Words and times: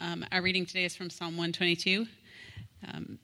Um, 0.00 0.24
our 0.32 0.42
reading 0.42 0.66
today 0.66 0.84
is 0.84 0.96
from 0.96 1.08
Psalm 1.08 1.36
122. 1.36 2.06
Um, 2.92 3.18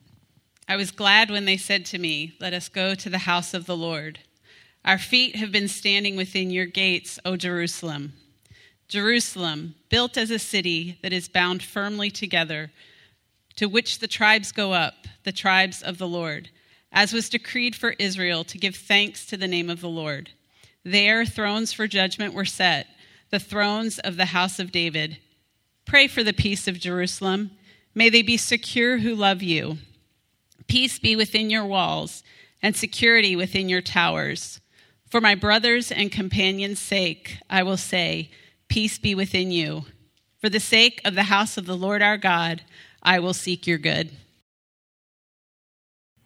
I 0.69 0.77
was 0.77 0.89
glad 0.89 1.29
when 1.29 1.43
they 1.43 1.57
said 1.57 1.85
to 1.87 1.99
me, 1.99 2.33
Let 2.39 2.53
us 2.53 2.69
go 2.69 2.95
to 2.95 3.09
the 3.09 3.19
house 3.19 3.53
of 3.53 3.65
the 3.65 3.75
Lord. 3.75 4.19
Our 4.85 4.97
feet 4.97 5.35
have 5.35 5.51
been 5.51 5.67
standing 5.67 6.15
within 6.15 6.49
your 6.49 6.65
gates, 6.65 7.19
O 7.25 7.35
Jerusalem. 7.35 8.13
Jerusalem, 8.87 9.75
built 9.89 10.17
as 10.17 10.31
a 10.31 10.39
city 10.39 10.97
that 11.03 11.11
is 11.11 11.27
bound 11.27 11.61
firmly 11.61 12.09
together, 12.09 12.71
to 13.57 13.67
which 13.67 13.99
the 13.99 14.07
tribes 14.07 14.53
go 14.53 14.71
up, 14.71 15.07
the 15.23 15.33
tribes 15.33 15.81
of 15.81 15.97
the 15.97 16.07
Lord, 16.07 16.49
as 16.91 17.11
was 17.11 17.29
decreed 17.29 17.75
for 17.75 17.95
Israel 17.99 18.45
to 18.45 18.57
give 18.57 18.77
thanks 18.77 19.25
to 19.25 19.35
the 19.35 19.47
name 19.47 19.69
of 19.69 19.81
the 19.81 19.89
Lord. 19.89 20.31
There, 20.85 21.25
thrones 21.25 21.73
for 21.73 21.85
judgment 21.85 22.33
were 22.33 22.45
set, 22.45 22.87
the 23.29 23.39
thrones 23.39 23.99
of 23.99 24.15
the 24.15 24.25
house 24.27 24.57
of 24.57 24.71
David. 24.71 25.17
Pray 25.91 26.07
for 26.07 26.23
the 26.23 26.31
peace 26.31 26.69
of 26.69 26.79
Jerusalem. 26.79 27.51
May 27.93 28.09
they 28.09 28.21
be 28.21 28.37
secure 28.37 28.99
who 28.99 29.13
love 29.13 29.43
you. 29.43 29.77
Peace 30.67 30.97
be 30.97 31.17
within 31.17 31.49
your 31.49 31.65
walls, 31.65 32.23
and 32.61 32.77
security 32.77 33.35
within 33.35 33.67
your 33.67 33.81
towers. 33.81 34.61
For 35.09 35.19
my 35.19 35.35
brothers 35.35 35.91
and 35.91 36.09
companions' 36.09 36.79
sake, 36.79 37.39
I 37.49 37.63
will 37.63 37.75
say, 37.75 38.31
Peace 38.69 38.99
be 38.99 39.13
within 39.15 39.51
you. 39.51 39.83
For 40.39 40.47
the 40.47 40.61
sake 40.61 41.01
of 41.03 41.13
the 41.13 41.23
house 41.23 41.57
of 41.57 41.65
the 41.65 41.75
Lord 41.75 42.01
our 42.01 42.17
God, 42.17 42.61
I 43.03 43.19
will 43.19 43.33
seek 43.33 43.67
your 43.67 43.77
good. 43.77 44.11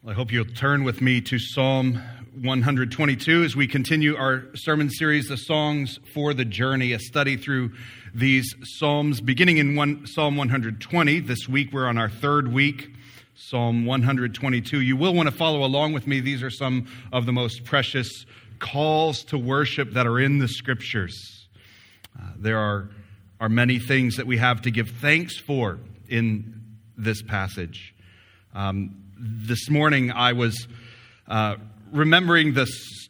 I 0.08 0.14
hope 0.14 0.32
you'll 0.32 0.46
turn 0.46 0.84
with 0.84 1.02
me 1.02 1.22
to 1.22 1.40
Psalm 1.40 2.00
122 2.40 3.44
as 3.44 3.56
we 3.56 3.66
continue 3.66 4.16
our 4.16 4.44
sermon 4.54 4.92
series, 4.92 5.28
The 5.28 5.38
Songs 5.38 6.00
for 6.14 6.36
the 6.36 6.46
Journey, 6.46 6.92
a 6.92 7.00
study 7.00 7.36
through 7.36 7.72
these 8.16 8.56
Psalms, 8.64 9.20
beginning 9.20 9.58
in 9.58 9.76
one, 9.76 10.08
Psalm 10.08 10.38
120. 10.38 11.20
This 11.20 11.50
week 11.50 11.74
we're 11.74 11.86
on 11.86 11.98
our 11.98 12.08
third 12.08 12.48
week, 12.48 12.96
Psalm 13.36 13.86
122. 13.86 14.80
You 14.80 14.96
will 14.96 15.14
want 15.14 15.28
to 15.28 15.36
follow 15.36 15.66
along 15.66 15.92
with 15.92 16.08
me. 16.08 16.22
These 16.22 16.42
are 16.42 16.50
some 16.50 16.88
of 17.12 17.26
the 17.26 17.34
most 17.34 17.66
precious 17.66 18.26
calls 18.60 19.26
to 19.26 19.38
worship 19.38 19.92
that 19.92 20.08
are 20.08 20.18
in 20.18 20.40
the 20.40 20.48
scriptures. 20.48 21.46
Uh, 22.18 22.30
there 22.38 22.58
are, 22.58 22.90
are 23.42 23.50
many 23.50 23.80
things 23.80 24.16
that 24.16 24.26
we 24.26 24.38
have 24.38 24.62
to 24.62 24.72
give 24.72 24.92
thanks 25.02 25.38
for 25.38 25.78
in 26.08 26.64
this 26.98 27.22
passage. 27.22 27.94
Um, 28.54 28.96
this 29.18 29.70
morning 29.70 30.14
I 30.14 30.32
was 30.32 30.70
uh, 31.28 31.58
remembering 31.92 32.54
this 32.54 33.05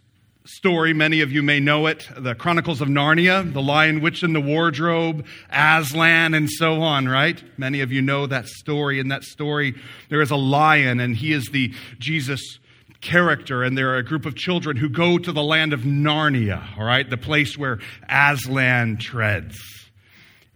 story. 0.46 0.94
Many 0.94 1.22
of 1.22 1.32
you 1.32 1.42
may 1.42 1.60
know 1.60 1.88
it 1.88 2.08
the 2.18 2.36
Chronicles 2.36 2.80
of 2.80 2.88
Narnia, 2.88 3.52
The 3.52 3.62
Lion, 3.62 4.02
Witch, 4.02 4.24
and 4.24 4.36
the 4.36 4.42
Wardrobe, 4.42 5.26
Aslan, 5.50 6.34
and 6.34 6.50
so 6.50 6.82
on, 6.82 7.08
right? 7.08 7.44
Many 7.58 7.82
of 7.82 7.92
you 7.92 8.02
know 8.02 8.28
that 8.28 8.48
story. 8.48 9.00
In 9.00 9.08
that 9.10 9.24
story, 9.24 9.76
there 10.10 10.22
is 10.22 10.32
a 10.32 10.36
lion, 10.36 11.00
and 11.00 11.16
he 11.16 11.34
is 11.34 11.48
the 11.48 11.74
Jesus 11.98 12.60
character, 13.02 13.64
and 13.64 13.78
there 13.78 13.90
are 13.90 13.98
a 13.98 14.04
group 14.04 14.26
of 14.26 14.36
children 14.36 14.78
who 14.78 14.90
go 14.90 15.18
to 15.18 15.32
the 15.32 15.44
land 15.44 15.74
of 15.74 15.82
Narnia, 15.82 16.78
all 16.78 16.86
right, 16.86 17.10
the 17.10 17.18
place 17.18 17.58
where 17.58 17.80
Aslan 18.08 18.98
treads. 18.98 19.58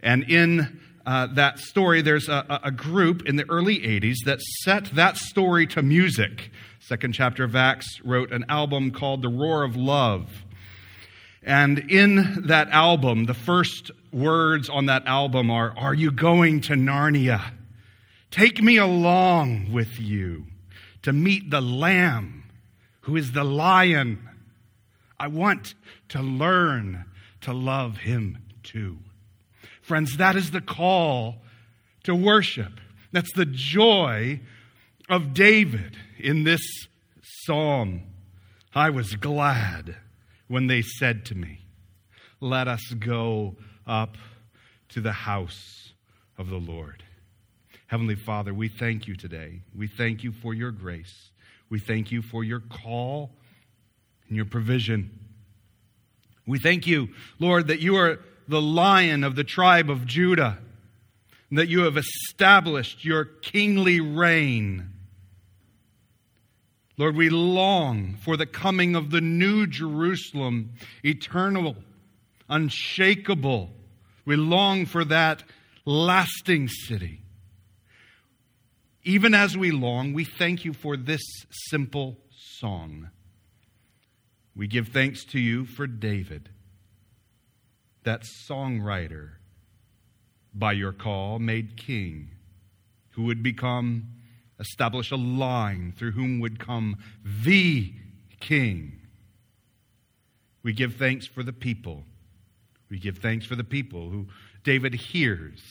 And 0.02 0.24
in 0.24 0.80
uh, 1.04 1.28
that 1.34 1.58
story, 1.58 2.02
there's 2.02 2.28
a, 2.28 2.60
a 2.64 2.70
group 2.70 3.26
in 3.26 3.36
the 3.36 3.48
early 3.48 3.80
80s 3.80 4.16
that 4.26 4.40
set 4.62 4.84
that 4.94 5.16
story 5.16 5.66
to 5.68 5.82
music. 5.82 6.50
Second 6.90 7.12
chapter 7.12 7.44
of 7.44 7.54
Acts 7.54 8.00
wrote 8.02 8.32
an 8.32 8.46
album 8.48 8.90
called 8.90 9.22
The 9.22 9.28
Roar 9.28 9.62
of 9.62 9.76
Love. 9.76 10.28
And 11.40 11.78
in 11.88 12.46
that 12.48 12.68
album, 12.70 13.26
the 13.26 13.32
first 13.32 13.92
words 14.12 14.68
on 14.68 14.86
that 14.86 15.06
album 15.06 15.52
are 15.52 15.72
Are 15.78 15.94
you 15.94 16.10
going 16.10 16.62
to 16.62 16.72
Narnia? 16.72 17.52
Take 18.32 18.60
me 18.60 18.76
along 18.76 19.70
with 19.72 20.00
you 20.00 20.46
to 21.02 21.12
meet 21.12 21.48
the 21.48 21.60
Lamb, 21.60 22.42
who 23.02 23.14
is 23.14 23.30
the 23.30 23.44
lion. 23.44 24.28
I 25.16 25.28
want 25.28 25.76
to 26.08 26.20
learn 26.20 27.04
to 27.42 27.52
love 27.52 27.98
him 27.98 28.38
too. 28.64 28.98
Friends, 29.80 30.16
that 30.16 30.34
is 30.34 30.50
the 30.50 30.60
call 30.60 31.36
to 32.02 32.16
worship. 32.16 32.80
That's 33.12 33.32
the 33.34 33.46
joy 33.46 34.40
of 35.08 35.32
David 35.34 35.96
in 36.20 36.44
this 36.44 36.60
psalm. 37.22 38.02
I 38.74 38.90
was 38.90 39.16
glad 39.16 39.96
when 40.48 40.66
they 40.66 40.82
said 40.82 41.24
to 41.26 41.34
me, 41.34 41.60
Let 42.40 42.68
us 42.68 42.82
go 42.98 43.56
up 43.86 44.16
to 44.90 45.00
the 45.00 45.12
house 45.12 45.92
of 46.38 46.48
the 46.48 46.58
Lord. 46.58 47.02
Heavenly 47.86 48.14
Father, 48.14 48.54
we 48.54 48.68
thank 48.68 49.08
you 49.08 49.16
today. 49.16 49.62
We 49.76 49.88
thank 49.88 50.22
you 50.22 50.32
for 50.32 50.54
your 50.54 50.70
grace. 50.70 51.30
We 51.68 51.80
thank 51.80 52.12
you 52.12 52.22
for 52.22 52.44
your 52.44 52.60
call 52.60 53.30
and 54.28 54.36
your 54.36 54.46
provision. 54.46 55.10
We 56.46 56.58
thank 56.58 56.86
you, 56.86 57.10
Lord, 57.38 57.68
that 57.68 57.80
you 57.80 57.96
are 57.96 58.20
the 58.48 58.60
lion 58.60 59.24
of 59.24 59.36
the 59.36 59.44
tribe 59.44 59.90
of 59.90 60.06
Judah, 60.06 60.58
and 61.48 61.58
that 61.58 61.68
you 61.68 61.80
have 61.80 61.96
established 61.96 63.04
your 63.04 63.24
kingly 63.24 64.00
reign. 64.00 64.89
Lord, 67.00 67.16
we 67.16 67.30
long 67.30 68.16
for 68.16 68.36
the 68.36 68.44
coming 68.44 68.94
of 68.94 69.10
the 69.10 69.22
new 69.22 69.66
Jerusalem, 69.66 70.74
eternal, 71.02 71.76
unshakable. 72.46 73.70
We 74.26 74.36
long 74.36 74.84
for 74.84 75.06
that 75.06 75.42
lasting 75.86 76.68
city. 76.68 77.22
Even 79.02 79.32
as 79.32 79.56
we 79.56 79.70
long, 79.70 80.12
we 80.12 80.26
thank 80.26 80.66
you 80.66 80.74
for 80.74 80.94
this 80.94 81.22
simple 81.70 82.18
song. 82.36 83.08
We 84.54 84.66
give 84.66 84.88
thanks 84.88 85.24
to 85.30 85.40
you 85.40 85.64
for 85.64 85.86
David 85.86 86.50
that 88.02 88.24
songwriter 88.46 89.36
by 90.52 90.72
your 90.72 90.92
call 90.92 91.38
made 91.38 91.78
king, 91.78 92.32
who 93.12 93.22
would 93.22 93.42
become, 93.42 94.19
establish 94.60 95.10
a 95.10 95.16
line 95.16 95.92
through 95.96 96.12
whom 96.12 96.38
would 96.40 96.58
come 96.58 96.96
the 97.24 97.92
king. 98.38 98.92
We 100.62 100.72
give 100.72 100.96
thanks 100.96 101.26
for 101.26 101.42
the 101.42 101.52
people. 101.52 102.04
We 102.90 102.98
give 102.98 103.18
thanks 103.18 103.46
for 103.46 103.56
the 103.56 103.64
people 103.64 104.10
who 104.10 104.28
David 104.62 104.94
hears 104.94 105.62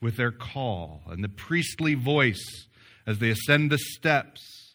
with 0.00 0.16
their 0.16 0.30
call 0.30 1.02
and 1.08 1.24
the 1.24 1.28
priestly 1.28 1.94
voice 1.94 2.66
as 3.06 3.18
they 3.18 3.30
ascend 3.30 3.70
the 3.70 3.78
steps. 3.78 4.74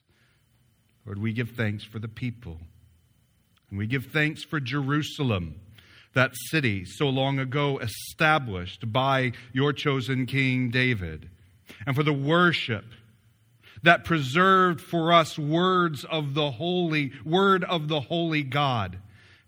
Lord, 1.05 1.19
we 1.19 1.33
give 1.33 1.51
thanks 1.51 1.83
for 1.83 1.99
the 1.99 2.07
people. 2.07 2.59
And 3.69 3.79
we 3.79 3.87
give 3.87 4.07
thanks 4.07 4.43
for 4.43 4.59
Jerusalem 4.59 5.59
that 6.13 6.31
city 6.49 6.83
so 6.85 7.07
long 7.07 7.39
ago 7.39 7.77
established 7.79 8.91
by 8.91 9.31
your 9.53 9.73
chosen 9.73 10.25
King 10.25 10.69
David, 10.71 11.29
and 11.85 11.95
for 11.95 12.03
the 12.03 12.13
worship 12.13 12.85
that 13.83 14.03
preserved 14.03 14.81
for 14.81 15.13
us 15.13 15.37
words 15.37 16.05
of 16.05 16.33
the 16.33 16.51
holy, 16.51 17.11
word 17.25 17.63
of 17.63 17.87
the 17.87 18.01
holy 18.01 18.43
God, 18.43 18.99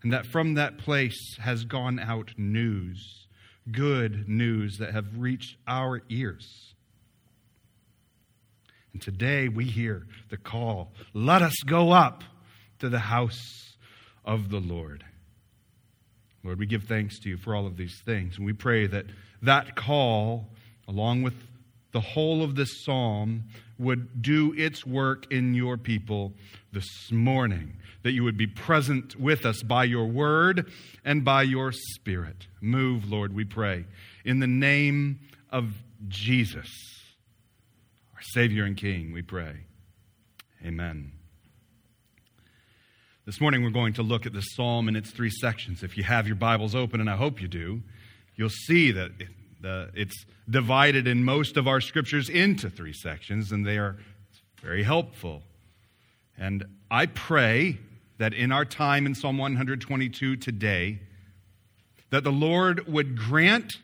and 0.02 0.12
that 0.12 0.26
from 0.26 0.54
that 0.54 0.78
place 0.78 1.36
has 1.40 1.64
gone 1.64 1.98
out 1.98 2.32
news, 2.36 3.26
good 3.70 4.28
news 4.28 4.78
that 4.78 4.92
have 4.92 5.18
reached 5.18 5.56
our 5.66 6.02
ears. 6.08 6.74
And 8.92 9.00
today 9.00 9.48
we 9.48 9.64
hear 9.64 10.06
the 10.28 10.36
call 10.36 10.92
let 11.14 11.42
us 11.42 11.56
go 11.64 11.92
up 11.92 12.24
to 12.80 12.88
the 12.88 12.98
house 12.98 13.76
of 14.24 14.50
the 14.50 14.60
Lord. 14.60 15.04
Lord, 16.44 16.58
we 16.58 16.66
give 16.66 16.84
thanks 16.84 17.20
to 17.20 17.28
you 17.28 17.36
for 17.36 17.54
all 17.54 17.66
of 17.66 17.76
these 17.76 18.00
things. 18.04 18.36
And 18.36 18.44
we 18.44 18.52
pray 18.52 18.86
that 18.88 19.06
that 19.42 19.76
call, 19.76 20.48
along 20.88 21.22
with 21.22 21.34
the 21.92 22.00
whole 22.00 22.42
of 22.42 22.54
this 22.54 22.84
psalm, 22.84 23.44
would 23.78 24.22
do 24.22 24.54
its 24.56 24.86
work 24.86 25.30
in 25.30 25.54
your 25.54 25.76
people 25.76 26.32
this 26.72 27.10
morning. 27.10 27.76
That 28.02 28.12
you 28.12 28.24
would 28.24 28.36
be 28.36 28.46
present 28.46 29.18
with 29.18 29.44
us 29.46 29.62
by 29.62 29.84
your 29.84 30.06
word 30.06 30.70
and 31.04 31.24
by 31.24 31.42
your 31.42 31.72
spirit. 31.72 32.46
Move, 32.60 33.08
Lord, 33.08 33.34
we 33.34 33.44
pray. 33.44 33.84
In 34.24 34.40
the 34.40 34.46
name 34.46 35.20
of 35.50 35.74
Jesus, 36.08 36.68
our 38.14 38.22
Savior 38.22 38.64
and 38.64 38.76
King, 38.76 39.12
we 39.12 39.22
pray. 39.22 39.66
Amen. 40.64 41.12
This 43.24 43.40
morning, 43.40 43.62
we're 43.62 43.70
going 43.70 43.92
to 43.94 44.02
look 44.02 44.26
at 44.26 44.32
the 44.32 44.40
psalm 44.40 44.88
in 44.88 44.96
its 44.96 45.12
three 45.12 45.30
sections. 45.30 45.84
If 45.84 45.96
you 45.96 46.02
have 46.02 46.26
your 46.26 46.34
Bibles 46.34 46.74
open, 46.74 47.00
and 47.00 47.08
I 47.08 47.14
hope 47.14 47.40
you 47.40 47.46
do, 47.46 47.82
you'll 48.34 48.48
see 48.48 48.90
that 48.90 49.12
it's 49.64 50.24
divided 50.48 51.06
in 51.06 51.24
most 51.24 51.56
of 51.56 51.66
our 51.68 51.80
scriptures 51.80 52.28
into 52.28 52.70
three 52.70 52.92
sections, 52.92 53.52
and 53.52 53.66
they 53.66 53.78
are 53.78 53.96
very 54.60 54.82
helpful. 54.82 55.42
And 56.38 56.64
I 56.90 57.06
pray 57.06 57.78
that 58.18 58.34
in 58.34 58.52
our 58.52 58.64
time 58.64 59.06
in 59.06 59.14
Psalm 59.14 59.38
122 59.38 60.36
today, 60.36 61.00
that 62.10 62.24
the 62.24 62.32
Lord 62.32 62.86
would 62.86 63.16
grant 63.16 63.78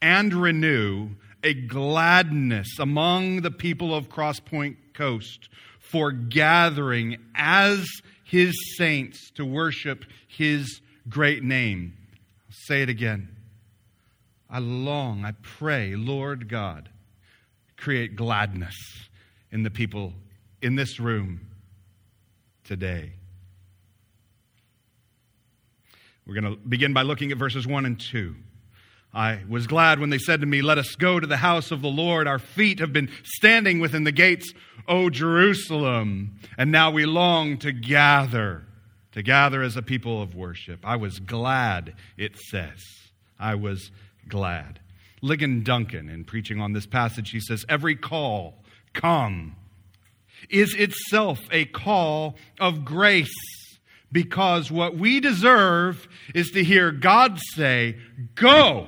and 0.00 0.32
renew 0.32 1.10
a 1.42 1.54
gladness 1.54 2.78
among 2.78 3.42
the 3.42 3.50
people 3.50 3.94
of 3.94 4.08
Crosspoint 4.08 4.76
Coast 4.94 5.48
for 5.78 6.10
gathering 6.10 7.18
as 7.34 7.86
his 8.24 8.54
saints 8.76 9.30
to 9.32 9.44
worship 9.44 10.04
his 10.26 10.80
great 11.08 11.44
name. 11.44 11.96
I'll 12.48 12.56
say 12.66 12.82
it 12.82 12.88
again. 12.88 13.33
I 14.54 14.58
long, 14.58 15.24
I 15.24 15.32
pray, 15.42 15.96
Lord 15.96 16.48
God, 16.48 16.88
create 17.76 18.14
gladness 18.14 18.76
in 19.50 19.64
the 19.64 19.70
people 19.70 20.12
in 20.62 20.76
this 20.76 21.00
room 21.00 21.48
today. 22.62 23.14
We're 26.24 26.40
going 26.40 26.54
to 26.54 26.68
begin 26.68 26.92
by 26.92 27.02
looking 27.02 27.32
at 27.32 27.36
verses 27.36 27.66
1 27.66 27.84
and 27.84 27.98
2. 27.98 28.36
I 29.12 29.40
was 29.48 29.66
glad 29.66 29.98
when 29.98 30.10
they 30.10 30.18
said 30.18 30.40
to 30.42 30.46
me, 30.46 30.62
Let 30.62 30.78
us 30.78 30.94
go 30.94 31.18
to 31.18 31.26
the 31.26 31.38
house 31.38 31.72
of 31.72 31.82
the 31.82 31.88
Lord. 31.88 32.28
Our 32.28 32.38
feet 32.38 32.78
have 32.78 32.92
been 32.92 33.10
standing 33.24 33.80
within 33.80 34.04
the 34.04 34.12
gates, 34.12 34.52
O 34.86 35.10
Jerusalem. 35.10 36.38
And 36.56 36.70
now 36.70 36.92
we 36.92 37.06
long 37.06 37.58
to 37.58 37.72
gather, 37.72 38.62
to 39.12 39.22
gather 39.24 39.62
as 39.62 39.76
a 39.76 39.82
people 39.82 40.22
of 40.22 40.36
worship. 40.36 40.78
I 40.84 40.94
was 40.94 41.18
glad, 41.18 41.96
it 42.16 42.36
says. 42.38 42.78
I 43.36 43.56
was 43.56 43.90
glad. 44.28 44.80
Ligon 45.22 45.64
Duncan, 45.64 46.08
in 46.08 46.24
preaching 46.24 46.60
on 46.60 46.72
this 46.72 46.86
passage, 46.86 47.30
he 47.30 47.40
says, 47.40 47.64
Every 47.68 47.96
call, 47.96 48.62
come, 48.92 49.56
is 50.50 50.74
itself 50.74 51.40
a 51.50 51.64
call 51.64 52.36
of 52.60 52.84
grace 52.84 53.34
because 54.12 54.70
what 54.70 54.96
we 54.96 55.18
deserve 55.20 56.06
is 56.34 56.50
to 56.52 56.62
hear 56.62 56.92
God 56.92 57.38
say, 57.54 57.96
Go, 58.34 58.86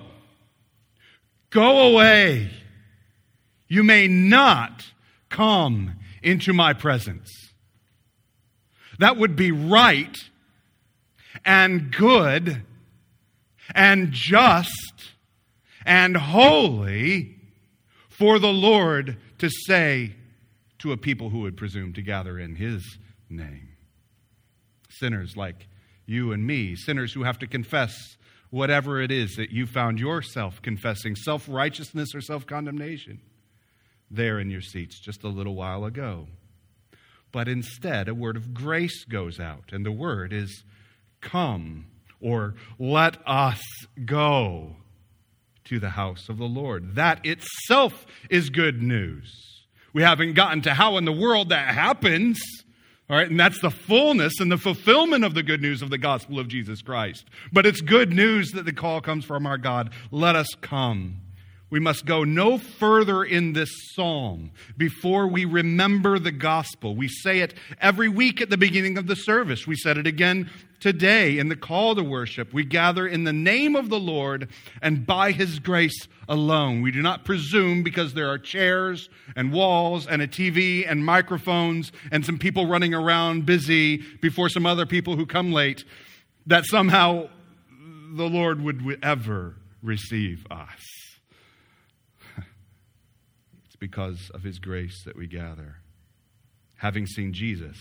go 1.50 1.92
away. 1.92 2.50
You 3.68 3.82
may 3.82 4.06
not 4.06 4.84
come 5.28 5.96
into 6.22 6.52
my 6.52 6.72
presence. 6.72 7.28
That 8.98 9.16
would 9.16 9.36
be 9.36 9.50
right 9.50 10.16
and 11.44 11.90
good 11.90 12.62
and 13.74 14.12
just 14.12 14.95
and 15.86 16.16
holy 16.16 17.36
for 18.08 18.38
the 18.38 18.52
Lord 18.52 19.16
to 19.38 19.48
say 19.66 20.16
to 20.80 20.92
a 20.92 20.96
people 20.96 21.30
who 21.30 21.40
would 21.40 21.56
presume 21.56 21.92
to 21.94 22.02
gather 22.02 22.38
in 22.38 22.56
his 22.56 22.98
name. 23.30 23.68
Sinners 24.90 25.36
like 25.36 25.68
you 26.04 26.32
and 26.32 26.46
me, 26.46 26.74
sinners 26.74 27.12
who 27.12 27.22
have 27.22 27.38
to 27.38 27.46
confess 27.46 28.16
whatever 28.50 29.00
it 29.00 29.10
is 29.10 29.36
that 29.36 29.50
you 29.50 29.66
found 29.66 30.00
yourself 30.00 30.60
confessing, 30.60 31.14
self 31.14 31.48
righteousness 31.48 32.14
or 32.14 32.20
self 32.20 32.46
condemnation, 32.46 33.20
there 34.10 34.40
in 34.40 34.50
your 34.50 34.60
seats 34.60 34.98
just 34.98 35.22
a 35.24 35.28
little 35.28 35.54
while 35.54 35.84
ago. 35.84 36.26
But 37.32 37.48
instead, 37.48 38.08
a 38.08 38.14
word 38.14 38.36
of 38.36 38.54
grace 38.54 39.04
goes 39.04 39.38
out, 39.38 39.72
and 39.72 39.84
the 39.84 39.92
word 39.92 40.32
is 40.32 40.64
come 41.20 41.86
or 42.20 42.54
let 42.78 43.18
us 43.26 43.60
go 44.04 44.76
to 45.66 45.78
the 45.78 45.90
house 45.90 46.28
of 46.28 46.38
the 46.38 46.44
Lord. 46.44 46.94
That 46.94 47.24
itself 47.24 48.06
is 48.30 48.50
good 48.50 48.82
news. 48.82 49.64
We 49.92 50.02
haven't 50.02 50.34
gotten 50.34 50.62
to 50.62 50.74
how 50.74 50.96
in 50.96 51.04
the 51.04 51.12
world 51.12 51.50
that 51.50 51.74
happens. 51.74 52.40
All 53.08 53.16
right, 53.16 53.30
and 53.30 53.38
that's 53.38 53.60
the 53.60 53.70
fullness 53.70 54.40
and 54.40 54.50
the 54.50 54.58
fulfillment 54.58 55.24
of 55.24 55.34
the 55.34 55.42
good 55.42 55.62
news 55.62 55.80
of 55.80 55.90
the 55.90 55.98
gospel 55.98 56.40
of 56.40 56.48
Jesus 56.48 56.82
Christ. 56.82 57.24
But 57.52 57.64
it's 57.64 57.80
good 57.80 58.12
news 58.12 58.50
that 58.50 58.64
the 58.64 58.72
call 58.72 59.00
comes 59.00 59.24
from 59.24 59.46
our 59.46 59.58
God. 59.58 59.92
Let 60.10 60.34
us 60.34 60.48
come. 60.60 61.18
We 61.68 61.80
must 61.80 62.06
go 62.06 62.22
no 62.22 62.58
further 62.58 63.24
in 63.24 63.52
this 63.52 63.70
psalm 63.92 64.52
before 64.76 65.26
we 65.26 65.44
remember 65.44 66.18
the 66.20 66.30
gospel. 66.30 66.94
We 66.94 67.08
say 67.08 67.40
it 67.40 67.54
every 67.80 68.08
week 68.08 68.40
at 68.40 68.50
the 68.50 68.56
beginning 68.56 68.96
of 68.96 69.08
the 69.08 69.16
service. 69.16 69.66
We 69.66 69.74
said 69.74 69.98
it 69.98 70.06
again 70.06 70.48
today 70.78 71.38
in 71.38 71.48
the 71.48 71.56
call 71.56 71.96
to 71.96 72.04
worship. 72.04 72.52
We 72.52 72.64
gather 72.64 73.04
in 73.04 73.24
the 73.24 73.32
name 73.32 73.74
of 73.74 73.88
the 73.88 73.98
Lord 73.98 74.48
and 74.80 75.04
by 75.04 75.32
his 75.32 75.58
grace 75.58 76.06
alone. 76.28 76.82
We 76.82 76.92
do 76.92 77.02
not 77.02 77.24
presume 77.24 77.82
because 77.82 78.14
there 78.14 78.28
are 78.28 78.38
chairs 78.38 79.08
and 79.34 79.52
walls 79.52 80.06
and 80.06 80.22
a 80.22 80.28
TV 80.28 80.88
and 80.88 81.04
microphones 81.04 81.90
and 82.12 82.24
some 82.24 82.38
people 82.38 82.68
running 82.68 82.94
around 82.94 83.44
busy 83.44 83.96
before 83.96 84.48
some 84.48 84.66
other 84.66 84.86
people 84.86 85.16
who 85.16 85.26
come 85.26 85.52
late 85.52 85.84
that 86.46 86.64
somehow 86.64 87.28
the 88.14 88.28
Lord 88.28 88.62
would 88.62 89.00
ever 89.02 89.56
receive 89.82 90.46
us. 90.48 91.05
Because 93.86 94.32
of 94.34 94.42
his 94.42 94.58
grace 94.58 95.04
that 95.04 95.14
we 95.14 95.28
gather. 95.28 95.76
Having 96.78 97.06
seen 97.06 97.32
Jesus, 97.32 97.76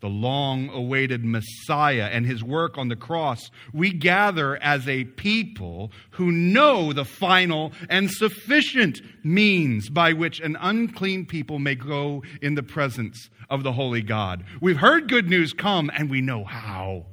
the 0.00 0.08
long 0.08 0.68
awaited 0.68 1.24
Messiah 1.24 2.10
and 2.12 2.26
his 2.26 2.44
work 2.44 2.76
on 2.76 2.88
the 2.88 2.94
cross, 2.94 3.50
we 3.72 3.90
gather 3.90 4.62
as 4.62 4.86
a 4.86 5.04
people 5.04 5.90
who 6.10 6.30
know 6.30 6.92
the 6.92 7.06
final 7.06 7.72
and 7.88 8.10
sufficient 8.10 9.00
means 9.24 9.88
by 9.88 10.12
which 10.12 10.40
an 10.40 10.58
unclean 10.60 11.24
people 11.24 11.58
may 11.58 11.74
go 11.74 12.22
in 12.42 12.54
the 12.54 12.62
presence 12.62 13.30
of 13.48 13.62
the 13.62 13.72
holy 13.72 14.02
God. 14.02 14.44
We've 14.60 14.76
heard 14.76 15.08
good 15.08 15.30
news 15.30 15.54
come 15.54 15.90
and 15.94 16.10
we 16.10 16.20
know 16.20 16.44
how. 16.44 17.06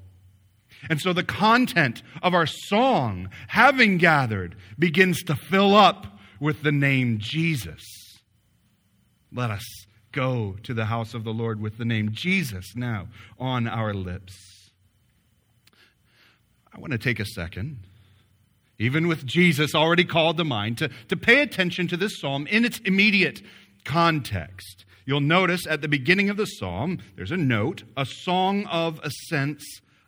And 0.89 0.99
so 0.99 1.13
the 1.13 1.23
content 1.23 2.03
of 2.21 2.33
our 2.33 2.45
song, 2.45 3.29
having 3.47 3.99
gathered, 3.99 4.57
begins 4.77 5.23
to 5.23 5.35
fill 5.37 5.73
up 5.73 6.14
with 6.39 6.63
the 6.63 6.71
name 6.71 7.17
Jesus. 7.19 7.83
Let 9.31 9.51
us 9.51 9.65
go 10.11 10.55
to 10.63 10.73
the 10.73 10.85
house 10.85 11.13
of 11.13 11.23
the 11.23 11.33
Lord 11.33 11.59
with 11.59 11.77
the 11.77 11.85
name 11.85 12.11
Jesus 12.11 12.75
now 12.75 13.07
on 13.37 13.67
our 13.67 13.93
lips. 13.93 14.33
I 16.73 16.79
want 16.79 16.91
to 16.91 16.97
take 16.97 17.19
a 17.19 17.25
second, 17.25 17.79
even 18.79 19.07
with 19.07 19.25
Jesus 19.25 19.75
already 19.75 20.03
called 20.03 20.37
to 20.37 20.43
mind, 20.43 20.77
to, 20.79 20.89
to 21.09 21.17
pay 21.17 21.41
attention 21.41 21.87
to 21.89 21.97
this 21.97 22.19
psalm 22.19 22.47
in 22.47 22.65
its 22.65 22.79
immediate 22.79 23.41
context. 23.83 24.85
You'll 25.05 25.21
notice 25.21 25.67
at 25.67 25.81
the 25.81 25.87
beginning 25.87 26.29
of 26.29 26.37
the 26.37 26.45
psalm, 26.45 26.99
there's 27.15 27.31
a 27.31 27.37
note, 27.37 27.83
a 27.95 28.05
song 28.05 28.65
of 28.65 28.99
ascents 29.03 29.63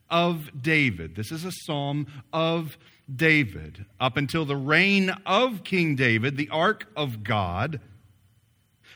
of 0.10 0.50
David. 0.62 1.16
This 1.16 1.32
is 1.32 1.46
a 1.46 1.52
psalm 1.52 2.08
of 2.34 2.78
David. 3.14 3.86
Up 4.00 4.18
until 4.18 4.46
the 4.46 4.56
reign 4.56 5.12
of 5.26 5.64
King 5.64 5.96
David, 5.96 6.38
the 6.38 6.50
ark 6.50 6.88
of 6.96 7.24
God 7.24 7.80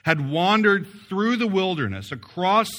had 0.04 0.30
wandered 0.30 0.88
through 1.08 1.36
the 1.36 1.48
wilderness 1.48 2.12
across 2.12 2.72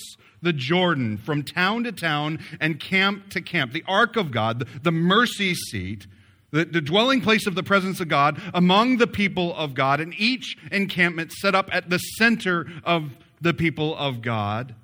the 0.43 0.53
Jordan 0.53 1.17
from 1.17 1.43
town 1.43 1.85
to 1.85 1.93
town 1.93 2.41
and 2.61 2.81
camp 2.81 3.31
to 3.31 3.41
camp. 3.41 3.73
The 3.73 3.85
ark 3.87 4.17
of 4.17 4.33
God, 4.33 4.67
the 4.83 4.91
mercy 4.91 5.55
seat, 5.55 6.07
the, 6.51 6.65
the, 6.65 6.81
dwelling 6.81 7.21
place 7.21 7.47
of 7.47 7.55
the 7.55 7.63
presence 7.63 8.01
of 8.01 8.09
God 8.09 8.41
among 8.53 8.99
the 8.99 9.07
people 9.07 9.55
of 9.55 9.73
God, 9.73 10.01
and 10.01 10.13
each 10.19 10.59
encampment 10.71 11.33
set 11.33 11.55
up 11.55 11.69
at 11.73 11.89
the 11.89 11.99
center 11.99 12.67
of 12.85 13.17
the 13.41 13.55
people 13.55 13.97
of 13.97 14.21
God. 14.21 14.75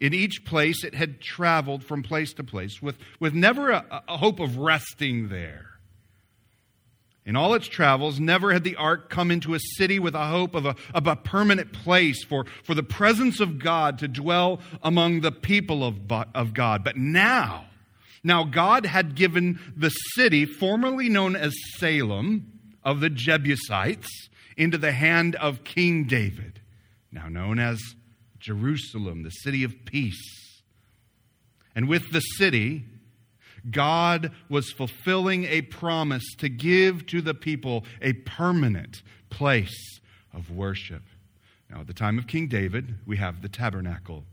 In 0.00 0.14
each 0.14 0.44
place, 0.44 0.84
it 0.84 0.94
had 0.94 1.20
traveled 1.20 1.82
from 1.82 2.02
place 2.02 2.32
to 2.34 2.44
place 2.44 2.80
with, 2.80 2.96
with 3.18 3.34
never 3.34 3.70
a, 3.70 4.02
a 4.08 4.16
hope 4.16 4.38
of 4.38 4.56
resting 4.56 5.28
there. 5.28 5.68
In 7.26 7.36
all 7.36 7.52
its 7.52 7.66
travels, 7.66 8.18
never 8.18 8.54
had 8.54 8.64
the 8.64 8.76
ark 8.76 9.10
come 9.10 9.30
into 9.30 9.52
a 9.54 9.60
city 9.76 9.98
with 9.98 10.14
a 10.14 10.28
hope 10.28 10.54
of 10.54 10.64
a, 10.64 10.76
of 10.94 11.06
a 11.06 11.14
permanent 11.14 11.72
place 11.72 12.24
for, 12.24 12.46
for 12.64 12.74
the 12.74 12.82
presence 12.82 13.38
of 13.38 13.58
God 13.58 13.98
to 13.98 14.08
dwell 14.08 14.60
among 14.82 15.20
the 15.20 15.32
people 15.32 15.84
of, 15.84 15.96
of 16.34 16.54
God. 16.54 16.82
But 16.82 16.96
now, 16.96 17.66
now 18.24 18.44
God 18.44 18.86
had 18.86 19.14
given 19.14 19.58
the 19.76 19.90
city, 19.90 20.46
formerly 20.46 21.10
known 21.10 21.36
as 21.36 21.54
Salem, 21.76 22.52
of 22.82 23.00
the 23.00 23.10
Jebusites, 23.10 24.08
into 24.56 24.78
the 24.78 24.92
hand 24.92 25.34
of 25.36 25.64
King 25.64 26.04
David, 26.04 26.60
now 27.12 27.28
known 27.28 27.58
as 27.58 27.78
Jerusalem, 28.40 29.22
the 29.22 29.30
city 29.30 29.64
of 29.64 29.84
peace. 29.84 30.62
And 31.74 31.88
with 31.88 32.12
the 32.12 32.20
city, 32.20 32.84
God 33.70 34.32
was 34.48 34.72
fulfilling 34.72 35.44
a 35.44 35.62
promise 35.62 36.24
to 36.38 36.48
give 36.48 37.06
to 37.06 37.20
the 37.20 37.34
people 37.34 37.84
a 38.00 38.12
permanent 38.14 39.02
place 39.30 40.00
of 40.32 40.50
worship. 40.50 41.02
Now, 41.70 41.80
at 41.80 41.86
the 41.86 41.94
time 41.94 42.18
of 42.18 42.26
King 42.26 42.48
David, 42.48 42.94
we 43.06 43.18
have 43.18 43.42
the 43.42 43.48
tabernacle 43.48 44.24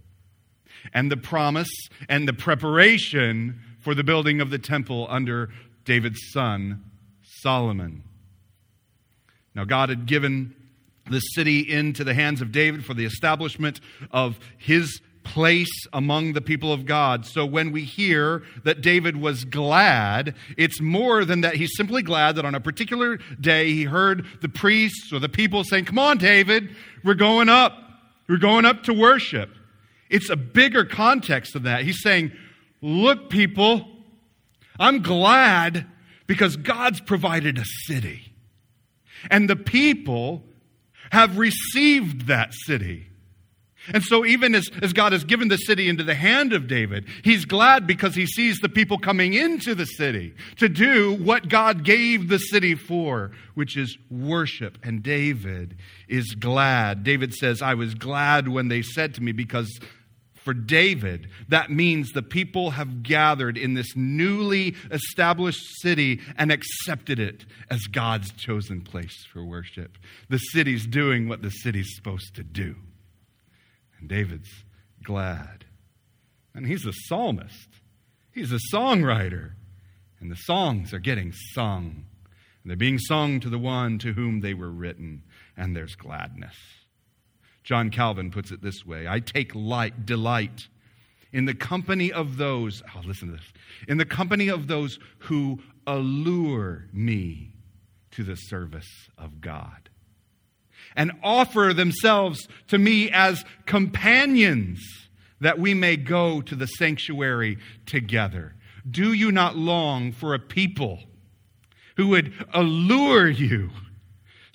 and 0.93 1.11
the 1.11 1.17
promise 1.17 1.69
and 2.07 2.27
the 2.27 2.33
preparation 2.33 3.59
for 3.79 3.93
the 3.93 4.03
building 4.03 4.41
of 4.41 4.49
the 4.49 4.59
temple 4.59 5.07
under 5.09 5.49
David's 5.83 6.31
son, 6.31 6.83
Solomon. 7.41 8.03
Now, 9.53 9.63
God 9.63 9.89
had 9.89 10.05
given 10.05 10.55
the 11.09 11.19
city 11.19 11.59
into 11.59 12.03
the 12.03 12.13
hands 12.13 12.41
of 12.41 12.51
David 12.51 12.83
for 12.85 12.93
the 12.93 13.05
establishment 13.05 13.79
of 14.11 14.39
his 14.57 15.01
place 15.25 15.85
among 15.91 16.33
the 16.33 16.41
people 16.41 16.71
of 16.71 16.85
God. 16.85 17.25
So 17.25 17.45
when 17.45 17.71
we 17.71 17.83
hear 17.83 18.43
that 18.63 18.81
David 18.81 19.17
was 19.17 19.43
glad, 19.43 20.35
it's 20.55 20.79
more 20.79 21.25
than 21.25 21.41
that 21.41 21.55
he's 21.55 21.75
simply 21.75 22.01
glad 22.01 22.35
that 22.35 22.45
on 22.45 22.55
a 22.55 22.61
particular 22.61 23.17
day 23.39 23.71
he 23.71 23.83
heard 23.83 24.25
the 24.41 24.49
priests 24.49 25.11
or 25.11 25.19
the 25.19 25.27
people 25.27 25.63
saying, 25.63 25.85
Come 25.85 25.99
on, 25.99 26.17
David, 26.17 26.75
we're 27.03 27.15
going 27.15 27.49
up. 27.49 27.77
We're 28.29 28.37
going 28.37 28.65
up 28.65 28.83
to 28.83 28.93
worship. 28.93 29.49
It's 30.09 30.29
a 30.29 30.35
bigger 30.35 30.85
context 30.85 31.53
than 31.53 31.63
that. 31.63 31.83
He's 31.83 32.01
saying, 32.01 32.31
Look, 32.81 33.29
people, 33.29 33.87
I'm 34.79 35.01
glad 35.01 35.87
because 36.27 36.55
God's 36.55 37.01
provided 37.01 37.57
a 37.57 37.65
city. 37.65 38.31
And 39.29 39.49
the 39.49 39.55
people 39.55 40.43
have 41.11 41.37
received 41.37 42.27
that 42.27 42.53
city. 42.53 43.07
And 43.93 44.03
so, 44.03 44.25
even 44.25 44.55
as, 44.55 44.69
as 44.81 44.93
God 44.93 45.11
has 45.11 45.23
given 45.23 45.47
the 45.47 45.57
city 45.57 45.89
into 45.89 46.03
the 46.03 46.15
hand 46.15 46.53
of 46.53 46.67
David, 46.67 47.05
he's 47.23 47.45
glad 47.45 47.85
because 47.85 48.15
he 48.15 48.25
sees 48.25 48.57
the 48.57 48.69
people 48.69 48.97
coming 48.97 49.33
into 49.33 49.75
the 49.75 49.85
city 49.85 50.33
to 50.57 50.67
do 50.67 51.13
what 51.13 51.49
God 51.49 51.83
gave 51.83 52.27
the 52.27 52.39
city 52.39 52.73
for, 52.73 53.31
which 53.53 53.77
is 53.77 53.95
worship. 54.09 54.79
And 54.81 55.03
David 55.03 55.77
is 56.07 56.33
glad. 56.33 57.03
David 57.03 57.33
says, 57.33 57.61
I 57.61 57.75
was 57.75 57.93
glad 57.93 58.47
when 58.47 58.69
they 58.69 58.81
said 58.81 59.13
to 59.15 59.21
me, 59.21 59.31
because 59.33 59.79
for 60.45 60.53
David, 60.53 61.27
that 61.49 61.71
means 61.71 62.11
the 62.11 62.21
people 62.21 62.69
have 62.69 63.01
gathered 63.01 63.57
in 63.57 63.73
this 63.73 63.95
newly 63.95 64.75
established 64.91 65.81
city 65.81 66.21
and 66.37 66.51
accepted 66.51 67.19
it 67.19 67.45
as 67.69 67.81
God's 67.91 68.31
chosen 68.31 68.81
place 68.81 69.25
for 69.33 69.43
worship. 69.43 69.97
The 70.29 70.37
city's 70.37 70.85
doing 70.85 71.27
what 71.27 71.41
the 71.41 71.49
city's 71.49 71.91
supposed 71.95 72.35
to 72.35 72.43
do. 72.43 72.75
And 73.99 74.07
David's 74.07 74.51
glad. 75.03 75.65
And 76.53 76.67
he's 76.67 76.85
a 76.85 76.93
psalmist, 76.93 77.69
he's 78.31 78.53
a 78.53 78.59
songwriter. 78.73 79.53
And 80.21 80.31
the 80.31 80.35
songs 80.35 80.93
are 80.93 80.99
getting 80.99 81.33
sung. 81.53 82.05
And 82.63 82.69
they're 82.69 82.77
being 82.77 82.99
sung 82.99 83.39
to 83.41 83.49
the 83.49 83.59
one 83.59 83.99
to 83.99 84.13
whom 84.13 84.41
they 84.41 84.53
were 84.53 84.71
written. 84.71 85.23
And 85.57 85.75
there's 85.75 85.95
gladness. 85.95 86.55
John 87.65 87.89
Calvin 87.89 88.29
puts 88.29 88.51
it 88.51 88.61
this 88.61 88.85
way 88.85 89.07
I 89.07 89.19
take 89.19 89.53
light, 89.53 90.05
delight 90.05 90.67
in 91.33 91.45
the 91.45 91.53
company 91.53 92.13
of 92.13 92.37
those, 92.37 92.81
oh, 92.95 93.01
listen 93.05 93.27
to 93.29 93.33
this, 93.33 93.53
in 93.89 93.97
the 93.97 94.05
company 94.05 94.47
of 94.47 94.67
those 94.67 94.99
who 95.19 95.59
allure 95.85 96.85
me 96.93 97.51
to 98.11 98.23
the 98.23 98.35
service 98.35 99.09
of 99.17 99.41
God 99.41 99.89
and 100.95 101.11
offer 101.23 101.73
themselves 101.73 102.47
to 102.67 102.77
me 102.77 103.11
as 103.11 103.43
companions 103.65 104.79
that 105.41 105.59
we 105.59 105.73
may 105.73 105.97
go 105.97 106.41
to 106.41 106.55
the 106.55 106.67
sanctuary 106.67 107.57
together. 107.85 108.55
Do 108.89 109.11
you 109.11 109.31
not 109.31 109.57
long 109.57 110.11
for 110.11 110.33
a 110.33 110.39
people 110.39 111.03
who 111.97 112.07
would 112.09 112.31
allure 112.53 113.27
you 113.27 113.71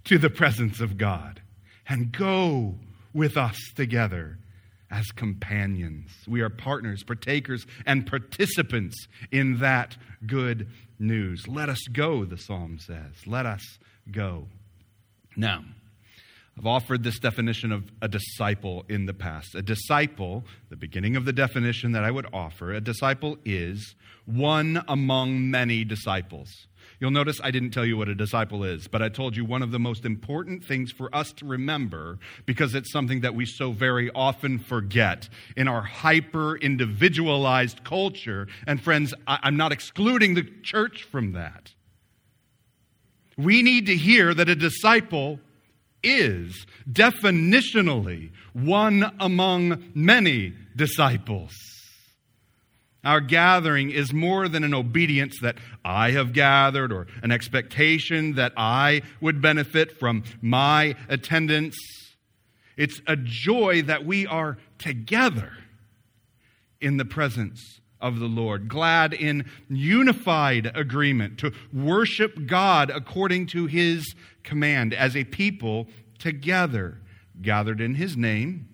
to 0.05 0.17
the 0.17 0.31
presence 0.31 0.81
of 0.81 0.97
God 0.97 1.43
and 1.89 2.13
go 2.13 2.77
with 3.13 3.37
us 3.37 3.59
together 3.75 4.39
as 4.91 5.07
companions? 5.13 6.11
We 6.27 6.41
are 6.41 6.51
partners, 6.51 7.03
partakers, 7.05 7.67
and 7.87 8.07
participants 8.07 9.07
in 9.31 9.59
that 9.59 9.97
good 10.27 10.69
news. 10.99 11.47
Let 11.49 11.69
us 11.69 11.81
go, 11.93 12.25
the 12.25 12.39
psalm 12.39 12.79
says. 12.79 13.27
Let 13.27 13.47
us 13.47 13.63
go. 14.11 14.49
Now, 15.37 15.65
I've 16.59 16.67
offered 16.67 17.05
this 17.05 17.19
definition 17.19 17.73
of 17.73 17.91
a 18.03 18.09
disciple 18.09 18.85
in 18.89 19.07
the 19.07 19.15
past. 19.15 19.55
A 19.55 19.63
disciple, 19.63 20.45
the 20.69 20.77
beginning 20.77 21.17
of 21.17 21.25
the 21.25 21.33
definition 21.33 21.93
that 21.93 22.05
I 22.05 22.11
would 22.11 22.27
offer, 22.33 22.73
a 22.73 22.81
disciple 22.81 23.39
is 23.45 23.95
one 24.27 24.85
among 24.87 25.51
many 25.51 25.85
disciples. 25.85 26.51
You'll 27.01 27.11
notice 27.11 27.41
I 27.43 27.51
didn't 27.51 27.71
tell 27.71 27.87
you 27.87 27.97
what 27.97 28.11
a 28.11 28.15
disciple 28.15 28.63
is, 28.63 28.87
but 28.87 29.01
I 29.01 29.09
told 29.09 29.35
you 29.35 29.47
one 29.47 29.63
of 29.63 29.71
the 29.71 29.79
most 29.79 30.05
important 30.05 30.63
things 30.63 30.93
for 30.93 31.13
us 31.17 31.33
to 31.35 31.47
remember 31.47 32.19
because 32.45 32.75
it's 32.75 32.93
something 32.93 33.23
that 33.23 33.35
we 33.35 33.47
so 33.47 33.73
very 33.73 34.11
often 34.15 34.59
forget 34.59 35.27
in 35.57 35.67
our 35.67 35.81
hyper 35.81 36.57
individualized 36.59 37.85
culture. 37.85 38.49
And 38.67 38.83
friends, 38.83 39.15
I'm 39.27 39.57
not 39.57 39.73
excluding 39.73 40.35
the 40.35 40.47
church 40.63 41.05
from 41.05 41.33
that. 41.33 41.73
We 43.39 43.63
need 43.63 43.87
to 43.87 43.97
hear 43.97 44.35
that 44.35 44.51
a 44.51 44.55
disciple 44.55 45.41
is 46.03 46.67
definitionally 46.87 48.31
one 48.53 49.11
among 49.19 49.91
many 49.95 50.53
disciples. 50.77 51.70
Our 53.03 53.21
gathering 53.21 53.91
is 53.91 54.13
more 54.13 54.47
than 54.49 54.63
an 54.63 54.75
obedience 54.75 55.39
that 55.41 55.57
I 55.85 56.11
have 56.11 56.33
gathered 56.33 56.93
or 56.93 57.07
an 57.23 57.33
expectation 57.33 58.35
that 58.35 58.53
I 58.57 59.03
would 59.21 59.41
benefit 59.41 59.99
from 59.99 60.25
my 60.43 60.97
attendance. 61.09 61.77
It's 62.77 63.01
a 63.07 63.17
joy 63.17 63.83
that 63.83 64.05
we 64.05 64.27
are 64.27 64.59
together 64.79 65.53
in 66.81 66.99
the 66.99 67.05
presence 67.05 67.81
of 68.01 68.19
the 68.19 68.27
Lord, 68.27 68.69
glad 68.69 69.13
in 69.13 69.45
unified 69.69 70.71
agreement 70.75 71.39
to 71.39 71.53
worship 71.73 72.47
God 72.47 72.91
according 72.91 73.47
to 73.49 73.67
his 73.67 74.15
command 74.43 74.95
as 74.95 75.17
a 75.17 75.25
people 75.25 75.87
together, 76.19 76.99
gathered 77.41 77.81
in 77.81 77.95
his 77.95 78.17
name, 78.17 78.69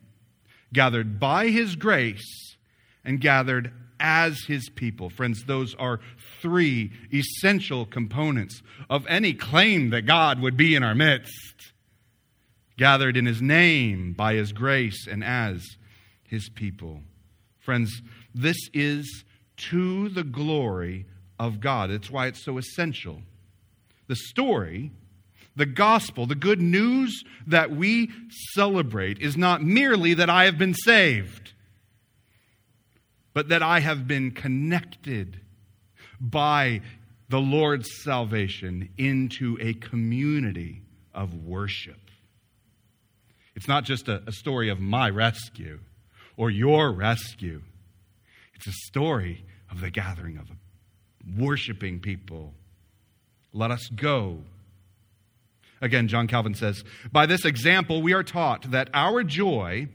gathered 0.73 1.19
by 1.19 1.49
his 1.49 1.77
grace, 1.77 2.57
and 3.05 3.21
gathered 3.21 3.73
as 3.99 4.45
his 4.47 4.69
people. 4.69 5.11
Friends, 5.11 5.45
those 5.45 5.75
are 5.75 6.01
three 6.41 6.93
essential 7.13 7.87
components 7.87 8.63
of 8.89 9.07
any 9.07 9.33
claim 9.33 9.91
that 9.91 10.03
God 10.03 10.41
would 10.41 10.57
be 10.57 10.75
in 10.75 10.83
our 10.83 10.95
midst. 10.95 11.73
Gathered 12.77 13.17
in 13.17 13.27
his 13.27 13.41
name, 13.41 14.13
by 14.13 14.35
his 14.35 14.53
grace, 14.53 15.07
and 15.07 15.25
as 15.25 15.65
his 16.25 16.49
people. 16.51 17.01
Friends, 17.59 18.03
this 18.35 18.59
is 18.75 19.25
to 19.57 20.09
the 20.11 20.25
glory 20.25 21.07
of 21.39 21.61
God. 21.61 21.91
It's 21.91 22.11
why 22.11 22.27
it's 22.27 22.45
so 22.45 22.59
essential. 22.59 23.23
The 24.09 24.17
story, 24.17 24.93
the 25.57 25.67
gospel, 25.67 26.27
the 26.27 26.35
good 26.35 26.61
news 26.61 27.25
that 27.47 27.71
we 27.71 28.11
celebrate 28.55 29.19
is 29.21 29.37
not 29.37 29.63
merely 29.63 30.15
that 30.15 30.31
I 30.31 30.45
have 30.45 30.59
been 30.59 30.75
saved, 30.75 31.55
but 33.37 33.51
that 33.51 33.63
I 33.63 33.81
have 33.81 34.09
been 34.09 34.31
connected 34.31 35.39
by 36.19 36.81
the 37.29 37.39
Lord's 37.39 38.03
salvation 38.03 38.89
into 38.97 39.59
a 39.61 39.75
community 39.75 40.81
of 41.13 41.35
worship. 41.45 42.01
It's 43.55 43.69
not 43.69 43.85
just 43.85 44.09
a, 44.09 44.23
a 44.27 44.33
story 44.33 44.71
of 44.71 44.81
my 44.81 45.11
rescue 45.11 45.81
or 46.39 46.49
your 46.49 46.91
rescue. 46.91 47.61
It's 48.55 48.69
a 48.69 48.73
story 48.87 49.45
of 49.71 49.83
the 49.83 49.91
gathering 49.91 50.39
of 50.39 50.49
worshiping 51.39 52.01
people. 52.01 52.55
Let 53.53 53.71
us 53.71 53.87
go. 53.95 54.39
Again, 55.83 56.09
John 56.09 56.27
Calvin 56.27 56.55
says, 56.55 56.85
By 57.13 57.27
this 57.27 57.45
example, 57.45 58.01
we 58.01 58.15
are 58.15 58.23
taught 58.23 58.71
that 58.71 58.89
our 58.95 59.23
joy, 59.23 59.89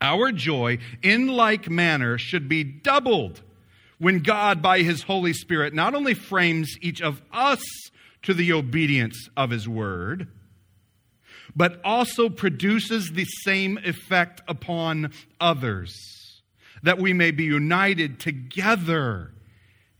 our 0.00 0.32
joy 0.32 0.78
in 1.02 1.28
like 1.28 1.68
manner 1.68 2.18
should 2.18 2.48
be 2.48 2.64
doubled 2.64 3.42
when 3.98 4.20
God, 4.20 4.62
by 4.62 4.82
his 4.82 5.02
Holy 5.02 5.32
Spirit, 5.32 5.74
not 5.74 5.94
only 5.94 6.14
frames 6.14 6.76
each 6.80 7.02
of 7.02 7.20
us 7.32 7.62
to 8.22 8.32
the 8.32 8.52
obedience 8.52 9.28
of 9.36 9.50
his 9.50 9.68
word, 9.68 10.28
but 11.54 11.80
also 11.84 12.28
produces 12.28 13.10
the 13.12 13.24
same 13.24 13.78
effect 13.84 14.40
upon 14.46 15.12
others 15.40 15.92
that 16.82 16.98
we 16.98 17.12
may 17.12 17.30
be 17.30 17.44
united 17.44 18.20
together 18.20 19.32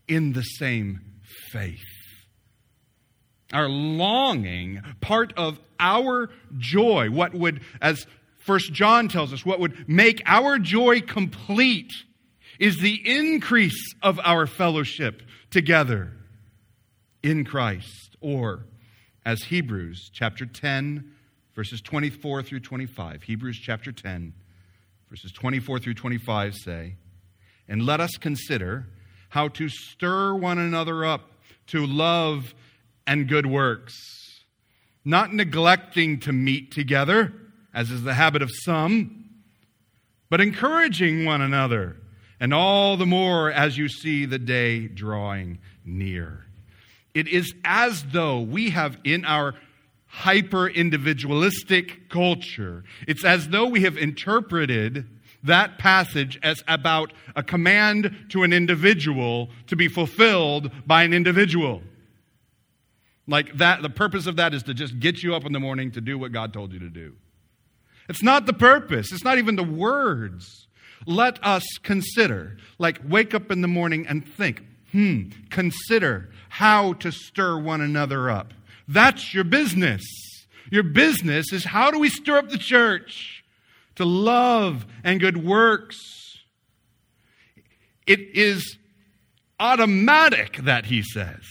in 0.07 0.33
the 0.33 0.43
same 0.43 1.01
faith. 1.51 1.83
Our 3.51 3.67
longing, 3.67 4.81
part 5.01 5.33
of 5.35 5.59
our 5.79 6.29
joy, 6.57 7.09
what 7.09 7.33
would, 7.33 7.61
as 7.81 8.05
First 8.39 8.73
John 8.73 9.07
tells 9.07 9.31
us, 9.31 9.45
what 9.45 9.59
would 9.59 9.87
make 9.87 10.21
our 10.25 10.57
joy 10.57 11.01
complete 11.01 11.91
is 12.59 12.77
the 12.77 13.01
increase 13.05 13.93
of 14.01 14.19
our 14.23 14.47
fellowship 14.47 15.21
together 15.51 16.11
in 17.21 17.45
Christ. 17.45 18.17
Or, 18.21 18.65
as 19.25 19.43
Hebrews 19.43 20.09
chapter 20.13 20.45
10, 20.45 21.11
verses 21.55 21.81
24 21.81 22.43
through 22.43 22.61
25, 22.61 23.23
Hebrews 23.23 23.59
chapter 23.61 23.91
10, 23.91 24.33
verses 25.09 25.31
24 25.31 25.79
through 25.79 25.93
25 25.93 26.55
say, 26.55 26.95
And 27.67 27.85
let 27.85 27.99
us 27.99 28.11
consider 28.17 28.87
how 29.29 29.47
to 29.49 29.69
stir 29.69 30.33
one 30.33 30.57
another 30.57 31.05
up 31.05 31.31
to 31.67 31.85
love 31.85 32.53
and 33.05 33.27
good 33.27 33.45
works, 33.45 33.95
not 35.05 35.33
neglecting 35.33 36.19
to 36.21 36.31
meet 36.31 36.71
together, 36.71 37.33
as 37.73 37.91
is 37.91 38.03
the 38.03 38.13
habit 38.13 38.41
of 38.41 38.49
some, 38.51 39.25
but 40.29 40.41
encouraging 40.41 41.25
one 41.25 41.41
another, 41.41 41.97
and 42.39 42.53
all 42.53 42.97
the 42.97 43.05
more 43.05 43.51
as 43.51 43.77
you 43.77 43.87
see 43.89 44.25
the 44.25 44.39
day 44.39 44.87
drawing 44.87 45.59
near. 45.85 46.45
It 47.13 47.27
is 47.27 47.53
as 47.65 48.03
though 48.03 48.39
we 48.39 48.69
have 48.69 48.97
in 49.03 49.25
our 49.25 49.55
hyper 50.05 50.67
individualistic 50.67 52.09
culture, 52.09 52.83
it's 53.07 53.23
as 53.23 53.49
though 53.49 53.67
we 53.67 53.81
have 53.81 53.97
interpreted 53.97 55.05
that 55.43 55.77
passage 55.77 56.39
as 56.43 56.63
about 56.67 57.13
a 57.35 57.43
command 57.43 58.25
to 58.29 58.43
an 58.43 58.51
individual 58.51 59.49
to 59.67 59.75
be 59.75 59.87
fulfilled 59.87 60.71
by 60.85 61.03
an 61.03 61.13
individual. 61.13 61.81
Like 63.27 63.57
that, 63.57 63.81
the 63.81 63.89
purpose 63.89 64.25
of 64.25 64.37
that 64.37 64.53
is 64.53 64.63
to 64.63 64.73
just 64.73 64.99
get 64.99 65.21
you 65.21 65.35
up 65.35 65.45
in 65.45 65.53
the 65.53 65.59
morning 65.59 65.91
to 65.91 66.01
do 66.01 66.17
what 66.17 66.31
God 66.31 66.51
told 66.51 66.73
you 66.73 66.79
to 66.79 66.89
do. 66.89 67.15
It's 68.09 68.23
not 68.23 68.47
the 68.47 68.53
purpose, 68.53 69.11
it's 69.11 69.23
not 69.23 69.37
even 69.37 69.55
the 69.55 69.63
words. 69.63 70.67
Let 71.05 71.41
us 71.43 71.63
consider, 71.81 72.57
like 72.77 72.99
wake 73.07 73.33
up 73.33 73.51
in 73.51 73.61
the 73.61 73.67
morning 73.67 74.05
and 74.07 74.27
think, 74.27 74.63
hmm, 74.91 75.29
consider 75.49 76.29
how 76.49 76.93
to 76.93 77.11
stir 77.11 77.57
one 77.57 77.81
another 77.81 78.29
up. 78.29 78.53
That's 78.87 79.33
your 79.33 79.43
business. 79.43 80.03
Your 80.71 80.83
business 80.83 81.53
is 81.53 81.63
how 81.63 81.91
do 81.91 81.99
we 81.99 82.09
stir 82.09 82.39
up 82.39 82.49
the 82.49 82.57
church 82.57 83.43
to 83.95 84.05
love 84.05 84.85
and 85.03 85.19
good 85.19 85.43
works? 85.43 85.97
It 88.05 88.19
is 88.33 88.77
automatic 89.59 90.57
that 90.63 90.85
he 90.87 91.03
says, 91.03 91.43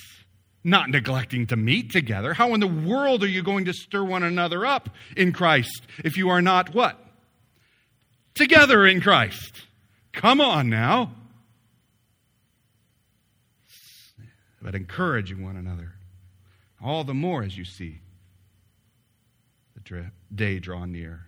not 0.68 0.90
neglecting 0.90 1.46
to 1.48 1.56
meet 1.56 1.90
together. 1.90 2.34
How 2.34 2.54
in 2.54 2.60
the 2.60 2.66
world 2.66 3.22
are 3.22 3.28
you 3.28 3.42
going 3.42 3.64
to 3.66 3.72
stir 3.72 4.04
one 4.04 4.22
another 4.22 4.66
up 4.66 4.90
in 5.16 5.32
Christ 5.32 5.82
if 6.04 6.16
you 6.16 6.28
are 6.28 6.42
not 6.42 6.75
what? 6.75 6.98
Together 8.34 8.87
in 8.87 9.00
Christ. 9.00 9.62
Come 10.12 10.40
on 10.40 10.68
now. 10.68 11.12
But 14.60 14.75
encouraging 14.75 15.42
one 15.42 15.56
another 15.56 15.92
all 16.82 17.04
the 17.04 17.14
more 17.14 17.42
as 17.42 17.56
you 17.56 17.64
see 17.64 18.00
the 19.75 20.10
day 20.34 20.58
draw 20.58 20.84
near. 20.84 21.20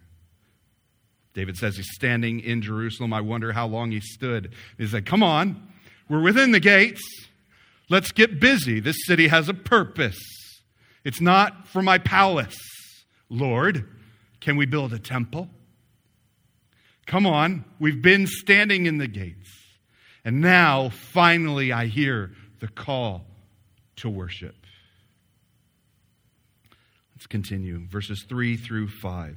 David 1.33 1.57
says 1.57 1.77
he's 1.77 1.91
standing 1.93 2.41
in 2.41 2.61
Jerusalem. 2.61 3.13
I 3.13 3.21
wonder 3.21 3.53
how 3.53 3.67
long 3.67 3.91
he 3.91 4.01
stood. 4.01 4.53
He 4.77 4.87
said, 4.87 5.07
Come 5.07 5.23
on, 5.23 5.69
we're 6.09 6.23
within 6.23 6.53
the 6.53 6.61
gates. 6.61 7.01
Let's 7.91 8.13
get 8.13 8.41
busy. 8.41 8.79
This 8.81 8.97
city 9.05 9.29
has 9.29 9.49
a 9.49 9.55
purpose. 9.55 10.19
It's 11.05 11.21
not 11.21 11.67
for 11.67 11.83
my 11.83 11.99
palace. 11.99 12.57
Lord, 13.29 13.87
can 14.41 14.57
we 14.57 14.65
build 14.65 14.93
a 14.93 14.99
temple? 14.99 15.49
Come 17.07 17.27
on, 17.27 17.65
we've 17.81 18.01
been 18.01 18.29
standing 18.29 18.87
in 18.87 18.99
the 18.99 19.09
gates. 19.09 19.51
And 20.25 20.41
now, 20.41 20.91
finally, 20.91 21.73
I 21.73 21.87
hear 21.87 22.33
the 22.61 22.69
call 22.69 23.27
to 23.97 24.09
worship. 24.09 24.55
Let's 27.15 27.27
continue. 27.27 27.87
Verses 27.89 28.25
3 28.29 28.57
through 28.57 28.89
5. 28.89 29.37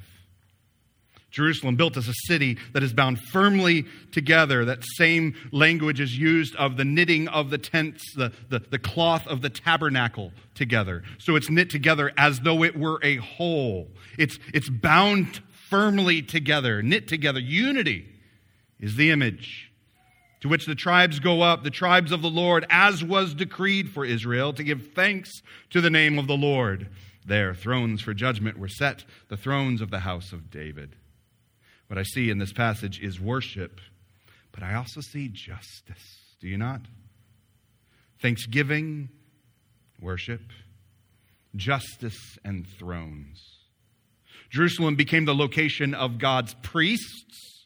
Jerusalem, 1.33 1.75
built 1.75 1.97
as 1.97 2.07
a 2.07 2.13
city 2.27 2.59
that 2.73 2.83
is 2.83 2.93
bound 2.93 3.19
firmly 3.19 3.85
together. 4.11 4.63
That 4.65 4.83
same 4.97 5.33
language 5.51 5.99
is 5.99 6.15
used 6.15 6.55
of 6.57 6.77
the 6.77 6.85
knitting 6.85 7.27
of 7.27 7.49
the 7.49 7.57
tents, 7.57 8.03
the, 8.15 8.31
the, 8.49 8.59
the, 8.59 8.77
cloth 8.77 9.25
of 9.25 9.41
the 9.41 9.49
tabernacle 9.49 10.31
together. 10.53 11.03
So 11.17 11.35
it's 11.35 11.49
knit 11.49 11.71
together 11.71 12.11
as 12.17 12.41
though 12.41 12.63
it 12.63 12.77
were 12.77 12.99
a 13.01 13.15
whole. 13.17 13.87
It's, 14.19 14.37
it's 14.53 14.69
bound 14.69 15.41
firmly 15.69 16.21
together, 16.21 16.83
knit 16.83 17.07
together. 17.07 17.39
Unity 17.39 18.07
is 18.79 18.95
the 18.95 19.09
image 19.09 19.71
to 20.41 20.47
which 20.47 20.67
the 20.67 20.75
tribes 20.75 21.17
go 21.17 21.41
up, 21.41 21.63
the 21.63 21.71
tribes 21.71 22.11
of 22.11 22.21
the 22.21 22.29
Lord, 22.29 22.63
as 22.69 23.03
was 23.03 23.33
decreed 23.33 23.89
for 23.89 24.05
Israel, 24.05 24.53
to 24.53 24.63
give 24.63 24.91
thanks 24.93 25.31
to 25.71 25.81
the 25.81 25.89
name 25.89 26.19
of 26.19 26.27
the 26.27 26.37
Lord. 26.37 26.89
There, 27.25 27.55
thrones 27.55 28.01
for 28.01 28.13
judgment 28.13 28.59
were 28.59 28.67
set, 28.67 29.03
the 29.29 29.37
thrones 29.37 29.81
of 29.81 29.89
the 29.89 30.01
house 30.01 30.31
of 30.31 30.51
David. 30.51 30.95
What 31.87 31.97
I 31.97 32.03
see 32.03 32.29
in 32.29 32.39
this 32.39 32.53
passage 32.53 32.99
is 33.01 33.19
worship, 33.19 33.79
but 34.51 34.63
I 34.63 34.73
also 34.75 35.01
see 35.01 35.27
justice. 35.27 36.19
Do 36.39 36.47
you 36.47 36.57
not? 36.57 36.81
Thanksgiving, 38.21 39.09
worship, 39.99 40.41
justice, 41.55 42.37
and 42.43 42.65
thrones. 42.79 43.41
Jerusalem 44.49 44.95
became 44.95 45.25
the 45.25 45.35
location 45.35 45.93
of 45.93 46.19
God's 46.19 46.55
priests, 46.61 47.65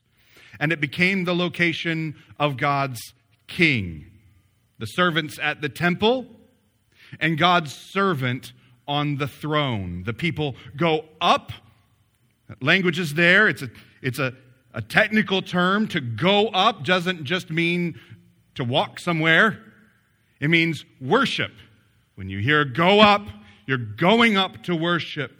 and 0.59 0.71
it 0.71 0.81
became 0.81 1.25
the 1.25 1.35
location 1.35 2.15
of 2.39 2.57
God's 2.57 3.01
king. 3.47 4.05
The 4.79 4.85
servants 4.85 5.39
at 5.41 5.61
the 5.61 5.69
temple, 5.69 6.27
and 7.19 7.37
God's 7.37 7.73
servant 7.73 8.53
on 8.87 9.17
the 9.17 9.27
throne. 9.27 10.03
The 10.05 10.13
people 10.13 10.55
go 10.75 11.05
up. 11.19 11.51
Language 12.61 12.99
is 12.99 13.13
there. 13.15 13.47
It's 13.47 13.61
a, 13.61 13.69
it's 14.01 14.19
a, 14.19 14.33
a 14.73 14.81
technical 14.81 15.41
term. 15.41 15.87
To 15.89 16.01
go 16.01 16.47
up 16.49 16.83
doesn't 16.83 17.23
just 17.23 17.49
mean 17.49 17.99
to 18.55 18.63
walk 18.63 18.99
somewhere, 18.99 19.63
it 20.39 20.49
means 20.49 20.85
worship. 20.99 21.51
When 22.15 22.29
you 22.29 22.39
hear 22.39 22.65
go 22.65 22.99
up, 22.99 23.27
you're 23.67 23.77
going 23.77 24.37
up 24.37 24.63
to 24.63 24.75
worship. 24.75 25.39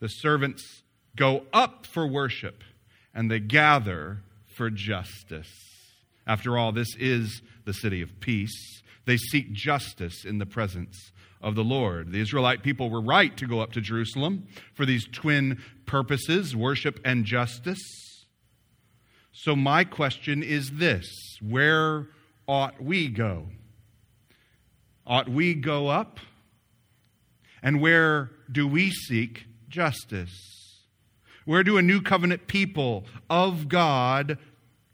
The 0.00 0.08
servants 0.08 0.82
go 1.16 1.44
up 1.52 1.86
for 1.86 2.06
worship 2.06 2.62
and 3.14 3.30
they 3.30 3.40
gather 3.40 4.18
for 4.54 4.70
justice. 4.70 5.50
After 6.26 6.58
all, 6.58 6.72
this 6.72 6.94
is 6.98 7.40
the 7.64 7.72
city 7.72 8.02
of 8.02 8.20
peace. 8.20 8.82
They 9.06 9.16
seek 9.16 9.52
justice 9.52 10.24
in 10.24 10.38
the 10.38 10.46
presence 10.46 11.12
of 11.40 11.54
the 11.54 11.64
Lord. 11.64 12.12
The 12.12 12.20
Israelite 12.20 12.62
people 12.62 12.90
were 12.90 13.00
right 13.00 13.36
to 13.36 13.46
go 13.46 13.60
up 13.60 13.72
to 13.72 13.80
Jerusalem 13.80 14.46
for 14.74 14.84
these 14.84 15.06
twin 15.06 15.62
purposes 15.86 16.56
worship 16.56 17.00
and 17.04 17.24
justice. 17.24 17.80
So, 19.32 19.54
my 19.54 19.84
question 19.84 20.42
is 20.42 20.72
this 20.72 21.06
where 21.40 22.08
ought 22.46 22.82
we 22.82 23.08
go? 23.08 23.46
Ought 25.06 25.28
we 25.28 25.54
go 25.54 25.88
up? 25.88 26.18
And 27.62 27.80
where 27.80 28.30
do 28.50 28.66
we 28.66 28.90
seek 28.90 29.46
justice? 29.68 30.34
Where 31.44 31.64
do 31.64 31.78
a 31.78 31.82
new 31.82 32.02
covenant 32.02 32.46
people 32.46 33.06
of 33.30 33.68
God 33.68 34.38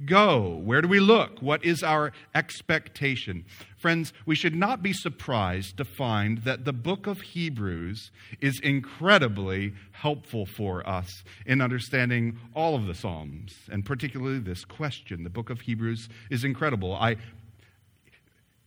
go? 0.07 0.61
Where 0.65 0.83
do 0.83 0.89
we 0.89 1.01
look? 1.01 1.41
What 1.41 1.65
is 1.65 1.83
our 1.83 2.13
expectation? 2.35 3.45
Friends, 3.77 4.13
we 4.27 4.35
should 4.35 4.55
not 4.55 4.83
be 4.83 4.93
surprised 4.93 5.77
to 5.77 5.85
find 5.85 6.39
that 6.39 6.65
the 6.65 6.73
book 6.73 7.07
of 7.07 7.21
Hebrews 7.21 8.11
is 8.41 8.59
incredibly 8.61 9.75
helpful 9.93 10.47
for 10.47 10.87
us 10.89 11.23
in 11.47 11.61
understanding 11.61 12.39
all 12.55 12.75
of 12.75 12.87
the 12.87 12.95
Psalms, 12.95 13.55
and 13.71 13.85
particularly 13.85 14.39
this 14.39 14.65
question. 14.65 15.25
The 15.25 15.31
book 15.31 15.51
of 15.51 15.61
Hebrews 15.61 16.09
is 16.31 16.45
incredible. 16.45 16.95
I 16.95 17.17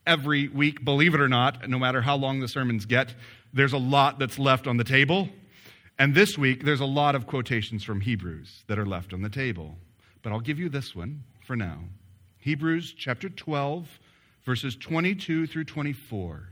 every 0.06 0.48
week, 0.48 0.86
believe 0.86 1.14
it 1.14 1.20
or 1.20 1.28
not, 1.28 1.68
no 1.70 1.78
matter 1.78 2.02
how 2.02 2.16
long 2.16 2.40
the 2.40 2.48
sermons 2.48 2.86
get, 2.86 3.14
there's 3.54 3.74
a 3.74 3.78
lot 3.78 4.20
that's 4.20 4.40
left 4.40 4.66
on 4.66 4.78
the 4.78 4.84
table. 4.84 5.30
And 6.00 6.16
this 6.16 6.38
week, 6.38 6.64
there's 6.64 6.80
a 6.80 6.86
lot 6.86 7.16
of 7.16 7.28
quotations 7.28 7.84
from 7.84 8.02
Hebrews 8.02 8.64
that 8.68 8.80
are 8.80 8.86
left 8.86 9.14
on 9.14 9.22
the 9.22 9.30
table 9.30 9.78
but 10.22 10.32
I'll 10.32 10.40
give 10.40 10.60
you 10.60 10.70
this 10.70 10.96
one 10.96 11.24
for 11.46 11.56
now. 11.56 11.80
Hebrews 12.40 12.94
chapter 12.98 13.30
12, 13.30 13.88
verses 14.46 14.76
22 14.76 15.48
through 15.48 15.66
24. 15.66 16.50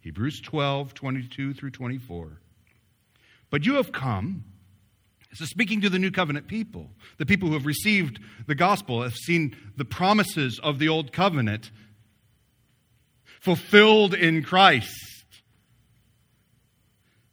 Hebrews 0.00 0.40
12, 0.40 0.94
22 0.94 1.54
through 1.54 1.70
24. 1.70 2.40
But 3.50 3.66
you 3.66 3.74
have 3.74 3.92
come, 3.92 4.44
this 5.30 5.40
is 5.40 5.50
speaking 5.50 5.80
to 5.82 5.90
the 5.90 5.98
new 5.98 6.10
covenant 6.10 6.46
people, 6.46 6.90
the 7.18 7.26
people 7.26 7.48
who 7.48 7.54
have 7.54 7.66
received 7.66 8.20
the 8.46 8.54
gospel, 8.54 9.02
have 9.02 9.14
seen 9.14 9.56
the 9.76 9.84
promises 9.84 10.58
of 10.62 10.78
the 10.78 10.88
old 10.88 11.12
covenant 11.12 11.70
fulfilled 13.40 14.14
in 14.14 14.42
Christ. 14.42 15.24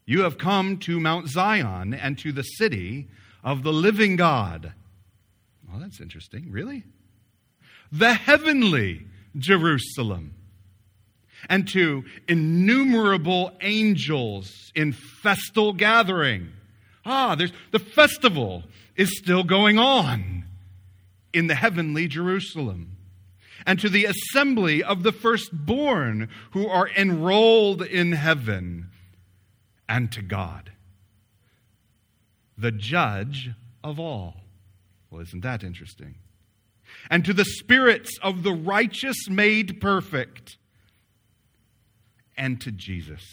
You 0.05 0.21
have 0.21 0.37
come 0.37 0.77
to 0.79 0.99
Mount 0.99 1.27
Zion 1.27 1.93
and 1.93 2.17
to 2.19 2.31
the 2.31 2.43
city 2.43 3.09
of 3.43 3.63
the 3.63 3.73
living 3.73 4.15
God 4.15 4.73
well, 5.69 5.79
that's 5.79 5.99
interesting. 5.99 6.51
Really? 6.51 6.83
The 7.91 8.13
heavenly 8.13 9.05
Jerusalem. 9.37 10.33
And 11.49 11.67
to 11.69 12.03
innumerable 12.27 13.51
angels 13.61 14.71
in 14.75 14.91
festal 14.93 15.73
gathering. 15.73 16.49
Ah, 17.05 17.35
there's, 17.35 17.53
the 17.71 17.79
festival 17.79 18.63
is 18.95 19.17
still 19.17 19.43
going 19.43 19.77
on 19.77 20.45
in 21.31 21.47
the 21.47 21.55
heavenly 21.55 22.07
Jerusalem. 22.07 22.97
And 23.65 23.79
to 23.79 23.89
the 23.89 24.05
assembly 24.05 24.83
of 24.83 25.03
the 25.03 25.11
firstborn 25.11 26.29
who 26.51 26.67
are 26.67 26.89
enrolled 26.89 27.81
in 27.81 28.13
heaven. 28.13 28.89
And 29.87 30.11
to 30.13 30.21
God, 30.21 30.71
the 32.57 32.71
judge 32.71 33.51
of 33.83 33.99
all. 33.99 34.46
Well, 35.09 35.21
isn't 35.21 35.43
that 35.43 35.63
interesting? 35.63 36.15
And 37.09 37.25
to 37.25 37.33
the 37.33 37.45
spirits 37.45 38.17
of 38.21 38.43
the 38.43 38.53
righteous 38.53 39.29
made 39.29 39.81
perfect, 39.81 40.57
and 42.37 42.61
to 42.61 42.71
Jesus, 42.71 43.23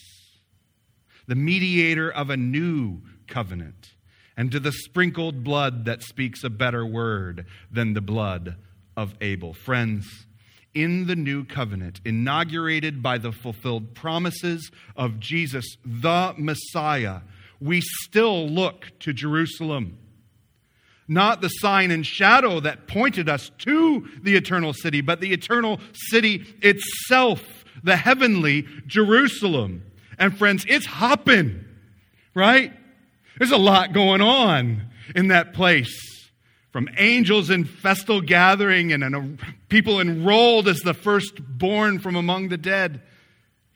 the 1.26 1.34
mediator 1.34 2.10
of 2.10 2.30
a 2.30 2.37
new 2.37 3.02
covenant, 3.26 3.90
and 4.37 4.50
to 4.50 4.60
the 4.60 4.72
sprinkled 4.72 5.44
blood 5.44 5.84
that 5.84 6.02
speaks 6.02 6.42
a 6.42 6.50
better 6.50 6.84
word 6.84 7.46
than 7.70 7.94
the 7.94 8.00
blood 8.00 8.56
of 8.96 9.14
Abel. 9.20 9.54
Friends, 9.54 10.26
in 10.74 11.06
the 11.06 11.16
new 11.16 11.44
covenant, 11.44 12.00
inaugurated 12.04 13.02
by 13.02 13.18
the 13.18 13.30
fulfilled 13.30 13.94
promises 13.94 14.70
of 14.96 15.20
Jesus, 15.20 15.64
the 15.84 16.34
Messiah, 16.37 17.20
we 17.60 17.80
still 17.80 18.48
look 18.48 18.90
to 19.00 19.12
Jerusalem. 19.12 19.98
Not 21.06 21.40
the 21.40 21.48
sign 21.48 21.90
and 21.90 22.06
shadow 22.06 22.60
that 22.60 22.86
pointed 22.86 23.28
us 23.28 23.50
to 23.58 24.08
the 24.22 24.36
eternal 24.36 24.72
city, 24.72 25.00
but 25.00 25.20
the 25.20 25.32
eternal 25.32 25.78
city 25.92 26.46
itself, 26.62 27.64
the 27.82 27.96
heavenly 27.96 28.66
Jerusalem. 28.86 29.82
And 30.18 30.36
friends, 30.36 30.64
it's 30.68 30.86
hopping, 30.86 31.64
right? 32.34 32.72
There's 33.38 33.50
a 33.50 33.58
lot 33.58 33.92
going 33.92 34.22
on 34.22 34.86
in 35.14 35.28
that 35.28 35.52
place 35.52 35.94
from 36.74 36.88
angels 36.96 37.50
in 37.50 37.64
festal 37.64 38.20
gathering 38.20 38.92
and, 38.92 39.38
people 39.68 40.00
enrolled 40.00 40.68
as 40.68 40.80
the 40.80 40.94
firstborn 40.94 41.98
from 41.98 42.16
among 42.16 42.48
the 42.48 42.56
dead. 42.56 43.02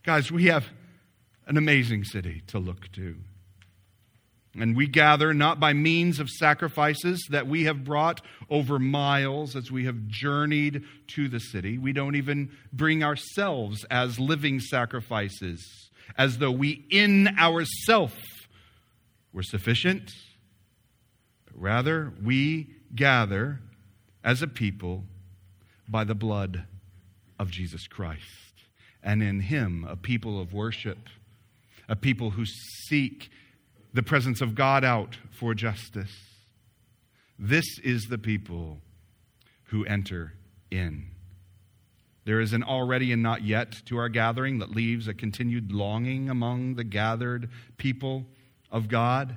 Guys, 0.05 0.33
we 0.33 0.47
have 0.47 0.69
an 1.47 1.57
amazing 1.57 2.05
city 2.05 2.43
to 2.49 2.59
look 2.59 2.91
to. 2.93 3.17
And 4.61 4.77
we 4.77 4.87
gather 4.87 5.33
not 5.33 5.61
by 5.61 5.73
means 5.73 6.19
of 6.19 6.29
sacrifices 6.29 7.25
that 7.31 7.47
we 7.47 7.65
have 7.65 7.85
brought 7.85 8.21
over 8.51 8.79
miles 8.79 9.55
as 9.55 9.71
we 9.71 9.85
have 9.85 10.09
journeyed 10.09 10.83
to 11.09 11.29
the 11.29 11.39
city. 11.39 11.79
We 11.79 11.93
don't 11.93 12.17
even 12.17 12.51
bring 12.73 13.05
ourselves 13.05 13.85
as 13.91 14.19
living 14.19 14.59
sacrifices, 14.61 15.91
as 16.17 16.39
though 16.39 16.51
we 16.51 16.85
in 16.91 17.29
ourself 17.39 18.17
were 19.33 19.43
sufficient. 19.43 20.11
But 21.45 21.61
rather, 21.61 22.13
we 22.23 22.71
gather 22.95 23.61
as 24.25 24.43
a 24.43 24.49
people 24.49 25.05
by 25.89 26.05
the 26.05 26.15
blood 26.15 26.65
of 27.39 27.51
Jesus 27.51 27.87
Christ. 27.87 28.25
And 29.03 29.23
in 29.23 29.41
Him, 29.41 29.87
a 29.89 29.97
people 29.97 30.41
of 30.41 30.53
worship, 30.53 30.99
a 31.89 31.95
people 31.95 32.31
who 32.31 32.45
seek 32.45 33.31
the 33.93 34.03
presence 34.03 34.41
of 34.41 34.55
God 34.55 34.85
out 34.85 35.17
for 35.31 35.55
justice. 35.55 36.13
This 37.39 37.79
is 37.79 38.05
the 38.05 38.19
people 38.19 38.79
who 39.65 39.85
enter 39.85 40.35
in. 40.71 41.07
There 42.25 42.41
is 42.41 42.53
an 42.53 42.63
already 42.63 43.13
and 43.13 43.23
not 43.23 43.43
yet 43.43 43.73
to 43.87 43.97
our 43.97 44.09
gathering 44.09 44.59
that 44.59 44.71
leaves 44.71 45.09
a 45.09 45.15
continued 45.15 45.73
longing 45.73 46.29
among 46.29 46.75
the 46.75 46.85
gathered 46.85 47.49
people 47.79 48.27
of 48.71 48.89
God. 48.89 49.37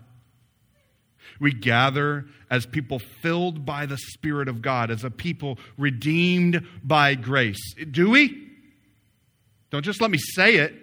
We 1.40 1.54
gather 1.54 2.26
as 2.50 2.66
people 2.66 3.00
filled 3.22 3.66
by 3.66 3.86
the 3.86 3.98
Spirit 3.98 4.48
of 4.48 4.62
God, 4.62 4.92
as 4.92 5.04
a 5.04 5.10
people 5.10 5.58
redeemed 5.78 6.68
by 6.84 7.16
grace. 7.16 7.76
Do 7.90 8.10
we? 8.10 8.50
Don't 9.70 9.86
just 9.86 10.02
let 10.02 10.12
me 10.12 10.18
say 10.18 10.58
it. 10.58 10.76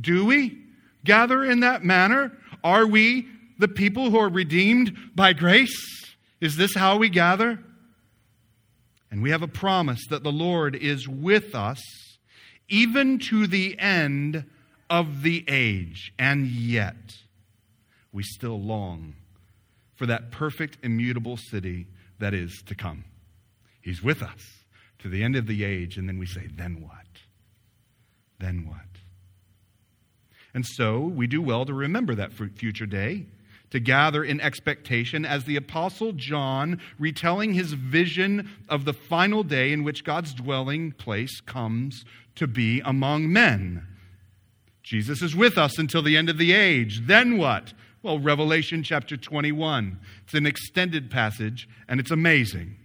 Do 0.00 0.24
we 0.24 0.58
gather 1.04 1.44
in 1.44 1.60
that 1.60 1.84
manner? 1.84 2.32
Are 2.64 2.86
we 2.86 3.26
the 3.58 3.68
people 3.68 4.10
who 4.10 4.18
are 4.18 4.28
redeemed 4.28 4.96
by 5.14 5.32
grace? 5.32 6.14
Is 6.40 6.56
this 6.56 6.74
how 6.74 6.96
we 6.96 7.08
gather? 7.08 7.58
And 9.10 9.22
we 9.22 9.30
have 9.30 9.42
a 9.42 9.48
promise 9.48 10.00
that 10.10 10.22
the 10.22 10.32
Lord 10.32 10.74
is 10.74 11.06
with 11.06 11.54
us 11.54 11.80
even 12.68 13.18
to 13.18 13.46
the 13.46 13.78
end 13.78 14.44
of 14.88 15.22
the 15.22 15.44
age. 15.48 16.12
And 16.18 16.46
yet, 16.46 16.96
we 18.12 18.22
still 18.22 18.60
long 18.60 19.14
for 19.94 20.06
that 20.06 20.30
perfect, 20.30 20.78
immutable 20.82 21.36
city 21.36 21.86
that 22.18 22.34
is 22.34 22.62
to 22.66 22.74
come. 22.74 23.04
He's 23.80 24.02
with 24.02 24.22
us 24.22 24.40
to 25.00 25.08
the 25.08 25.22
end 25.22 25.36
of 25.36 25.46
the 25.46 25.64
age, 25.64 25.98
and 25.98 26.08
then 26.08 26.18
we 26.18 26.26
say, 26.26 26.48
then 26.54 26.80
what? 26.80 27.06
Then 28.38 28.66
what? 28.66 28.91
And 30.54 30.66
so 30.66 31.00
we 31.00 31.26
do 31.26 31.40
well 31.40 31.64
to 31.64 31.74
remember 31.74 32.14
that 32.14 32.32
future 32.32 32.86
day, 32.86 33.26
to 33.70 33.80
gather 33.80 34.22
in 34.22 34.40
expectation 34.40 35.24
as 35.24 35.44
the 35.44 35.56
Apostle 35.56 36.12
John, 36.12 36.78
retelling 36.98 37.54
his 37.54 37.72
vision 37.72 38.50
of 38.68 38.84
the 38.84 38.92
final 38.92 39.44
day 39.44 39.72
in 39.72 39.82
which 39.82 40.04
God's 40.04 40.34
dwelling 40.34 40.92
place 40.92 41.40
comes 41.40 42.04
to 42.34 42.46
be 42.46 42.80
among 42.84 43.32
men. 43.32 43.86
Jesus 44.82 45.22
is 45.22 45.34
with 45.34 45.56
us 45.56 45.78
until 45.78 46.02
the 46.02 46.16
end 46.16 46.28
of 46.28 46.38
the 46.38 46.52
age. 46.52 47.02
Then 47.06 47.38
what? 47.38 47.72
Well, 48.02 48.18
Revelation 48.18 48.82
chapter 48.82 49.16
21. 49.16 49.98
It's 50.24 50.34
an 50.34 50.44
extended 50.44 51.10
passage, 51.10 51.68
and 51.88 52.00
it's 52.00 52.10
amazing. 52.10 52.76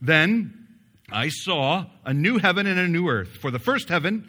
Then 0.00 0.66
I 1.10 1.28
saw 1.28 1.86
a 2.04 2.12
new 2.12 2.38
heaven 2.38 2.66
and 2.66 2.80
a 2.80 2.88
new 2.88 3.08
earth, 3.08 3.36
for 3.40 3.50
the 3.50 3.58
first 3.58 3.88
heaven 3.90 4.28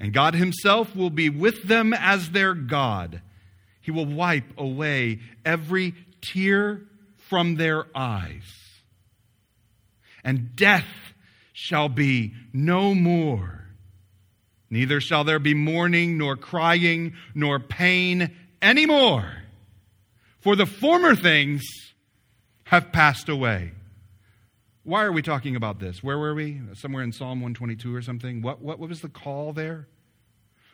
and 0.00 0.12
God 0.12 0.34
himself 0.34 0.96
will 0.96 1.10
be 1.10 1.28
with 1.28 1.62
them 1.62 1.92
as 1.92 2.30
their 2.30 2.54
God. 2.54 3.22
He 3.80 3.92
will 3.92 4.06
wipe 4.06 4.58
away 4.58 5.20
every 5.44 5.94
tear 6.20 6.82
from 7.28 7.54
their 7.54 7.86
eyes, 7.94 8.42
and 10.24 10.56
death 10.56 10.88
shall 11.52 11.88
be 11.88 12.34
no 12.52 12.94
more. 12.94 13.66
Neither 14.68 15.00
shall 15.00 15.24
there 15.24 15.38
be 15.38 15.54
mourning, 15.54 16.18
nor 16.18 16.36
crying, 16.36 17.14
nor 17.34 17.60
pain 17.60 18.34
anymore 18.62 19.40
for 20.40 20.56
the 20.56 20.66
former 20.66 21.14
things 21.14 21.62
have 22.64 22.92
passed 22.92 23.28
away. 23.28 23.72
Why 24.82 25.04
are 25.04 25.12
we 25.12 25.22
talking 25.22 25.56
about 25.56 25.78
this? 25.78 26.02
Where 26.02 26.18
were 26.18 26.34
we? 26.34 26.60
Somewhere 26.74 27.02
in 27.02 27.12
Psalm 27.12 27.40
122 27.40 27.94
or 27.94 28.02
something? 28.02 28.40
What, 28.40 28.62
what, 28.62 28.78
what 28.78 28.88
was 28.88 29.02
the 29.02 29.08
call 29.08 29.52
there? 29.52 29.88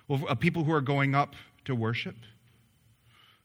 Well, 0.07 0.21
a 0.29 0.37
people 0.37 0.65
who 0.65 0.73
are 0.73 0.81
going 0.81 1.15
up 1.15 1.35
to 1.65 1.75
worship, 1.75 2.17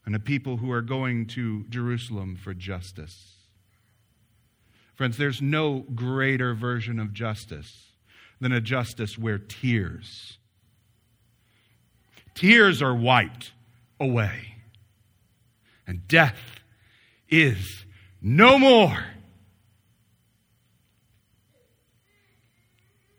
and 0.06 0.14
a 0.14 0.20
people 0.20 0.58
who 0.58 0.70
are 0.70 0.82
going 0.82 1.26
to 1.26 1.64
Jerusalem 1.68 2.36
for 2.36 2.54
justice. 2.54 3.34
Friends, 4.94 5.16
there's 5.16 5.42
no 5.42 5.80
greater 5.94 6.54
version 6.54 7.00
of 7.00 7.12
justice 7.12 7.92
than 8.40 8.52
a 8.52 8.60
justice 8.60 9.18
where 9.18 9.38
tears, 9.38 10.38
tears 12.34 12.80
are 12.80 12.94
wiped 12.94 13.52
away 13.98 14.52
and 15.86 16.06
death 16.08 16.38
is 17.28 17.84
no 18.20 18.58
more. 18.58 19.04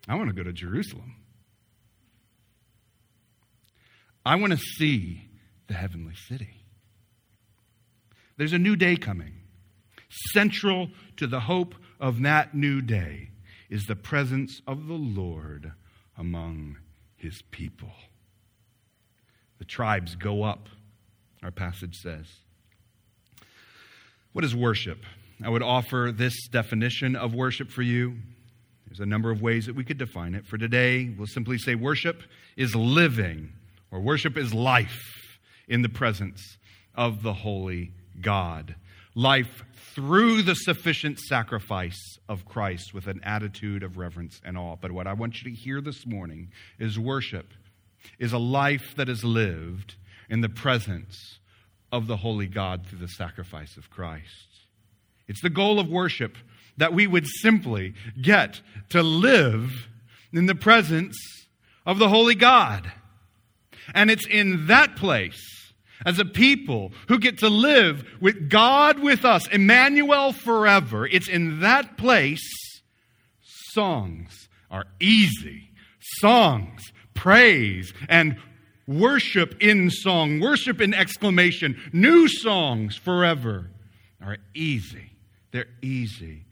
I 0.08 0.16
want 0.16 0.30
to 0.30 0.36
go 0.36 0.44
to 0.44 0.54
Jerusalem. 0.54 1.16
I 4.26 4.36
want 4.36 4.52
to 4.52 4.58
see 4.58 5.30
the 5.68 5.74
heavenly 5.74 6.16
city. 6.28 6.66
There's 8.38 8.54
a 8.54 8.60
new 8.60 8.76
day 8.76 8.96
coming. 8.96 9.34
Central 10.34 10.90
to 11.18 11.28
the 11.28 11.42
hope 11.42 11.76
of 12.00 12.22
that 12.24 12.54
new 12.54 12.82
day 12.82 13.30
is 13.70 13.86
the 13.86 13.96
presence 13.96 14.62
of 14.68 14.88
the 14.88 14.94
Lord 14.94 15.72
among 16.18 16.78
his 17.16 17.42
people. 17.52 17.92
The 19.60 19.66
tribes 19.66 20.16
go 20.16 20.44
up, 20.44 20.68
our 21.42 21.52
passage 21.52 21.96
says. 21.96 22.28
What 24.34 24.44
is 24.44 24.56
worship? 24.56 25.00
I 25.44 25.50
would 25.50 25.64
offer 25.64 26.12
this 26.14 26.48
definition 26.48 27.16
of 27.16 27.34
worship 27.34 27.70
for 27.70 27.82
you. 27.82 28.18
There's 28.94 29.08
a 29.08 29.10
number 29.10 29.32
of 29.32 29.42
ways 29.42 29.66
that 29.66 29.76
we 29.76 29.84
could 29.84 29.98
define 29.98 30.36
it. 30.36 30.46
For 30.46 30.56
today, 30.56 31.10
we'll 31.18 31.26
simply 31.26 31.58
say 31.58 31.74
worship 31.74 32.22
is 32.56 32.76
living, 32.76 33.52
or 33.90 34.00
worship 34.00 34.38
is 34.38 34.54
life 34.54 35.02
in 35.68 35.82
the 35.82 35.90
presence 35.90 36.60
of 36.94 37.24
the 37.24 37.34
holy 37.34 37.92
God. 38.22 38.76
life 39.16 39.64
through 39.94 40.42
the 40.42 40.56
sufficient 40.56 41.20
sacrifice 41.20 42.18
of 42.28 42.46
Christ 42.46 42.94
with 42.94 43.08
an 43.08 43.22
attitude 43.24 43.84
of 43.84 43.98
reverence 43.98 44.42
and 44.44 44.58
awe. 44.58 44.76
But 44.80 44.92
what 44.92 45.08
I 45.08 45.14
want 45.14 45.42
you 45.42 45.52
to 45.52 45.56
hear 45.56 45.82
this 45.82 46.06
morning 46.06 46.52
is 46.80 46.98
worship 46.98 47.48
is 48.20 48.34
a 48.34 48.38
life 48.38 48.96
that 48.98 49.10
is 49.10 49.24
lived 49.24 49.96
in 50.30 50.42
the 50.42 50.50
presence 50.50 51.40
of 51.92 52.08
the 52.08 52.18
holy 52.18 52.48
God 52.48 52.88
through 52.88 53.00
the 53.00 53.08
sacrifice 53.08 53.78
of 53.78 53.90
Christ. 53.90 54.48
It's 55.28 55.42
the 55.42 55.50
goal 55.50 55.80
of 55.80 55.88
worship 55.88 56.38
that 56.78 56.94
we 56.94 57.08
would 57.08 57.28
simply 57.28 57.94
get 58.22 58.62
to 58.90 59.04
live 59.04 59.88
in 60.32 60.46
the 60.46 60.56
presence 60.56 61.18
of 61.86 62.00
the 62.00 62.10
holy 62.10 62.36
God. 62.36 62.92
And 63.94 64.10
it's 64.10 64.28
in 64.28 64.68
that 64.68 64.96
place 64.96 65.54
as 66.06 66.20
a 66.20 66.26
people 66.26 66.92
who 67.08 67.20
get 67.20 67.40
to 67.40 67.50
live 67.50 68.04
with 68.20 68.50
God 68.50 69.00
with 69.00 69.26
us, 69.26 69.48
Emmanuel 69.48 70.34
forever, 70.34 71.08
it's 71.08 71.30
in 71.30 71.62
that 71.62 71.98
place 71.98 72.42
songs 73.74 74.50
are 74.70 74.86
easy. 75.00 75.70
Songs, 76.20 76.82
praise, 77.14 77.94
and 78.10 78.38
worship 78.88 79.56
in 79.62 79.90
song, 79.90 80.40
worship 80.40 80.82
in 80.82 80.94
exclamation, 80.94 81.80
new 81.92 82.28
songs 82.28 82.96
forever 82.96 83.70
are 84.22 84.38
easy. 84.54 85.12
They're 85.52 85.68
easy. 85.82 86.46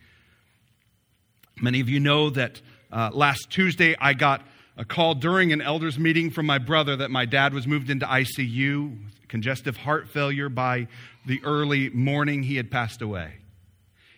Many 1.59 1.79
of 1.79 1.89
you 1.89 1.99
know 1.99 2.29
that 2.29 2.61
uh, 2.91 3.09
last 3.13 3.49
Tuesday 3.49 3.95
I 3.99 4.13
got 4.13 4.41
a 4.77 4.85
call 4.85 5.15
during 5.15 5.51
an 5.51 5.61
elders 5.61 5.99
meeting 5.99 6.29
from 6.29 6.45
my 6.45 6.57
brother 6.57 6.95
that 6.97 7.11
my 7.11 7.25
dad 7.25 7.53
was 7.53 7.67
moved 7.67 7.89
into 7.89 8.05
ICU, 8.05 9.03
with 9.03 9.27
congestive 9.27 9.77
heart 9.77 10.09
failure 10.09 10.49
by 10.49 10.87
the 11.25 11.41
early 11.43 11.89
morning 11.89 12.43
he 12.43 12.55
had 12.55 12.71
passed 12.71 13.01
away. 13.01 13.33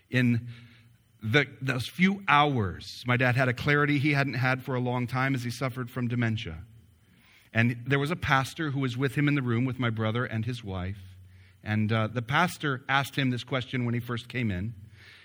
In 0.09 0.47
the, 1.21 1.47
those 1.61 1.87
few 1.87 2.23
hours, 2.27 3.03
my 3.07 3.17
dad 3.17 3.35
had 3.35 3.47
a 3.47 3.53
clarity 3.53 3.97
he 3.97 4.13
hadn't 4.13 4.35
had 4.35 4.63
for 4.63 4.75
a 4.75 4.79
long 4.79 5.07
time 5.07 5.35
as 5.35 5.43
he 5.43 5.49
suffered 5.49 5.89
from 5.89 6.07
dementia. 6.07 6.57
And 7.53 7.77
there 7.85 7.99
was 7.99 8.11
a 8.11 8.15
pastor 8.15 8.71
who 8.71 8.79
was 8.79 8.97
with 8.97 9.15
him 9.15 9.27
in 9.27 9.35
the 9.35 9.41
room 9.41 9.65
with 9.65 9.79
my 9.79 9.89
brother 9.89 10.25
and 10.25 10.45
his 10.45 10.63
wife. 10.63 10.97
And 11.63 11.91
uh, 11.93 12.07
the 12.07 12.21
pastor 12.21 12.83
asked 12.89 13.15
him 13.15 13.29
this 13.29 13.43
question 13.43 13.85
when 13.85 13.93
he 13.93 13.99
first 13.99 14.27
came 14.27 14.51
in. 14.51 14.73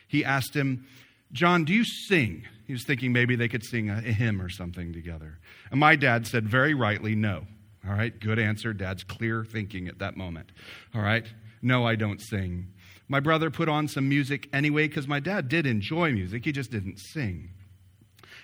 He 0.06 0.24
asked 0.24 0.54
him, 0.54 0.86
John, 1.32 1.64
do 1.64 1.72
you 1.72 1.84
sing? 1.84 2.46
He 2.66 2.72
was 2.72 2.84
thinking 2.84 3.12
maybe 3.12 3.36
they 3.36 3.48
could 3.48 3.64
sing 3.64 3.90
a, 3.90 3.98
a 3.98 4.12
hymn 4.12 4.40
or 4.40 4.48
something 4.48 4.92
together. 4.92 5.38
And 5.70 5.80
my 5.80 5.96
dad 5.96 6.26
said 6.26 6.48
very 6.48 6.74
rightly, 6.74 7.14
no. 7.14 7.46
All 7.86 7.94
right, 7.94 8.18
good 8.18 8.38
answer. 8.38 8.72
Dad's 8.72 9.04
clear 9.04 9.44
thinking 9.44 9.88
at 9.88 9.98
that 10.00 10.16
moment. 10.16 10.52
All 10.94 11.00
right, 11.02 11.26
no, 11.62 11.86
I 11.86 11.94
don't 11.94 12.20
sing. 12.20 12.68
My 13.08 13.20
brother 13.20 13.50
put 13.50 13.68
on 13.68 13.88
some 13.88 14.08
music 14.08 14.48
anyway 14.52 14.88
because 14.88 15.08
my 15.08 15.20
dad 15.20 15.48
did 15.48 15.66
enjoy 15.66 16.12
music, 16.12 16.44
he 16.44 16.52
just 16.52 16.70
didn't 16.70 16.98
sing. 16.98 17.50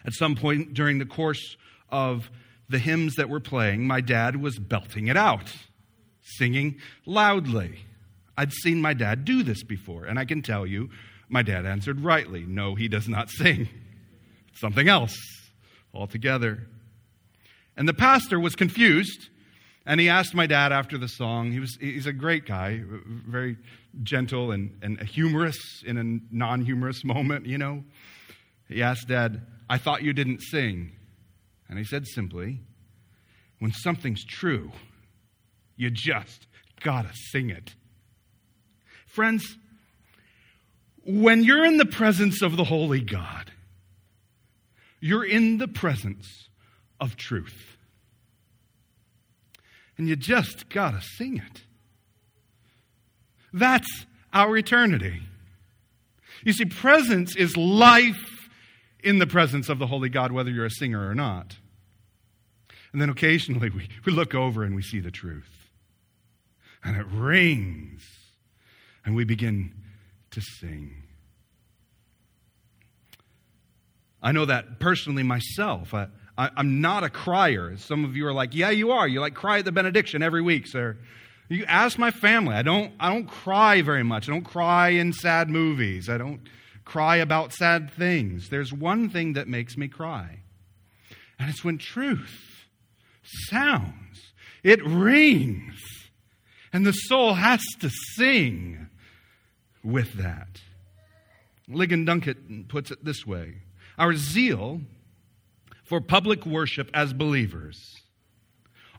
At 0.07 0.14
some 0.14 0.35
point 0.35 0.75
during 0.75 0.99
the 0.99 1.07
course 1.07 1.57
of 1.90 2.31
the 2.68 2.79
hymns 2.79 3.16
that 3.16 3.29
were 3.29 3.40
playing, 3.40 3.87
my 3.87 4.01
dad 4.01 4.37
was 4.37 4.59
belting 4.59 5.09
it 5.09 5.16
out, 5.16 5.53
singing 6.23 6.77
loudly. 7.05 7.81
I'd 8.37 8.53
seen 8.53 8.81
my 8.81 8.94
dad 8.94 9.25
do 9.25 9.42
this 9.42 9.62
before, 9.62 10.07
and 10.07 10.18
I 10.18 10.25
can 10.25 10.42
tell 10.42 10.66
you, 10.66 10.88
my 11.28 11.42
dad 11.42 11.66
answered 11.66 12.00
rightly 12.00 12.44
no, 12.46 12.74
he 12.74 12.88
does 12.88 13.08
not 13.08 13.30
sing. 13.30 13.68
Something 14.54 14.88
else 14.88 15.16
altogether. 15.92 16.66
And 17.76 17.88
the 17.88 17.94
pastor 17.94 18.38
was 18.38 18.54
confused, 18.54 19.28
and 19.84 20.00
he 20.00 20.08
asked 20.08 20.34
my 20.34 20.46
dad 20.46 20.72
after 20.72 20.96
the 20.96 21.08
song. 21.08 21.50
He 21.50 21.58
was, 21.58 21.76
he's 21.80 22.06
a 22.06 22.12
great 22.12 22.46
guy, 22.46 22.82
very 22.87 23.56
gentle 24.02 24.52
and, 24.52 24.78
and 24.82 25.00
humorous 25.00 25.82
in 25.84 25.98
a 25.98 26.34
non 26.34 26.64
humorous 26.64 27.04
moment, 27.04 27.46
you 27.46 27.58
know. 27.58 27.84
He 28.68 28.82
asked 28.82 29.08
Dad, 29.08 29.42
I 29.68 29.78
thought 29.78 30.02
you 30.02 30.12
didn't 30.12 30.40
sing. 30.40 30.92
And 31.68 31.78
he 31.78 31.84
said 31.84 32.06
simply, 32.06 32.60
when 33.58 33.72
something's 33.72 34.24
true, 34.24 34.70
you 35.76 35.90
just 35.90 36.46
gotta 36.82 37.10
sing 37.30 37.50
it. 37.50 37.74
Friends, 39.06 39.56
when 41.06 41.44
you're 41.44 41.64
in 41.64 41.76
the 41.76 41.86
presence 41.86 42.42
of 42.42 42.56
the 42.56 42.64
Holy 42.64 43.00
God, 43.00 43.52
you're 45.00 45.24
in 45.24 45.58
the 45.58 45.68
presence 45.68 46.48
of 47.00 47.16
truth. 47.16 47.76
And 49.98 50.08
you 50.08 50.16
just 50.16 50.68
gotta 50.70 51.00
sing 51.00 51.36
it. 51.36 51.62
That's 53.52 54.06
our 54.32 54.56
eternity. 54.56 55.22
You 56.42 56.52
see, 56.52 56.64
presence 56.64 57.36
is 57.36 57.56
life 57.56 58.48
in 59.02 59.18
the 59.18 59.26
presence 59.26 59.68
of 59.68 59.78
the 59.78 59.86
Holy 59.86 60.08
God, 60.08 60.32
whether 60.32 60.50
you're 60.50 60.64
a 60.64 60.70
singer 60.70 61.08
or 61.08 61.14
not. 61.14 61.56
And 62.92 63.00
then 63.00 63.10
occasionally 63.10 63.70
we, 63.70 63.88
we 64.04 64.12
look 64.12 64.34
over 64.34 64.64
and 64.64 64.74
we 64.74 64.82
see 64.82 65.00
the 65.00 65.10
truth. 65.10 65.70
And 66.82 66.96
it 66.96 67.06
rings. 67.06 68.02
And 69.04 69.14
we 69.14 69.24
begin 69.24 69.74
to 70.35 70.40
sing. 70.40 71.03
I 74.23 74.33
know 74.33 74.44
that 74.47 74.81
personally 74.81 75.23
myself. 75.23 75.92
I, 75.92 76.09
am 76.38 76.81
not 76.81 77.05
a 77.05 77.11
crier. 77.11 77.77
Some 77.77 78.05
of 78.05 78.16
you 78.16 78.27
are 78.27 78.33
like, 78.33 78.55
yeah, 78.55 78.70
you 78.70 78.92
are. 78.92 79.07
You 79.07 79.20
like 79.20 79.35
cry 79.35 79.59
at 79.59 79.64
the 79.64 79.73
benediction 79.73 80.23
every 80.23 80.42
week, 80.42 80.66
sir. 80.66 80.97
You 81.49 81.64
ask 81.66 81.99
my 81.99 82.11
family. 82.11 82.55
I 82.55 82.62
don't, 82.62 82.92
I 82.99 83.12
don't 83.12 83.27
cry 83.27 83.83
very 83.83 84.03
much. 84.03 84.29
I 84.29 84.33
don't 84.33 84.44
cry 84.44 84.90
in 84.90 85.12
sad 85.12 85.51
movies. 85.51 86.09
I 86.09 86.16
don't 86.16 86.40
cry 86.85 87.16
about 87.16 87.53
sad 87.53 87.92
things. 87.92 88.49
There's 88.49 88.73
one 88.73 89.11
thing 89.11 89.35
that 89.35 89.49
makes 89.49 89.77
me 89.77 89.88
cry, 89.88 90.40
and 91.38 91.51
it's 91.51 91.64
when 91.64 91.79
truth 91.79 92.66
sounds, 93.49 94.33
it 94.62 94.85
rings, 94.85 95.81
and 96.73 96.87
the 96.87 96.92
soul 96.92 97.35
has 97.35 97.62
to 97.81 97.90
sing 98.16 98.88
with 99.85 100.14
that. 100.14 100.61
Ligon 101.68 102.05
Duncan 102.05 102.66
puts 102.68 102.90
it 102.90 103.05
this 103.05 103.27
way 103.27 103.57
Our 103.99 104.14
zeal 104.14 104.81
for 105.85 106.01
public 106.01 106.47
worship 106.47 106.90
as 106.94 107.12
believers 107.12 107.94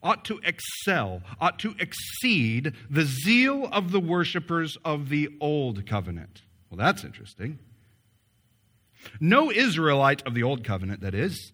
ought 0.04 0.24
to 0.26 0.39
excel, 0.43 1.21
ought 1.41 1.58
to 1.58 1.76
exceed 1.80 2.71
the 2.89 3.06
zeal 3.06 3.67
of 3.71 3.91
the 3.91 4.00
worshipers 4.00 4.78
of 4.86 5.10
the 5.10 5.28
old 5.41 5.88
covenant. 5.88 6.43
Well, 6.69 6.78
that's 6.78 7.04
interesting. 7.04 7.58
No 9.19 9.52
Israelite 9.52 10.26
of 10.26 10.34
the 10.34 10.43
Old 10.43 10.63
Covenant, 10.63 11.02
that 11.02 11.13
is, 11.13 11.52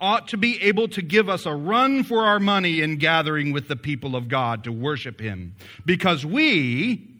ought 0.00 0.28
to 0.28 0.36
be 0.36 0.62
able 0.62 0.88
to 0.88 1.02
give 1.02 1.28
us 1.28 1.46
a 1.46 1.54
run 1.54 2.04
for 2.04 2.24
our 2.24 2.38
money 2.38 2.80
in 2.80 2.96
gathering 2.96 3.52
with 3.52 3.68
the 3.68 3.76
people 3.76 4.14
of 4.14 4.28
God 4.28 4.64
to 4.64 4.72
worship 4.72 5.20
Him, 5.20 5.54
because 5.84 6.24
we 6.24 7.15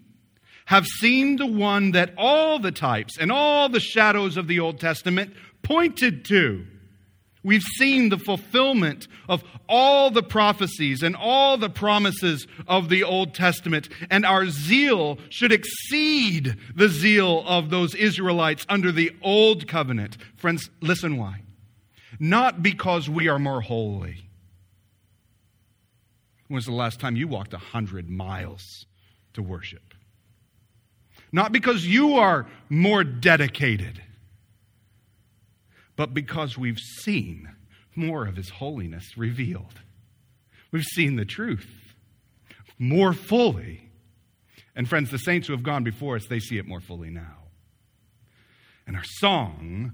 have 0.67 0.87
seen 0.87 1.37
the 1.37 1.47
one 1.47 1.93
that 1.93 2.13
all 2.17 2.59
the 2.59 2.73
types 2.73 3.19
and 3.19 3.33
all 3.33 3.69
the 3.69 3.81
shadows 3.81 4.37
of 4.37 4.49
the 4.49 4.61
Old 4.61 4.79
Testament 4.79 5.33
pointed 5.63 6.25
to. 6.27 6.67
We've 7.43 7.63
seen 7.63 8.09
the 8.09 8.19
fulfillment 8.19 9.07
of 9.29 9.45
all 9.69 10.11
the 10.11 10.23
prophecies 10.23 11.05
and 11.05 11.15
all 11.15 11.57
the 11.57 11.71
promises 11.71 12.49
of 12.67 12.89
the 12.89 13.05
Old 13.05 13.35
Testament, 13.35 13.89
and 14.11 14.27
our 14.27 14.47
zeal 14.49 15.19
should 15.29 15.53
exceed 15.53 16.57
the 16.75 16.89
zeal 16.89 17.45
of 17.47 17.71
those 17.71 17.95
Israelites 17.95 18.67
under 18.69 18.91
the 18.91 19.13
Old 19.23 19.69
Covenant. 19.69 20.17
Friends, 20.37 20.69
listen 20.81 21.17
why. 21.17 21.43
Not 22.19 22.65
because 22.65 23.09
we 23.09 23.29
are 23.29 23.39
more 23.39 23.61
holy. 23.61 24.29
When 26.49 26.57
was 26.57 26.67
the 26.67 26.73
last 26.73 26.99
time 26.99 27.15
you 27.15 27.29
walked 27.29 27.55
a 27.55 27.59
hundred 27.59 28.11
miles 28.11 28.87
to 29.35 29.43
worship? 29.43 29.86
Not 31.37 31.53
because 31.53 31.87
you 31.87 32.15
are 32.15 32.47
more 32.69 33.05
dedicated 33.05 34.03
but 35.97 36.13
because 36.13 36.57
we've 36.57 36.79
seen 36.79 37.49
more 37.95 38.27
of 38.27 38.37
His 38.37 38.51
holiness 38.51 39.17
revealed. 39.17 39.81
We've 40.71 40.85
seen 40.85 41.17
the 41.17 41.25
truth 41.25 41.67
more 42.79 43.15
fully. 43.15 43.91
And 44.75 44.87
friends, 44.87 45.11
the 45.11 45.19
saints 45.19 45.47
who 45.47 45.55
have 45.55 45.63
gone 45.63 45.83
before 45.83 46.17
us, 46.17 46.27
they 46.27 46.39
see 46.39 46.59
it 46.59 46.69
more 46.69 46.81
fully 46.81 47.09
now. 47.09 47.45
And 48.87 48.95
our 48.95 49.05
song 49.05 49.93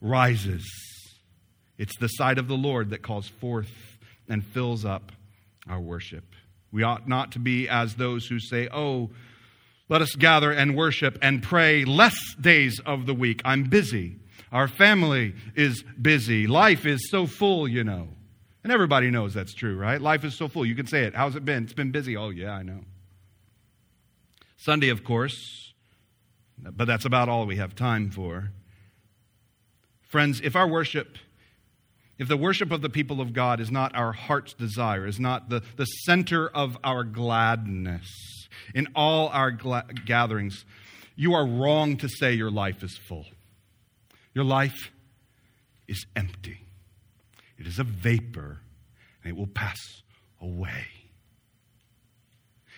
rises. 0.00 0.68
It's 1.78 1.96
the 1.98 2.08
sight 2.08 2.38
of 2.38 2.48
the 2.48 2.56
Lord 2.56 2.90
that 2.90 3.02
calls 3.02 3.28
forth 3.28 3.70
and 4.28 4.44
fills 4.44 4.84
up 4.84 5.12
our 5.68 5.80
worship. 5.80 6.24
We 6.72 6.82
ought 6.82 7.08
not 7.08 7.32
to 7.32 7.38
be 7.38 7.68
as 7.68 7.94
those 7.94 8.26
who 8.26 8.40
say, 8.40 8.68
Oh, 8.72 9.10
let 9.88 10.00
us 10.00 10.14
gather 10.16 10.50
and 10.50 10.76
worship 10.76 11.18
and 11.20 11.42
pray 11.42 11.84
less 11.84 12.16
days 12.40 12.80
of 12.84 13.06
the 13.06 13.14
week. 13.14 13.42
I'm 13.44 13.64
busy. 13.64 14.16
Our 14.50 14.68
family 14.68 15.34
is 15.54 15.82
busy. 16.00 16.46
Life 16.46 16.86
is 16.86 17.10
so 17.10 17.26
full, 17.26 17.68
you 17.68 17.84
know. 17.84 18.08
And 18.62 18.72
everybody 18.72 19.10
knows 19.10 19.34
that's 19.34 19.52
true, 19.52 19.76
right? 19.76 20.00
Life 20.00 20.24
is 20.24 20.36
so 20.38 20.48
full. 20.48 20.64
You 20.64 20.74
can 20.74 20.86
say 20.86 21.04
it. 21.04 21.14
How's 21.14 21.36
it 21.36 21.44
been? 21.44 21.64
It's 21.64 21.74
been 21.74 21.90
busy. 21.90 22.16
Oh, 22.16 22.30
yeah, 22.30 22.52
I 22.52 22.62
know. 22.62 22.80
Sunday, 24.56 24.88
of 24.88 25.04
course, 25.04 25.74
but 26.58 26.86
that's 26.86 27.04
about 27.04 27.28
all 27.28 27.44
we 27.44 27.56
have 27.56 27.74
time 27.74 28.10
for. 28.10 28.52
Friends, 30.00 30.40
if 30.42 30.56
our 30.56 30.66
worship, 30.66 31.18
if 32.18 32.28
the 32.28 32.38
worship 32.38 32.70
of 32.70 32.80
the 32.80 32.88
people 32.88 33.20
of 33.20 33.34
God 33.34 33.60
is 33.60 33.70
not 33.70 33.94
our 33.94 34.12
heart's 34.12 34.54
desire, 34.54 35.06
is 35.06 35.20
not 35.20 35.50
the, 35.50 35.62
the 35.76 35.84
center 35.84 36.48
of 36.48 36.78
our 36.82 37.04
gladness 37.04 38.33
in 38.74 38.88
all 38.94 39.28
our 39.28 39.50
gatherings, 39.50 40.64
you 41.16 41.34
are 41.34 41.46
wrong 41.46 41.96
to 41.98 42.08
say 42.08 42.32
your 42.32 42.50
life 42.50 42.82
is 42.82 42.96
full. 42.96 43.26
Your 44.34 44.44
life 44.44 44.90
is 45.86 46.06
empty, 46.16 46.60
it 47.58 47.66
is 47.66 47.78
a 47.78 47.84
vapor, 47.84 48.60
and 49.22 49.30
it 49.30 49.36
will 49.36 49.46
pass 49.46 50.02
away. 50.40 50.86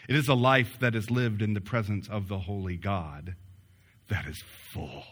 It 0.09 0.15
is 0.15 0.29
a 0.29 0.35
life 0.35 0.79
that 0.81 0.95
is 0.95 1.11
lived 1.11 1.43
in 1.43 1.55
the 1.55 1.61
presence 1.61 2.09
of 2.09 2.29
the 2.29 2.39
Holy 2.39 2.77
God 2.77 3.35
that 4.09 4.27
is 4.27 4.41
full 4.73 5.03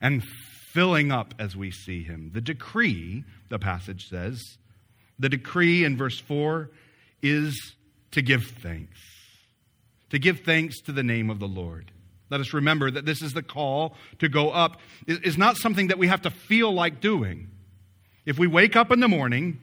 and 0.00 0.24
filling 0.72 1.12
up 1.12 1.34
as 1.38 1.56
we 1.56 1.70
see 1.70 2.02
Him. 2.02 2.30
The 2.32 2.40
decree, 2.40 3.24
the 3.48 3.58
passage 3.58 4.08
says, 4.08 4.58
the 5.18 5.28
decree 5.28 5.84
in 5.84 5.96
verse 5.96 6.18
4 6.18 6.70
is 7.22 7.74
to 8.12 8.22
give 8.22 8.44
thanks. 8.44 8.98
To 10.10 10.18
give 10.18 10.40
thanks 10.40 10.80
to 10.82 10.92
the 10.92 11.02
name 11.02 11.30
of 11.30 11.38
the 11.38 11.48
Lord. 11.48 11.92
Let 12.30 12.40
us 12.40 12.52
remember 12.52 12.90
that 12.90 13.04
this 13.04 13.22
is 13.22 13.32
the 13.32 13.42
call 13.42 13.96
to 14.20 14.28
go 14.28 14.50
up. 14.50 14.80
It's 15.06 15.36
not 15.36 15.56
something 15.56 15.88
that 15.88 15.98
we 15.98 16.06
have 16.06 16.22
to 16.22 16.30
feel 16.30 16.72
like 16.72 17.00
doing. 17.00 17.48
If 18.24 18.38
we 18.38 18.46
wake 18.46 18.76
up 18.76 18.92
in 18.92 19.00
the 19.00 19.08
morning 19.08 19.60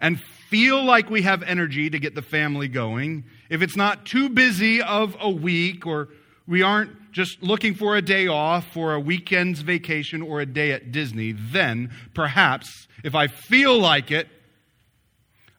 and 0.00 0.20
feel 0.48 0.84
like 0.84 1.10
we 1.10 1.22
have 1.22 1.42
energy 1.44 1.88
to 1.90 1.98
get 1.98 2.14
the 2.14 2.22
family 2.22 2.66
going, 2.66 3.24
if 3.48 3.62
it's 3.62 3.76
not 3.76 4.04
too 4.04 4.28
busy 4.28 4.82
of 4.82 5.16
a 5.20 5.30
week 5.30 5.86
or 5.86 6.08
we 6.46 6.62
aren't 6.62 7.12
just 7.12 7.42
looking 7.42 7.74
for 7.74 7.96
a 7.96 8.02
day 8.02 8.26
off 8.26 8.66
for 8.72 8.94
a 8.94 9.00
weekend's 9.00 9.60
vacation 9.60 10.22
or 10.22 10.40
a 10.40 10.46
day 10.46 10.72
at 10.72 10.90
Disney, 10.90 11.32
then 11.32 11.92
perhaps 12.14 12.88
if 13.04 13.14
I 13.14 13.28
feel 13.28 13.78
like 13.78 14.10
it, 14.10 14.28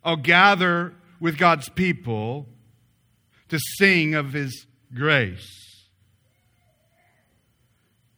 I'll 0.03 0.17
gather 0.17 0.93
with 1.21 1.37
God's 1.37 1.69
people 1.69 2.47
to 3.53 3.59
sing 3.77 4.15
of 4.15 4.33
His 4.33 4.65
grace. 4.95 5.87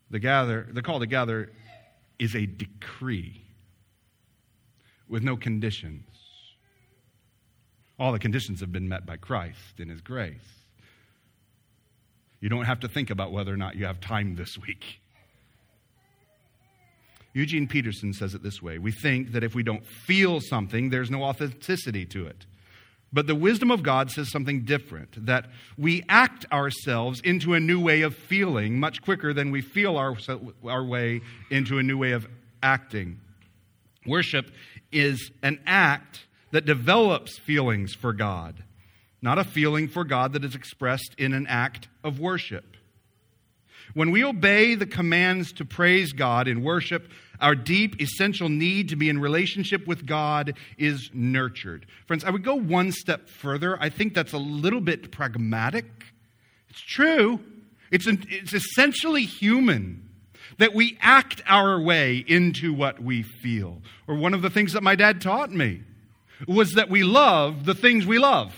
The 0.09 0.19
gather, 0.19 0.65
the 0.71 0.81
call 0.81 1.01
to 1.01 1.05
gather 1.05 1.51
is 2.17 2.35
a 2.35 2.45
decree 2.45 3.43
with 5.09 5.23
no 5.23 5.35
conditions. 5.35 6.05
All 7.99 8.13
the 8.13 8.19
conditions 8.19 8.61
have 8.61 8.71
been 8.71 8.87
met 8.87 9.05
by 9.05 9.17
Christ 9.17 9.79
in 9.79 9.89
His 9.89 9.99
grace. 9.99 10.37
You 12.39 12.47
don't 12.47 12.63
have 12.63 12.79
to 12.81 12.87
think 12.87 13.09
about 13.09 13.33
whether 13.33 13.53
or 13.53 13.57
not 13.57 13.75
you 13.75 13.85
have 13.87 13.99
time 13.99 14.37
this 14.37 14.57
week. 14.57 15.01
Eugene 17.33 17.67
Peterson 17.67 18.13
says 18.13 18.33
it 18.35 18.41
this 18.41 18.61
way 18.61 18.77
We 18.77 18.93
think 18.93 19.33
that 19.33 19.43
if 19.43 19.53
we 19.53 19.63
don't 19.63 19.85
feel 19.85 20.39
something, 20.39 20.91
there's 20.91 21.11
no 21.11 21.23
authenticity 21.23 22.05
to 22.05 22.25
it. 22.25 22.45
But 23.15 23.27
the 23.27 23.33
wisdom 23.33 23.71
of 23.71 23.81
God 23.81 24.11
says 24.11 24.29
something 24.29 24.65
different 24.65 25.25
that 25.25 25.45
we 25.77 26.03
act 26.09 26.45
ourselves 26.51 27.21
into 27.21 27.53
a 27.53 27.61
new 27.61 27.79
way 27.79 28.01
of 28.01 28.13
feeling 28.13 28.77
much 28.77 29.01
quicker 29.01 29.33
than 29.33 29.51
we 29.51 29.61
feel 29.61 29.95
our, 29.95 30.17
our 30.67 30.83
way 30.83 31.21
into 31.49 31.77
a 31.77 31.83
new 31.83 31.97
way 31.97 32.11
of 32.11 32.27
acting. 32.61 33.21
Worship 34.05 34.51
is 34.91 35.31
an 35.41 35.61
act 35.65 36.25
that 36.51 36.65
develops 36.65 37.39
feelings 37.39 37.95
for 37.95 38.11
God, 38.11 38.61
not 39.21 39.39
a 39.39 39.45
feeling 39.45 39.87
for 39.87 40.03
God 40.03 40.33
that 40.33 40.43
is 40.43 40.53
expressed 40.53 41.15
in 41.17 41.33
an 41.33 41.47
act 41.47 41.87
of 42.03 42.19
worship. 42.19 42.74
When 43.95 44.11
we 44.11 44.25
obey 44.25 44.75
the 44.75 44.85
commands 44.85 45.53
to 45.53 45.63
praise 45.63 46.11
God 46.11 46.49
in 46.49 46.63
worship, 46.63 47.09
our 47.39 47.55
deep, 47.55 48.01
essential 48.01 48.49
need 48.49 48.89
to 48.89 48.97
be 48.97 49.07
in 49.07 49.19
relationship 49.19 49.87
with 49.87 50.05
God 50.05 50.57
is 50.77 51.09
nurtured. 51.13 51.85
Friends, 52.05 52.25
I 52.25 52.29
would 52.29 52.43
go 52.43 52.55
one 52.55 52.91
step 52.91 53.29
further. 53.29 53.81
I 53.81 53.87
think 53.87 54.13
that's 54.13 54.33
a 54.33 54.37
little 54.37 54.81
bit 54.81 55.13
pragmatic. 55.13 55.85
It's 56.69 56.81
true, 56.81 57.39
it's, 57.89 58.05
it's 58.05 58.53
essentially 58.53 59.23
human 59.23 60.09
that 60.57 60.73
we 60.73 60.97
act 60.99 61.41
our 61.47 61.79
way 61.79 62.17
into 62.27 62.73
what 62.73 63.01
we 63.01 63.23
feel. 63.23 63.81
Or 64.07 64.15
one 64.15 64.33
of 64.33 64.41
the 64.41 64.49
things 64.49 64.73
that 64.73 64.83
my 64.83 64.95
dad 64.95 65.21
taught 65.21 65.51
me 65.51 65.83
was 66.49 66.73
that 66.73 66.89
we 66.89 67.05
love 67.05 67.63
the 67.63 67.73
things 67.73 68.05
we 68.05 68.19
love. 68.19 68.53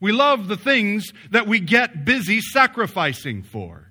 We 0.00 0.12
love 0.12 0.48
the 0.48 0.56
things 0.56 1.12
that 1.30 1.46
we 1.46 1.60
get 1.60 2.04
busy 2.04 2.40
sacrificing 2.40 3.42
for. 3.42 3.90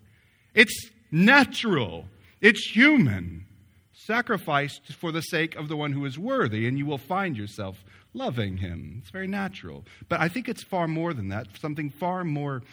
It's 0.53 0.89
natural, 1.11 2.05
it's 2.41 2.65
human. 2.65 3.45
Sacrificed 3.93 4.93
for 4.93 5.11
the 5.11 5.21
sake 5.21 5.57
of 5.57 5.67
the 5.67 5.75
one 5.75 5.91
who 5.91 6.05
is 6.05 6.17
worthy, 6.17 6.65
and 6.65 6.77
you 6.77 6.85
will 6.85 6.97
find 6.97 7.35
yourself 7.35 7.83
loving 8.13 8.55
him. 8.55 8.99
It's 9.01 9.09
very 9.09 9.27
natural. 9.27 9.83
But 10.07 10.21
I 10.21 10.29
think 10.29 10.47
it's 10.47 10.63
far 10.63 10.87
more 10.87 11.13
than 11.13 11.27
that, 11.27 11.47
something 11.59 11.89
far 11.89 12.23
more 12.23 12.63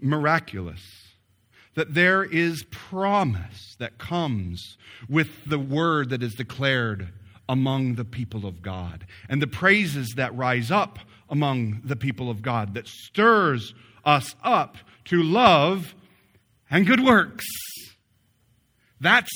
miraculous. 0.00 0.80
That 1.74 1.92
there 1.92 2.24
is 2.24 2.64
promise 2.70 3.76
that 3.78 3.98
comes 3.98 4.78
with 5.06 5.44
the 5.44 5.58
word 5.58 6.08
that 6.08 6.22
is 6.22 6.34
declared 6.34 7.08
among 7.46 7.96
the 7.96 8.04
people 8.06 8.46
of 8.46 8.62
God, 8.62 9.06
and 9.28 9.42
the 9.42 9.46
praises 9.46 10.14
that 10.16 10.34
rise 10.34 10.70
up 10.70 10.98
among 11.28 11.82
the 11.84 11.96
people 11.96 12.30
of 12.30 12.42
God 12.42 12.74
that 12.74 12.88
stirs 12.88 13.74
us 14.04 14.34
up 14.42 14.76
to 15.06 15.22
love 15.22 15.94
and 16.70 16.86
good 16.86 17.00
works. 17.00 17.46
That's 19.00 19.30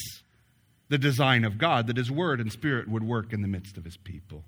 the 0.88 0.98
design 0.98 1.44
of 1.44 1.58
God, 1.58 1.86
that 1.86 1.96
His 1.96 2.10
Word 2.10 2.40
and 2.40 2.50
Spirit 2.50 2.88
would 2.88 3.04
work 3.04 3.32
in 3.32 3.42
the 3.42 3.48
midst 3.48 3.76
of 3.76 3.84
His 3.84 3.96
people. 3.96 4.44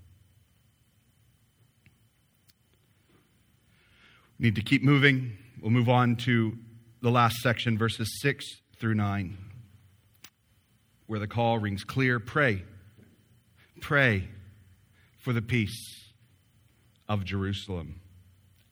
We 4.38 4.44
need 4.44 4.56
to 4.56 4.62
keep 4.62 4.82
moving. 4.82 5.36
We'll 5.60 5.70
move 5.70 5.90
on 5.90 6.16
to 6.16 6.56
the 7.02 7.10
last 7.10 7.36
section, 7.38 7.76
verses 7.76 8.20
6 8.22 8.44
through 8.78 8.94
9, 8.94 9.36
where 11.06 11.20
the 11.20 11.26
call 11.26 11.58
rings 11.58 11.84
clear 11.84 12.18
pray 12.18 12.64
Pray 13.80 14.28
for 15.18 15.32
the 15.32 15.42
peace 15.42 16.09
of 17.10 17.24
Jerusalem. 17.24 18.00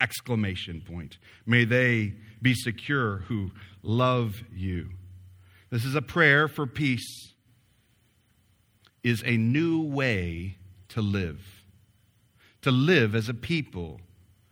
Exclamation 0.01 0.81
point. 0.81 1.17
May 1.45 1.65
they 1.65 2.13
be 2.41 2.55
secure 2.55 3.17
who 3.27 3.51
love 3.83 4.41
you. 4.55 4.91
This 5.69 5.83
is 5.83 5.93
a 5.93 6.01
prayer 6.01 6.47
for 6.47 6.65
peace 6.65 7.33
is 9.03 9.21
a 9.25 9.37
new 9.37 9.81
way 9.81 10.57
to 10.89 11.01
live. 11.01 11.63
To 12.61 12.71
live 12.71 13.13
as 13.13 13.27
a 13.29 13.33
people 13.33 13.99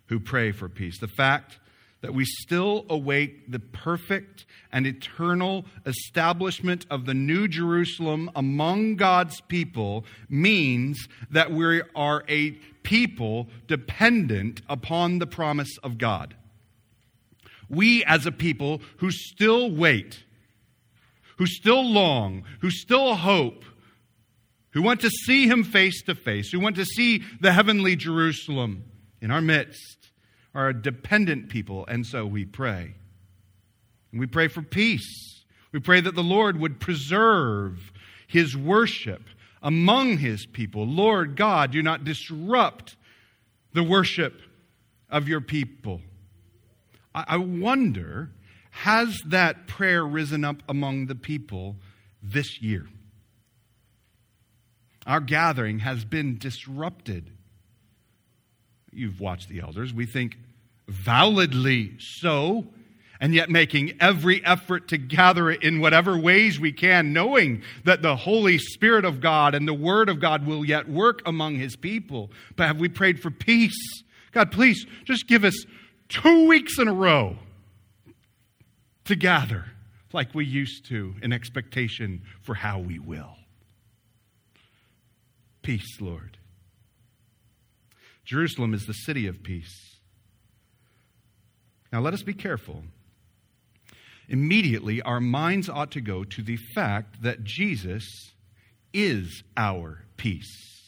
who 0.07 0.19
pray 0.19 0.51
for 0.51 0.69
peace. 0.69 0.99
The 0.99 1.07
fact 1.07 1.59
that 2.07 2.13
we 2.13 2.23
still 2.23 2.85
await 2.89 3.51
the 3.51 3.59
perfect 3.59 4.45
and 4.71 4.87
eternal 4.87 5.65
establishment 5.85 6.85
of 6.89 7.05
the 7.05 7.13
New 7.13 7.49
Jerusalem 7.49 8.31
among 8.33 8.95
God's 8.95 9.41
people 9.41 10.05
means 10.29 11.09
that 11.29 11.51
we 11.51 11.81
are 11.97 12.23
a 12.29 12.51
people 12.83 13.49
dependent 13.67 14.61
upon 14.69 15.19
the 15.19 15.27
promise 15.27 15.77
of 15.83 15.97
God. 15.97 16.33
We, 17.67 18.05
as 18.05 18.25
a 18.25 18.31
people 18.31 18.81
who 18.99 19.11
still 19.11 19.69
wait, 19.69 20.23
who 21.35 21.45
still 21.45 21.83
long, 21.83 22.43
who 22.61 22.71
still 22.71 23.15
hope, 23.15 23.65
who 24.69 24.81
want 24.81 25.01
to 25.01 25.09
see 25.09 25.45
Him 25.45 25.65
face 25.65 26.01
to 26.03 26.15
face, 26.15 26.53
who 26.53 26.61
want 26.61 26.77
to 26.77 26.85
see 26.85 27.25
the 27.41 27.51
heavenly 27.51 27.97
Jerusalem 27.97 28.85
in 29.19 29.29
our 29.29 29.41
midst, 29.41 30.06
are 30.57 30.69
a 30.69 30.73
dependent 30.73 31.49
people, 31.49 31.85
and 31.85 32.03
so 32.03 32.25
we 32.25 32.43
pray. 32.43 32.95
And 34.11 34.19
we 34.19 34.25
pray 34.25 34.47
for 34.47 34.63
peace. 34.63 35.43
We 35.71 35.79
pray 35.79 36.01
that 36.01 36.15
the 36.15 36.23
Lord 36.23 36.59
would 36.59 36.79
preserve 36.79 37.91
his 38.25 38.57
worship 38.57 39.21
among 39.61 40.17
his 40.17 40.47
people. 40.47 40.87
Lord 40.87 41.35
God, 41.35 41.71
do 41.71 41.83
not 41.83 42.03
disrupt 42.03 42.95
the 43.73 43.83
worship 43.83 44.41
of 45.11 45.27
your 45.27 45.41
people. 45.41 46.01
I 47.13 47.37
wonder, 47.37 48.31
has 48.71 49.21
that 49.27 49.67
prayer 49.67 50.03
risen 50.03 50.43
up 50.43 50.63
among 50.67 51.05
the 51.05 51.15
people 51.15 51.75
this 52.23 52.63
year? 52.63 52.87
Our 55.05 55.19
gathering 55.19 55.79
has 55.79 56.03
been 56.03 56.39
disrupted. 56.39 57.29
You've 58.91 59.19
watched 59.19 59.49
the 59.49 59.59
elders. 59.59 59.93
We 59.93 60.07
think 60.07 60.37
validly 60.87 61.93
so, 61.99 62.65
and 63.19 63.33
yet 63.33 63.49
making 63.49 63.97
every 63.99 64.45
effort 64.45 64.87
to 64.89 64.97
gather 64.97 65.49
it 65.49 65.63
in 65.63 65.79
whatever 65.79 66.17
ways 66.17 66.59
we 66.59 66.71
can, 66.71 67.13
knowing 67.13 67.63
that 67.83 68.01
the 68.01 68.15
Holy 68.15 68.57
Spirit 68.57 69.05
of 69.05 69.19
God 69.19 69.55
and 69.55 69.67
the 69.67 69.73
Word 69.73 70.07
of 70.09 70.19
God 70.19 70.45
will 70.45 70.63
yet 70.63 70.87
work 70.87 71.21
among 71.25 71.55
His 71.55 71.75
people. 71.75 72.31
But 72.55 72.67
have 72.67 72.79
we 72.79 72.89
prayed 72.89 73.19
for 73.19 73.31
peace? 73.31 74.03
God, 74.31 74.51
please 74.51 74.85
just 75.05 75.27
give 75.27 75.43
us 75.43 75.65
two 76.09 76.47
weeks 76.47 76.77
in 76.77 76.87
a 76.87 76.93
row 76.93 77.37
to 79.05 79.15
gather 79.15 79.65
like 80.13 80.33
we 80.35 80.45
used 80.45 80.85
to 80.85 81.15
in 81.21 81.33
expectation 81.33 82.21
for 82.41 82.53
how 82.53 82.79
we 82.79 82.99
will. 82.99 83.35
Peace, 85.61 85.99
Lord. 85.99 86.37
Jerusalem 88.23 88.73
is 88.73 88.85
the 88.85 88.93
city 88.93 89.27
of 89.27 89.43
peace. 89.43 89.96
Now 91.91 92.01
let 92.01 92.13
us 92.13 92.23
be 92.23 92.33
careful. 92.33 92.83
Immediately, 94.29 95.01
our 95.01 95.21
minds 95.21 95.69
ought 95.69 95.91
to 95.91 96.01
go 96.01 96.23
to 96.23 96.41
the 96.41 96.57
fact 96.75 97.21
that 97.23 97.43
Jesus 97.43 98.33
is 98.93 99.43
our 99.55 100.03
peace. 100.17 100.83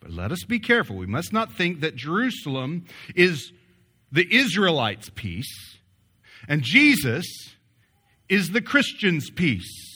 But 0.00 0.12
let 0.12 0.32
us 0.32 0.44
be 0.44 0.58
careful. 0.58 0.96
We 0.96 1.06
must 1.06 1.32
not 1.32 1.52
think 1.52 1.80
that 1.80 1.94
Jerusalem 1.94 2.86
is 3.14 3.52
the 4.10 4.26
Israelites' 4.34 5.10
peace 5.14 5.72
and 6.48 6.62
Jesus 6.62 7.26
is 8.28 8.50
the 8.50 8.60
Christian's 8.60 9.30
peace. 9.30 9.91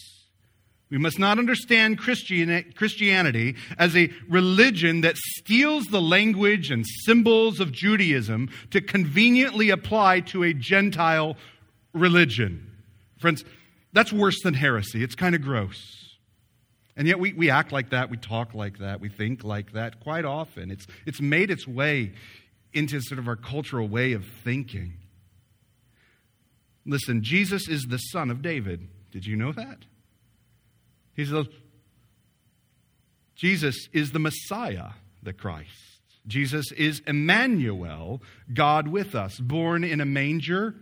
We 0.88 0.98
must 0.98 1.18
not 1.18 1.38
understand 1.38 1.98
Christianity 1.98 3.56
as 3.76 3.96
a 3.96 4.10
religion 4.28 5.00
that 5.00 5.16
steals 5.16 5.86
the 5.86 6.00
language 6.00 6.70
and 6.70 6.84
symbols 7.04 7.58
of 7.58 7.72
Judaism 7.72 8.50
to 8.70 8.80
conveniently 8.80 9.70
apply 9.70 10.20
to 10.20 10.44
a 10.44 10.54
Gentile 10.54 11.36
religion. 11.92 12.70
Friends, 13.18 13.44
that's 13.92 14.12
worse 14.12 14.40
than 14.44 14.54
heresy. 14.54 15.02
It's 15.02 15.16
kind 15.16 15.34
of 15.34 15.42
gross. 15.42 16.14
And 16.96 17.08
yet 17.08 17.18
we, 17.18 17.32
we 17.32 17.50
act 17.50 17.72
like 17.72 17.90
that, 17.90 18.08
we 18.08 18.16
talk 18.16 18.54
like 18.54 18.78
that, 18.78 19.00
we 19.00 19.08
think 19.08 19.42
like 19.42 19.72
that 19.72 20.00
quite 20.00 20.24
often. 20.24 20.70
It's, 20.70 20.86
it's 21.04 21.20
made 21.20 21.50
its 21.50 21.66
way 21.66 22.12
into 22.72 23.00
sort 23.00 23.18
of 23.18 23.26
our 23.26 23.36
cultural 23.36 23.88
way 23.88 24.12
of 24.12 24.24
thinking. 24.44 24.94
Listen, 26.86 27.24
Jesus 27.24 27.68
is 27.68 27.86
the 27.88 27.98
son 27.98 28.30
of 28.30 28.40
David. 28.40 28.86
Did 29.10 29.26
you 29.26 29.34
know 29.34 29.50
that? 29.52 29.78
He's 31.16 31.30
the 31.30 31.46
Jesus 33.34 33.88
is 33.92 34.12
the 34.12 34.18
Messiah, 34.18 34.90
the 35.22 35.32
Christ. 35.32 35.70
Jesus 36.26 36.72
is 36.72 37.02
Emmanuel, 37.06 38.22
God 38.52 38.88
with 38.88 39.14
us, 39.14 39.38
born 39.38 39.84
in 39.84 40.00
a 40.00 40.06
manger 40.06 40.74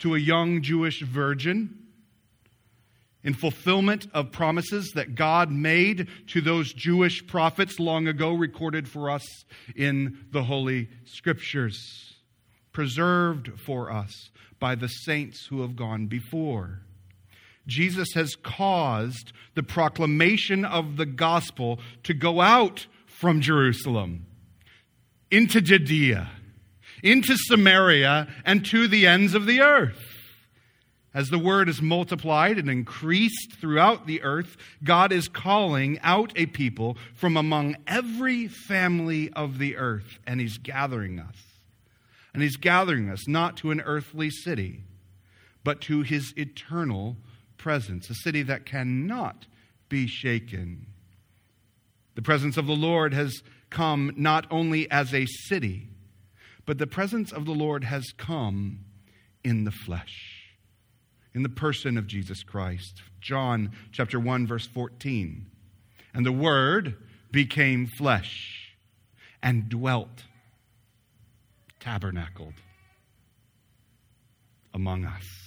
to 0.00 0.14
a 0.14 0.18
young 0.18 0.62
Jewish 0.62 1.02
virgin 1.02 1.86
in 3.24 3.34
fulfillment 3.34 4.06
of 4.12 4.32
promises 4.32 4.92
that 4.94 5.14
God 5.14 5.50
made 5.50 6.08
to 6.28 6.40
those 6.40 6.72
Jewish 6.72 7.26
prophets 7.26 7.78
long 7.78 8.06
ago, 8.08 8.32
recorded 8.32 8.88
for 8.88 9.10
us 9.10 9.26
in 9.74 10.24
the 10.30 10.44
Holy 10.44 10.88
Scriptures, 11.04 12.14
preserved 12.72 13.60
for 13.60 13.90
us 13.90 14.30
by 14.60 14.74
the 14.74 14.88
saints 14.88 15.46
who 15.46 15.62
have 15.62 15.76
gone 15.76 16.06
before. 16.06 16.80
Jesus 17.68 18.08
has 18.14 18.34
caused 18.34 19.32
the 19.54 19.62
proclamation 19.62 20.64
of 20.64 20.96
the 20.96 21.06
gospel 21.06 21.78
to 22.02 22.14
go 22.14 22.40
out 22.40 22.86
from 23.06 23.40
Jerusalem 23.40 24.26
into 25.30 25.60
Judea, 25.60 26.30
into 27.02 27.36
Samaria, 27.36 28.26
and 28.44 28.64
to 28.66 28.88
the 28.88 29.06
ends 29.06 29.34
of 29.34 29.46
the 29.46 29.60
earth. 29.60 30.02
As 31.14 31.28
the 31.28 31.38
word 31.38 31.68
is 31.68 31.82
multiplied 31.82 32.58
and 32.58 32.70
increased 32.70 33.54
throughout 33.60 34.06
the 34.06 34.22
earth, 34.22 34.56
God 34.84 35.12
is 35.12 35.28
calling 35.28 35.98
out 36.02 36.32
a 36.36 36.46
people 36.46 36.96
from 37.14 37.36
among 37.36 37.76
every 37.86 38.46
family 38.46 39.30
of 39.32 39.58
the 39.58 39.76
earth, 39.76 40.18
and 40.26 40.40
He's 40.40 40.58
gathering 40.58 41.18
us. 41.18 41.36
And 42.32 42.42
He's 42.42 42.56
gathering 42.56 43.10
us 43.10 43.26
not 43.26 43.56
to 43.58 43.70
an 43.70 43.80
earthly 43.80 44.30
city, 44.30 44.84
but 45.64 45.80
to 45.82 46.02
His 46.02 46.32
eternal 46.36 47.16
presence, 47.58 48.08
a 48.08 48.14
city 48.14 48.42
that 48.42 48.64
cannot 48.64 49.46
be 49.88 50.06
shaken. 50.06 50.86
The 52.14 52.22
presence 52.22 52.56
of 52.56 52.66
the 52.66 52.76
Lord 52.76 53.14
has 53.14 53.42
come 53.70 54.12
not 54.16 54.46
only 54.50 54.90
as 54.90 55.12
a 55.12 55.26
city, 55.26 55.88
but 56.64 56.78
the 56.78 56.86
presence 56.86 57.32
of 57.32 57.44
the 57.44 57.52
Lord 57.52 57.84
has 57.84 58.12
come 58.16 58.80
in 59.44 59.64
the 59.64 59.70
flesh 59.70 60.38
in 61.34 61.42
the 61.44 61.48
person 61.48 61.96
of 61.96 62.06
Jesus 62.06 62.42
Christ. 62.42 63.00
John 63.20 63.70
chapter 63.92 64.18
1 64.18 64.46
verse 64.46 64.66
14. 64.66 65.46
And 66.12 66.26
the 66.26 66.32
word 66.32 66.96
became 67.30 67.86
flesh 67.86 68.74
and 69.40 69.68
dwelt 69.68 70.24
tabernacled 71.78 72.54
among 74.74 75.04
us. 75.04 75.37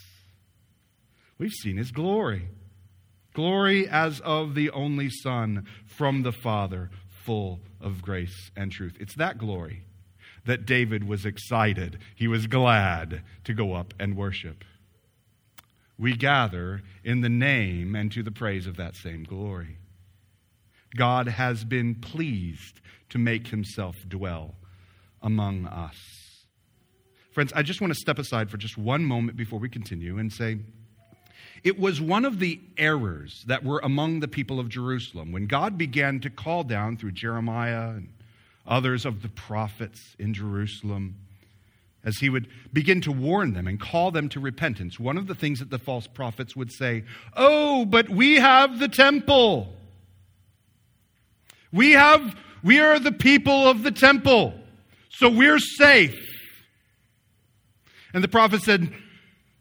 We've 1.42 1.52
seen 1.52 1.76
his 1.76 1.92
glory. 1.92 2.48
Glory 3.34 3.88
as 3.88 4.22
of 4.22 4.56
the 4.56 4.70
only 4.70 5.10
Son 5.10 5.66
from 5.86 6.24
the 6.24 6.32
Father, 6.32 6.90
full 7.26 7.60
of 7.82 8.02
grace 8.02 8.52
and 8.56 8.72
truth. 8.72 8.96
It's 9.00 9.16
that 9.16 9.38
glory 9.38 9.84
that 10.46 10.66
David 10.66 11.08
was 11.08 11.26
excited. 11.26 12.00
He 12.16 12.28
was 12.28 12.48
glad 12.48 13.24
to 13.44 13.54
go 13.54 13.74
up 13.74 13.94
and 14.00 14.16
worship 14.16 14.64
we 16.02 16.16
gather 16.16 16.82
in 17.04 17.22
the 17.22 17.30
name 17.30 17.96
and 17.96 18.12
to 18.12 18.24
the 18.24 18.32
praise 18.32 18.66
of 18.66 18.76
that 18.78 18.96
same 18.96 19.24
glory. 19.24 19.78
God 20.98 21.28
has 21.28 21.64
been 21.64 21.94
pleased 21.94 22.82
to 23.10 23.20
make 23.20 23.48
himself 23.48 23.96
dwell 24.08 24.56
among 25.22 25.68
us. 25.68 25.96
Friends, 27.34 27.54
I 27.56 27.62
just 27.62 27.82
want 27.82 27.94
to 27.94 28.00
step 28.00 28.18
aside 28.18 28.50
for 28.50 28.58
just 28.58 28.80
one 28.80 29.06
moment 29.06 29.38
before 29.38 29.60
we 29.60 29.70
continue 29.70 30.18
and 30.18 30.34
say, 30.34 30.58
it 31.64 31.80
was 31.80 32.02
one 32.02 32.26
of 32.26 32.40
the 32.40 32.60
errors 32.78 33.44
that 33.48 33.64
were 33.64 33.80
among 33.84 34.20
the 34.20 34.28
people 34.28 34.60
of 34.60 34.70
Jerusalem 34.70 35.32
when 35.32 35.46
God 35.46 35.78
began 35.78 36.20
to 36.22 36.30
call 36.30 36.64
down 36.64 36.98
through 36.98 37.12
Jeremiah 37.12 37.90
and 37.90 38.10
others 38.66 39.06
of 39.06 39.22
the 39.22 39.30
prophets 39.30 40.16
in 40.18 40.34
Jerusalem 40.34 41.16
as 42.04 42.18
he 42.18 42.30
would 42.30 42.48
begin 42.74 43.00
to 43.02 43.12
warn 43.12 43.54
them 43.54 43.68
and 43.68 43.80
call 43.80 44.10
them 44.10 44.28
to 44.30 44.40
repentance, 44.40 45.00
one 45.00 45.18
of 45.18 45.28
the 45.28 45.36
things 45.36 45.60
that 45.60 45.70
the 45.70 45.78
false 45.78 46.08
prophets 46.08 46.56
would 46.56 46.72
say, 46.72 47.04
Oh, 47.36 47.86
but 47.86 48.10
we 48.10 48.36
have 48.36 48.80
the 48.80 48.88
temple. 48.88 49.76
We 51.72 51.92
have, 51.92 52.36
we 52.64 52.80
are 52.80 53.00
the 53.00 53.12
people 53.12 53.68
of 53.68 53.84
the 53.84 53.92
temple, 53.92 54.54
so 55.10 55.30
we're 55.30 55.60
safe. 55.60 56.18
And 58.14 58.24
the 58.24 58.28
prophet 58.28 58.62
said, 58.62 58.92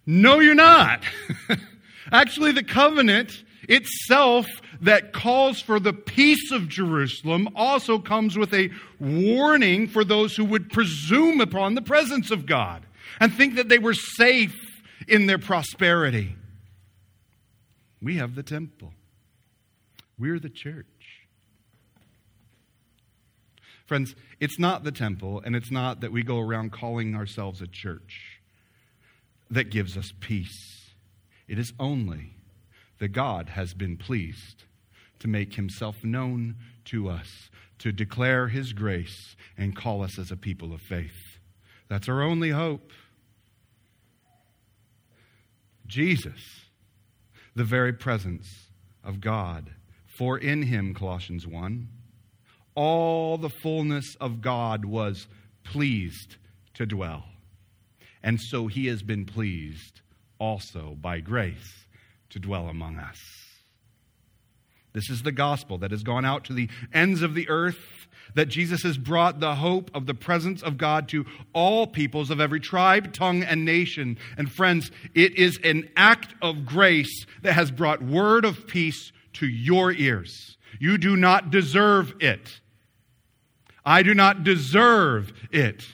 No, 0.07 0.40
you're 0.40 0.55
not. 0.55 1.05
Actually, 2.13 2.53
the 2.53 2.63
covenant 2.63 3.45
itself 3.69 4.47
that 4.81 5.13
calls 5.13 5.61
for 5.61 5.79
the 5.79 5.93
peace 5.93 6.51
of 6.51 6.69
Jerusalem 6.69 7.49
also 7.55 7.99
comes 7.99 8.37
with 8.37 8.53
a 8.55 8.71
warning 8.99 9.87
for 9.87 10.05
those 10.05 10.37
who 10.37 10.45
would 10.45 10.71
presume 10.71 11.41
upon 11.41 11.75
the 11.75 11.83
presence 11.83 12.31
of 12.31 12.47
God 12.47 12.85
and 13.21 13.33
think 13.33 13.57
that 13.57 13.69
they 13.69 13.79
were 13.79 13.95
safe 13.95 14.55
in 15.07 15.27
their 15.27 15.39
prosperity. 15.39 16.35
We 18.03 18.17
have 18.17 18.35
the 18.35 18.43
temple, 18.43 18.93
we're 20.19 20.39
the 20.39 20.49
church. 20.49 20.87
Friends, 23.87 24.15
it's 24.39 24.59
not 24.59 24.85
the 24.85 24.93
temple, 24.93 25.43
and 25.45 25.57
it's 25.57 25.71
not 25.71 26.01
that 26.01 26.13
we 26.13 26.23
go 26.23 26.39
around 26.39 26.71
calling 26.71 27.17
ourselves 27.17 27.61
a 27.61 27.67
church 27.67 28.41
that 29.51 29.65
gives 29.65 29.97
us 29.97 30.13
peace. 30.21 30.80
It 31.51 31.59
is 31.59 31.72
only 31.80 32.36
that 33.01 33.09
God 33.09 33.48
has 33.48 33.74
been 33.74 33.96
pleased 33.96 34.62
to 35.18 35.26
make 35.26 35.55
himself 35.55 35.96
known 36.05 36.55
to 36.84 37.09
us, 37.09 37.51
to 37.80 37.90
declare 37.90 38.46
his 38.46 38.72
grace, 38.72 39.34
and 39.59 39.74
call 39.74 40.05
us 40.05 40.16
as 40.16 40.30
a 40.30 40.36
people 40.36 40.72
of 40.72 40.80
faith. 40.80 41.40
That's 41.88 42.09
our 42.09 42.22
only 42.22 42.51
hope. 42.51 42.92
Jesus, 45.88 46.68
the 47.57 47.64
very 47.64 47.94
presence 47.94 48.46
of 49.03 49.20
God. 49.20 49.72
For 50.07 50.38
in 50.38 50.62
him, 50.62 50.94
Colossians 50.94 51.48
1, 51.48 51.88
all 52.76 53.36
the 53.38 53.51
fullness 53.51 54.14
of 54.20 54.40
God 54.40 54.84
was 54.84 55.26
pleased 55.64 56.36
to 56.74 56.86
dwell. 56.86 57.24
And 58.22 58.40
so 58.40 58.68
he 58.68 58.86
has 58.86 59.03
been 59.03 59.24
pleased 59.24 60.01
also 60.41 60.97
by 61.01 61.20
grace 61.20 61.86
to 62.30 62.41
dwell 62.41 62.66
among 62.68 62.99
us. 62.99 63.18
This 64.93 65.09
is 65.09 65.22
the 65.22 65.32
gospel 65.32 65.78
that 65.78 65.93
has 65.93 66.03
gone 66.03 66.24
out 66.24 66.45
to 66.47 66.53
the 66.53 66.68
ends 66.93 67.22
of 67.22 67.34
the 67.34 67.49
earth, 67.49 68.09
that 68.34 68.47
Jesus 68.49 68.82
has 68.82 68.99
brought 68.99 69.38
the 69.38 69.55
hope 69.57 69.91
of 69.95 70.07
the 70.07 70.14
presence 70.14 70.62
of 70.62 70.78
God 70.78 71.09
to 71.11 71.26
all 71.53 71.86
peoples 71.86 72.30
of 72.30 72.41
every 72.41 72.61
tribe, 72.61 73.12
tongue, 73.12 73.43
and 73.43 73.64
nation. 73.64 74.18
And 74.36 74.51
friends, 74.51 74.91
it 75.14 75.36
is 75.36 75.59
an 75.62 75.88
act 75.97 76.34
of 76.43 76.66
grace 76.66 77.24
that 77.43 77.53
has 77.53 77.70
brought 77.70 78.03
word 78.03 78.45
of 78.45 78.66
peace 78.66 79.12
to 79.34 79.47
your 79.47 79.93
ears. 79.93 80.57
You 80.80 80.99
do 80.99 81.16
not 81.16 81.51
deserve 81.51 82.14
it. 82.20 82.61
I 83.84 84.03
do 84.03 84.14
not 84.14 84.45
deserve 84.45 85.32
it. 85.51 85.84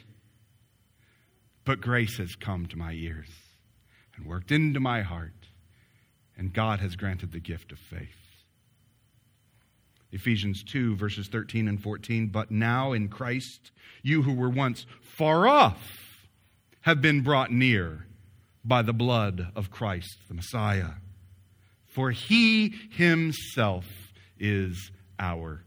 But 1.65 1.81
grace 1.81 2.19
has 2.19 2.37
come 2.37 2.67
to 2.67 2.79
my 2.79 2.93
ears. 2.93 3.29
And 4.17 4.27
worked 4.27 4.51
into 4.51 4.81
my 4.81 5.03
heart, 5.03 5.33
and 6.37 6.53
God 6.53 6.81
has 6.81 6.97
granted 6.97 7.33
the 7.33 7.41
gift 7.41 7.73
of 7.73 7.79
faith. 7.79 8.27
Ephesians 10.13 10.63
2, 10.63 10.97
verses 10.97 11.29
13 11.29 11.69
and 11.69 11.83
14. 11.83 12.29
But 12.29 12.51
now 12.51 12.93
in 12.93 13.09
Christ, 13.09 13.71
you 14.03 14.23
who 14.23 14.35
were 14.35 14.49
once 14.49 14.87
far 15.01 15.47
off 15.47 16.27
have 16.83 17.03
been 17.03 17.23
brought 17.23 17.51
near 17.51 18.07
by 18.65 18.83
the 18.83 18.93
blood 18.93 19.49
of 19.55 19.71
Christ, 19.71 20.17
the 20.29 20.35
Messiah. 20.35 20.93
For 21.87 22.11
he 22.11 22.75
himself 22.91 23.87
is 24.39 24.91
our 25.19 25.65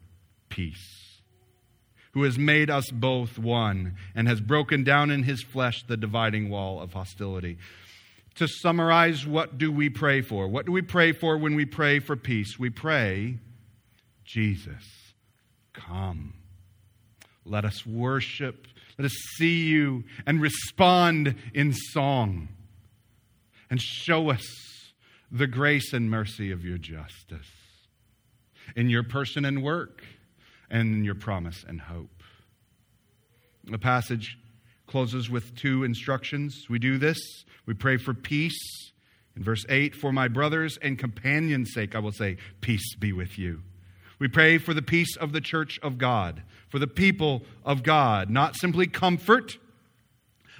peace, 0.50 1.22
who 2.14 2.24
has 2.24 2.38
made 2.38 2.70
us 2.70 2.90
both 2.92 3.38
one 3.38 3.96
and 4.16 4.28
has 4.28 4.42
broken 4.42 4.84
down 4.84 5.12
in 5.12 5.24
his 5.24 5.44
flesh 5.44 5.84
the 5.88 5.98
dividing 5.98 6.50
wall 6.50 6.82
of 6.82 6.94
hostility. 6.94 7.58
To 8.40 8.48
summarize, 8.48 9.28
what 9.28 9.58
do 9.58 9.70
we 9.70 9.90
pray 9.90 10.22
for? 10.22 10.48
What 10.48 10.66
do 10.66 10.72
we 10.72 10.82
pray 10.82 11.12
for 11.12 11.38
when 11.38 11.56
we 11.56 11.66
pray 11.66 12.00
for 12.00 12.16
peace? 12.16 12.58
We 12.58 12.70
pray, 12.70 13.38
Jesus, 14.24 15.14
come. 15.74 16.36
Let 17.44 17.66
us 17.66 17.86
worship. 17.86 18.66
Let 18.98 19.04
us 19.04 19.16
see 19.36 19.66
you 19.66 20.06
and 20.26 20.40
respond 20.40 21.36
in 21.54 21.74
song. 21.74 22.48
And 23.70 23.82
show 23.82 24.30
us 24.30 24.46
the 25.30 25.46
grace 25.46 25.92
and 25.92 26.10
mercy 26.10 26.50
of 26.50 26.64
your 26.64 26.78
justice 26.78 27.52
in 28.74 28.90
your 28.90 29.04
person 29.04 29.44
and 29.44 29.62
work 29.62 30.02
and 30.70 30.96
in 30.96 31.04
your 31.04 31.16
promise 31.16 31.66
and 31.68 31.82
hope. 31.82 32.24
The 33.66 33.78
passage 33.78 34.38
closes 34.90 35.30
with 35.30 35.56
two 35.56 35.84
instructions. 35.84 36.66
We 36.70 36.80
do 36.80 36.98
this. 36.98 37.20
We 37.66 37.74
pray 37.74 37.98
for 37.98 38.14
peace. 38.14 38.60
In 39.36 39.44
verse 39.44 39.64
8, 39.70 39.96
for 39.96 40.12
my 40.12 40.28
brothers 40.28 40.78
and 40.82 40.98
companions' 40.98 41.72
sake, 41.74 41.96
I 41.96 42.00
will 42.00 42.12
say, 42.12 42.38
Peace 42.60 42.96
be 42.96 43.14
with 43.14 43.38
you. 43.38 43.62
We 44.18 44.28
pray 44.28 44.58
for 44.58 44.74
the 44.74 44.82
peace 44.82 45.16
of 45.16 45.32
the 45.32 45.40
church 45.40 45.80
of 45.82 45.98
God, 45.98 46.44
for 46.68 46.80
the 46.80 46.88
people 46.88 47.44
of 47.64 47.84
God, 47.84 48.30
not 48.30 48.58
simply 48.58 48.88
comfort, 48.88 49.58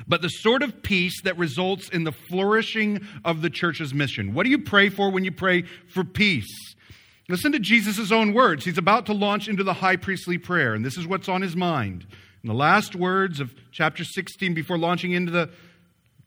but 0.08 0.22
the 0.22 0.30
sort 0.30 0.62
of 0.62 0.82
peace 0.82 1.22
that 1.24 1.38
results 1.38 1.90
in 1.90 2.06
the 2.06 2.14
flourishing 2.14 3.06
of 3.26 3.42
the 3.42 3.50
church's 3.50 3.94
mission. 3.94 4.34
What 4.34 4.44
do 4.44 4.50
you 4.50 4.60
pray 4.60 4.90
for 4.90 5.10
when 5.10 5.26
you 5.26 5.32
pray 5.32 5.64
for 5.88 6.06
peace? 6.06 6.48
Listen 7.28 7.52
to 7.52 7.60
Jesus' 7.60 8.12
own 8.12 8.34
words. 8.34 8.64
He's 8.64 8.78
about 8.78 9.08
to 9.08 9.14
launch 9.14 9.50
into 9.50 9.64
the 9.64 9.74
high 9.74 9.98
priestly 9.98 10.38
prayer, 10.38 10.74
and 10.74 10.86
this 10.86 10.98
is 10.98 11.06
what's 11.06 11.28
on 11.28 11.42
his 11.42 11.56
mind. 11.56 12.08
In 12.44 12.48
the 12.48 12.54
last 12.54 12.96
words 12.96 13.40
of 13.40 13.54
chapter 13.72 14.04
16, 14.04 14.54
before 14.54 14.78
launching 14.78 15.12
into 15.12 15.32
the, 15.32 15.50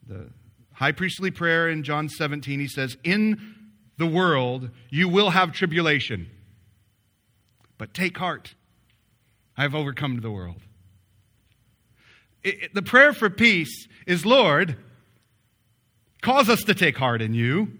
the 0.07 0.29
high 0.73 0.91
priestly 0.91 1.31
prayer 1.31 1.69
in 1.69 1.83
John 1.83 2.07
17, 2.07 2.59
he 2.59 2.67
says, 2.67 2.97
In 3.03 3.55
the 3.97 4.05
world 4.05 4.69
you 4.89 5.09
will 5.09 5.31
have 5.31 5.53
tribulation. 5.53 6.29
But 7.79 7.93
take 7.93 8.17
heart, 8.17 8.53
I 9.57 9.63
have 9.63 9.73
overcome 9.73 10.21
the 10.21 10.31
world. 10.31 10.61
It, 12.43 12.63
it, 12.63 12.73
the 12.75 12.83
prayer 12.83 13.13
for 13.13 13.29
peace 13.29 13.87
is 14.05 14.25
Lord, 14.25 14.77
cause 16.21 16.47
us 16.47 16.63
to 16.65 16.75
take 16.75 16.97
heart 16.97 17.21
in 17.21 17.33
you. 17.33 17.71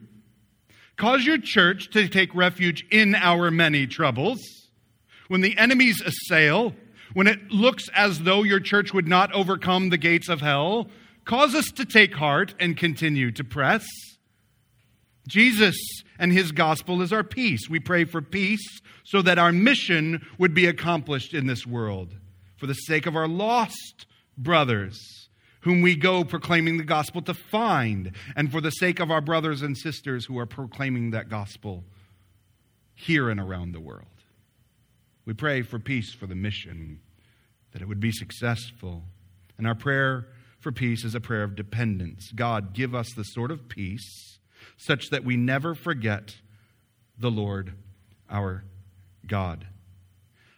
Cause 0.96 1.26
your 1.26 1.40
church 1.40 1.90
to 1.92 2.08
take 2.08 2.34
refuge 2.36 2.86
in 2.92 3.16
our 3.16 3.50
many 3.52 3.88
troubles. 3.88 4.40
When 5.28 5.42
the 5.42 5.58
enemies 5.58 6.02
assail, 6.02 6.74
when 7.14 7.28
it 7.28 7.52
looks 7.52 7.90
as 7.96 8.22
though 8.22 8.44
your 8.44 8.60
church 8.60 8.94
would 8.94 9.08
not 9.08 9.32
overcome 9.34 9.90
the 9.90 9.98
gates 9.98 10.30
of 10.30 10.42
hell, 10.42 10.88
cause 11.26 11.56
us 11.56 11.66
to 11.76 11.86
take 11.86 12.14
heart 12.14 12.54
and 12.60 12.78
continue 12.78 13.32
to 13.32 13.44
press. 13.44 13.86
Jesus 15.28 15.78
and 16.20 16.32
his 16.32 16.52
gospel 16.52 17.02
is 17.02 17.14
our 17.14 17.24
peace. 17.24 17.70
We 17.70 17.80
pray 17.80 18.04
for 18.06 18.22
peace 18.22 18.82
so 19.04 19.22
that 19.22 19.40
our 19.40 19.52
mission 19.52 20.26
would 20.38 20.54
be 20.54 20.66
accomplished 20.66 21.34
in 21.34 21.48
this 21.48 21.66
world 21.66 22.14
for 22.58 22.68
the 22.68 22.74
sake 22.74 23.06
of 23.06 23.16
our 23.16 23.28
lost 23.28 24.06
brothers 24.38 25.24
whom 25.64 25.82
we 25.82 25.96
go 25.96 26.24
proclaiming 26.24 26.78
the 26.78 26.84
gospel 26.84 27.22
to 27.22 27.34
find, 27.34 28.12
and 28.36 28.52
for 28.52 28.60
the 28.60 28.70
sake 28.70 29.00
of 29.00 29.10
our 29.10 29.22
brothers 29.22 29.62
and 29.62 29.78
sisters 29.78 30.26
who 30.26 30.38
are 30.38 30.46
proclaiming 30.46 31.12
that 31.12 31.30
gospel 31.30 31.84
here 32.94 33.30
and 33.30 33.40
around 33.40 33.72
the 33.72 33.80
world. 33.80 34.08
We 35.26 35.34
pray 35.34 35.62
for 35.62 35.80
peace 35.80 36.14
for 36.14 36.28
the 36.28 36.36
mission, 36.36 37.00
that 37.72 37.82
it 37.82 37.88
would 37.88 38.00
be 38.00 38.12
successful. 38.12 39.04
And 39.58 39.68
our 39.68 39.76
prayer 39.76 40.28
for 40.60 40.72
peace 40.72 41.04
is 41.04 41.16
a 41.16 41.20
prayer 41.20 41.44
of 41.44 41.56
dependence. 41.56 42.32
God, 42.34 42.74
give 42.74 42.94
us 42.94 43.14
the 43.14 43.24
sort 43.24 43.52
of 43.52 43.70
peace 43.70 44.40
such 44.78 45.10
that 45.10 45.24
we 45.24 45.38
never 45.38 45.76
forget 45.76 46.36
the 47.18 47.32
Lord 47.32 47.74
our 48.30 48.64
God. 49.28 49.68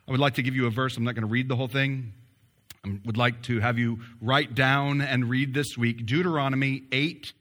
I 0.08 0.12
would 0.12 0.20
like 0.20 0.36
to 0.36 0.44
give 0.44 0.56
you 0.56 0.68
a 0.68 0.72
verse. 0.72 0.98
I'm 0.98 1.04
not 1.04 1.16
going 1.16 1.24
to 1.24 1.28
read 1.28 1.50
the 1.50 1.56
whole 1.56 1.68
thing. 1.68 2.14
I 2.86 3.00
would 3.06 3.18
like 3.18 3.42
to 3.44 3.60
have 3.60 3.80
you 3.80 4.00
write 4.22 4.54
down 4.54 5.02
and 5.02 5.30
read 5.30 5.54
this 5.54 5.76
week 5.78 6.06
Deuteronomy 6.06 6.84
8 6.92 7.34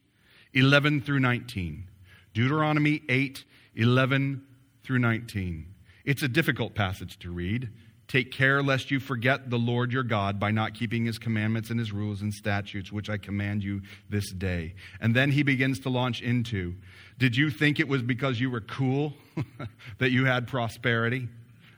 11 0.55 1.03
through 1.03 1.21
19. 1.21 1.89
Deuteronomy 2.33 3.03
8 3.09 3.45
11 3.77 4.43
through 4.83 4.99
19. 5.01 5.74
It's 6.05 6.23
a 6.23 6.29
difficult 6.29 6.75
passage 6.75 7.19
to 7.21 7.31
read. 7.31 7.71
Take 8.07 8.31
care 8.31 8.63
lest 8.63 8.91
you 8.91 9.01
forget 9.01 9.49
the 9.49 9.59
Lord 9.59 9.93
your 9.93 10.03
God 10.03 10.39
by 10.39 10.51
not 10.51 10.75
keeping 10.75 11.07
his 11.07 11.19
commandments 11.19 11.71
and 11.71 11.79
his 11.79 11.91
rules 11.91 12.21
and 12.21 12.33
statutes, 12.33 12.93
which 12.93 13.09
I 13.09 13.17
command 13.17 13.65
you 13.65 13.81
this 14.11 14.31
day. 14.31 14.75
And 15.01 15.17
then 15.17 15.31
he 15.31 15.43
begins 15.43 15.81
to 15.81 15.89
launch 15.89 16.21
into 16.21 16.75
Did 17.19 17.37
you 17.37 17.51
think 17.51 17.81
it 17.81 17.89
was 17.89 18.03
because 18.03 18.39
you 18.39 18.51
were 18.51 18.61
cool 18.61 19.15
that 19.99 20.11
you 20.11 20.27
had 20.27 20.47
prosperity, 20.47 21.29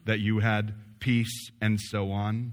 that 0.05 0.19
you 0.19 0.41
had 0.41 0.75
peace, 0.99 1.51
and 1.61 1.81
so 1.81 2.11
on? 2.11 2.53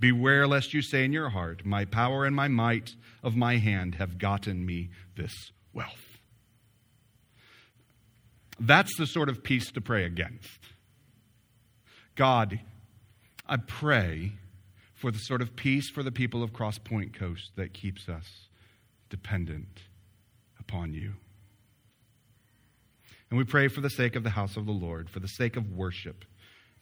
Beware 0.00 0.48
lest 0.48 0.74
you 0.74 0.82
say 0.82 1.04
in 1.04 1.12
your 1.12 1.28
heart, 1.28 1.64
My 1.64 1.84
power 1.84 2.24
and 2.24 2.34
my 2.34 2.48
might 2.48 2.90
of 3.22 3.36
my 3.36 3.58
hand 3.58 3.94
have 3.94 4.18
gotten 4.18 4.66
me 4.66 4.90
this 5.14 5.52
wealth. 5.72 6.18
That's 8.58 8.96
the 8.96 9.06
sort 9.06 9.28
of 9.28 9.44
peace 9.44 9.70
to 9.72 9.80
pray 9.80 10.04
against. 10.04 10.58
God, 12.14 12.60
I 13.46 13.56
pray 13.56 14.32
for 14.94 15.10
the 15.10 15.18
sort 15.18 15.42
of 15.42 15.56
peace 15.56 15.90
for 15.90 16.02
the 16.02 16.12
people 16.12 16.42
of 16.42 16.52
Cross 16.52 16.78
Point 16.78 17.18
Coast 17.18 17.52
that 17.56 17.72
keeps 17.72 18.08
us 18.08 18.48
dependent 19.08 19.80
upon 20.60 20.94
you. 20.94 21.14
And 23.30 23.38
we 23.38 23.44
pray 23.44 23.68
for 23.68 23.80
the 23.80 23.90
sake 23.90 24.14
of 24.14 24.24
the 24.24 24.30
house 24.30 24.56
of 24.56 24.66
the 24.66 24.72
Lord, 24.72 25.08
for 25.08 25.20
the 25.20 25.26
sake 25.26 25.56
of 25.56 25.72
worship, 25.72 26.24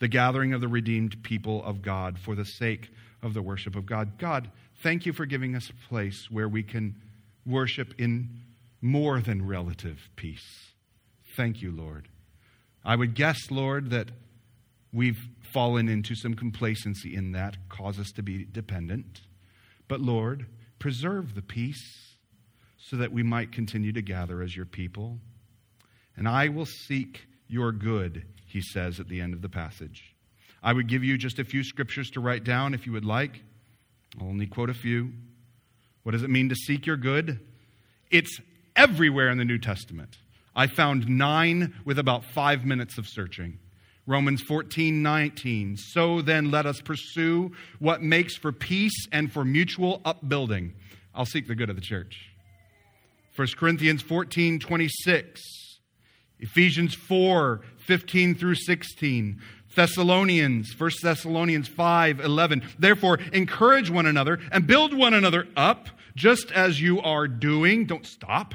the 0.01 0.09
gathering 0.09 0.53
of 0.53 0.61
the 0.61 0.69
redeemed 0.69 1.23
people 1.23 1.63
of 1.65 1.81
God, 1.81 2.19
for 2.19 2.35
the 2.35 2.45
sake 2.45 2.91
of 3.23 3.35
the 3.35 3.43
worship 3.43 3.77
of 3.77 3.87
God. 3.87 4.19
God, 4.19 4.51
thank 4.83 5.07
you 5.07 5.13
for 5.13 5.27
giving 5.27 5.55
us 5.55 5.71
a 5.71 5.89
place 5.89 6.27
where 6.29 6.49
we 6.49 6.63
can 6.63 6.97
worship 7.47 7.95
in 7.99 8.41
more 8.83 9.21
than 9.21 9.47
relative 9.47 10.09
peace. 10.17 10.73
Thank 11.37 11.63
you, 11.63 11.71
Lord. 11.71 12.09
I 12.85 12.97
would 12.97 13.15
guess, 13.15 13.51
Lord, 13.51 13.91
that 13.91 14.11
we've 14.93 15.21
fallen 15.53 15.89
into 15.89 16.15
some 16.15 16.35
complacency 16.35 17.15
in 17.15 17.33
that, 17.33 17.57
cause 17.69 17.99
us 17.99 18.11
to 18.13 18.23
be 18.23 18.45
dependent. 18.45 19.23
But 19.89 20.01
Lord, 20.01 20.47
preserve 20.79 21.35
the 21.35 21.43
peace 21.43 22.15
so 22.79 22.97
that 22.97 23.13
we 23.13 23.23
might 23.23 23.53
continue 23.53 23.93
to 23.93 24.03
gather 24.03 24.43
as 24.43 24.57
your 24.57 24.67
people. 24.67 25.19
And 26.17 26.29
I 26.29 26.49
will 26.49 26.67
seek 26.67 27.27
your 27.49 27.73
good, 27.73 28.25
he 28.47 28.61
says 28.61 29.01
at 29.01 29.09
the 29.09 29.21
end 29.21 29.35
of 29.35 29.43
the 29.43 29.49
passage. 29.49 30.15
I 30.63 30.73
would 30.73 30.89
give 30.89 31.03
you 31.03 31.17
just 31.17 31.39
a 31.39 31.45
few 31.45 31.65
scriptures 31.65 32.11
to 32.11 32.21
write 32.21 32.45
down 32.45 32.75
if 32.75 32.87
you 32.87 32.93
would 32.93 33.05
like. 33.05 33.41
I'll 34.21 34.29
only 34.29 34.47
quote 34.47 34.71
a 34.71 34.75
few. 34.75 35.13
What 36.03 36.13
does 36.13 36.23
it 36.23 36.31
mean 36.31 36.49
to 36.49 36.55
seek 36.55 36.87
your 36.87 36.97
good? 36.97 37.41
It's 38.11 38.41
everywhere 38.77 39.31
in 39.31 39.39
the 39.39 39.45
New 39.45 39.59
Testament. 39.59 40.19
I 40.55 40.67
found 40.67 41.09
nine 41.09 41.75
with 41.85 41.99
about 41.99 42.25
five 42.25 42.65
minutes 42.65 42.99
of 42.99 43.07
searching. 43.07 43.59
Romans 44.11 44.43
14, 44.43 45.05
19. 45.05 45.77
So 45.77 46.21
then 46.21 46.51
let 46.51 46.67
us 46.67 46.81
pursue 46.81 47.53
what 47.79 48.03
makes 48.03 48.37
for 48.37 48.51
peace 48.51 49.07
and 49.13 49.33
for 49.33 49.45
mutual 49.45 50.01
upbuilding. 50.05 50.75
I'll 51.15 51.25
seek 51.25 51.47
the 51.47 51.55
good 51.55 51.71
of 51.71 51.77
the 51.77 51.83
church. 51.83 52.29
1 53.37 53.49
Corinthians 53.57 54.03
14, 54.03 54.59
26. 54.59 55.41
Ephesians 56.41 56.95
4, 56.95 57.61
15 57.77 58.35
through 58.35 58.57
16. 58.57 59.41
Thessalonians, 59.77 60.75
1 60.77 60.91
Thessalonians 61.01 61.69
5 61.69 62.19
11. 62.19 62.63
Therefore, 62.81 63.21
encourage 63.33 63.91
one 63.91 64.07
another 64.07 64.41
and 64.51 64.67
build 64.67 64.93
one 64.93 65.15
another 65.15 65.47
up, 65.57 65.89
just 66.17 66.51
as 66.51 66.81
you 66.81 67.01
are 67.01 67.29
doing. 67.29 67.85
Don't 67.85 68.05
stop. 68.05 68.55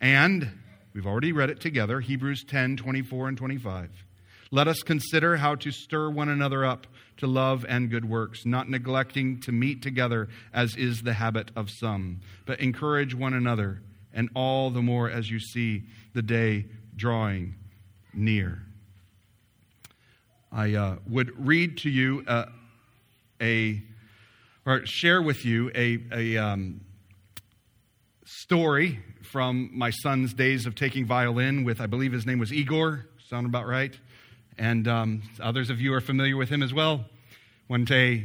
And 0.00 0.50
we've 0.94 1.06
already 1.06 1.30
read 1.30 1.48
it 1.48 1.60
together 1.60 2.00
Hebrews 2.00 2.42
10 2.42 2.76
24 2.76 3.28
and 3.28 3.38
25. 3.38 4.07
Let 4.50 4.66
us 4.66 4.82
consider 4.82 5.36
how 5.36 5.56
to 5.56 5.70
stir 5.70 6.08
one 6.08 6.28
another 6.28 6.64
up 6.64 6.86
to 7.18 7.26
love 7.26 7.66
and 7.68 7.90
good 7.90 8.04
works, 8.04 8.46
not 8.46 8.68
neglecting 8.68 9.40
to 9.40 9.52
meet 9.52 9.82
together 9.82 10.28
as 10.54 10.74
is 10.76 11.02
the 11.02 11.12
habit 11.12 11.50
of 11.54 11.68
some, 11.70 12.20
but 12.46 12.60
encourage 12.60 13.14
one 13.14 13.34
another, 13.34 13.82
and 14.12 14.30
all 14.34 14.70
the 14.70 14.80
more 14.80 15.10
as 15.10 15.30
you 15.30 15.38
see 15.38 15.84
the 16.14 16.22
day 16.22 16.66
drawing 16.96 17.56
near. 18.14 18.62
I 20.50 20.74
uh, 20.74 20.96
would 21.06 21.46
read 21.46 21.78
to 21.78 21.90
you 21.90 22.24
uh, 22.26 22.46
a, 23.42 23.82
or 24.64 24.86
share 24.86 25.20
with 25.20 25.44
you 25.44 25.70
a, 25.74 25.98
a 26.10 26.36
um, 26.38 26.80
story 28.24 29.00
from 29.30 29.70
my 29.74 29.90
son's 29.90 30.32
days 30.32 30.64
of 30.64 30.74
taking 30.74 31.04
violin 31.04 31.64
with, 31.64 31.82
I 31.82 31.86
believe 31.86 32.12
his 32.12 32.24
name 32.24 32.38
was 32.38 32.50
Igor, 32.50 33.06
sound 33.28 33.46
about 33.46 33.66
right? 33.66 33.94
And 34.58 34.88
um, 34.88 35.22
others 35.40 35.70
of 35.70 35.80
you 35.80 35.94
are 35.94 36.00
familiar 36.00 36.36
with 36.36 36.48
him 36.48 36.62
as 36.62 36.74
well. 36.74 37.04
One 37.68 37.84
day, 37.84 38.24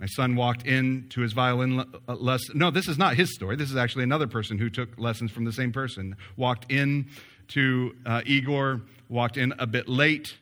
my 0.00 0.06
son 0.06 0.34
walked 0.34 0.66
in 0.66 1.06
to 1.10 1.20
his 1.20 1.32
violin 1.32 1.78
uh, 1.80 2.14
lesson. 2.14 2.58
No, 2.58 2.70
this 2.70 2.88
is 2.88 2.98
not 2.98 3.16
his 3.16 3.32
story. 3.34 3.54
This 3.54 3.70
is 3.70 3.76
actually 3.76 4.04
another 4.04 4.26
person 4.26 4.58
who 4.58 4.70
took 4.70 4.98
lessons 4.98 5.30
from 5.30 5.44
the 5.44 5.52
same 5.52 5.72
person. 5.72 6.16
Walked 6.36 6.72
in 6.72 7.06
to 7.48 7.94
uh, 8.06 8.22
Igor, 8.26 8.80
walked 9.08 9.36
in 9.36 9.52
a 9.58 9.66
bit 9.66 9.88
late, 9.88 10.36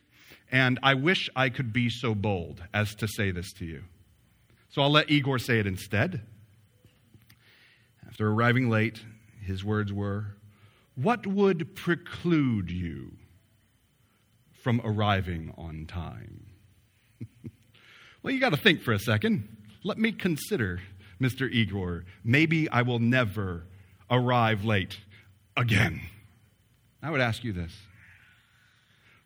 and 0.51 0.79
I 0.81 0.95
wish 0.95 1.29
I 1.35 1.49
could 1.49 1.71
be 1.71 1.89
so 1.89 2.15
bold 2.15 2.63
as 2.73 2.95
to 2.95 3.07
say 3.07 3.31
this 3.31 3.51
to 3.53 3.65
you. 3.65 3.83
So 4.69 4.81
I'll 4.81 4.91
let 4.91 5.11
Igor 5.11 5.39
say 5.39 5.59
it 5.59 5.67
instead. 5.67 6.21
After 8.07 8.27
arriving 8.29 8.69
late, 8.69 9.03
his 9.41 9.63
words 9.63 9.93
were, 9.93 10.35
What 10.95 11.27
would 11.27 11.75
preclude 11.75 12.71
you 12.71 13.18
from 14.61 14.81
arriving 14.83 15.53
on 15.57 15.85
time? 15.85 16.45
well, 18.23 18.33
you 18.33 18.39
got 18.39 18.51
to 18.51 18.57
think 18.57 18.81
for 18.81 18.93
a 18.93 18.99
second. 18.99 19.57
Let 19.83 19.97
me 19.97 20.11
consider, 20.11 20.81
Mr. 21.21 21.49
Igor. 21.49 22.05
Maybe 22.23 22.69
I 22.69 22.81
will 22.81 22.99
never 22.99 23.63
arrive 24.09 24.65
late 24.65 24.99
again. 25.55 26.01
I 27.01 27.11
would 27.11 27.21
ask 27.21 27.43
you 27.43 27.53
this 27.53 27.73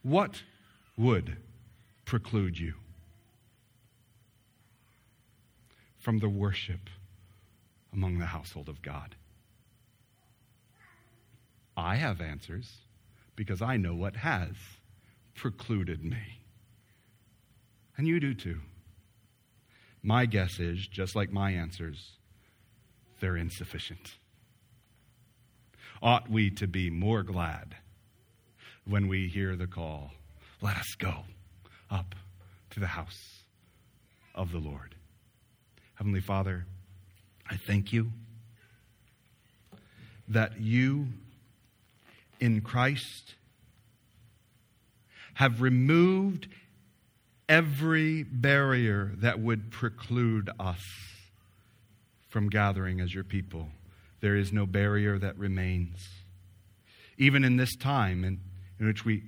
What 0.03 0.43
would 0.97 1.37
preclude 2.05 2.57
you 2.59 2.75
from 5.97 6.19
the 6.19 6.29
worship 6.29 6.89
among 7.91 8.19
the 8.19 8.27
household 8.27 8.69
of 8.69 8.81
God? 8.81 9.15
I 11.75 11.95
have 11.95 12.21
answers 12.21 12.71
because 13.35 13.61
I 13.61 13.77
know 13.77 13.95
what 13.95 14.17
has 14.17 14.55
precluded 15.35 16.03
me. 16.03 16.39
And 17.97 18.07
you 18.07 18.19
do 18.19 18.33
too. 18.33 18.59
My 20.01 20.25
guess 20.25 20.59
is, 20.59 20.85
just 20.87 21.15
like 21.15 21.31
my 21.31 21.51
answers, 21.51 22.17
they're 23.19 23.37
insufficient. 23.37 24.15
Ought 26.01 26.29
we 26.29 26.49
to 26.51 26.67
be 26.67 26.89
more 26.89 27.23
glad 27.23 27.75
when 28.85 29.07
we 29.07 29.27
hear 29.27 29.55
the 29.55 29.67
call, 29.67 30.11
let 30.61 30.75
us 30.75 30.95
go 30.97 31.23
up 31.89 32.15
to 32.71 32.79
the 32.81 32.87
house 32.87 33.43
of 34.35 34.51
the 34.51 34.59
Lord? 34.59 34.95
Heavenly 35.95 36.19
Father, 36.19 36.65
I 37.49 37.55
thank 37.55 37.93
you 37.93 38.11
that 40.27 40.59
you 40.59 41.07
in 42.39 42.61
Christ 42.61 43.35
have 45.35 45.61
removed 45.61 46.47
every 47.49 48.23
barrier 48.23 49.11
that 49.17 49.39
would 49.39 49.71
preclude 49.71 50.49
us 50.59 50.81
from 52.29 52.49
gathering 52.49 52.99
as 52.99 53.13
your 53.13 53.23
people. 53.23 53.69
There 54.21 54.35
is 54.35 54.51
no 54.51 54.65
barrier 54.65 55.19
that 55.19 55.37
remains. 55.37 56.07
Even 57.17 57.43
in 57.43 57.57
this 57.57 57.75
time 57.75 58.23
in, 58.23 58.39
in 58.79 58.87
which 58.87 59.05
we 59.05 59.23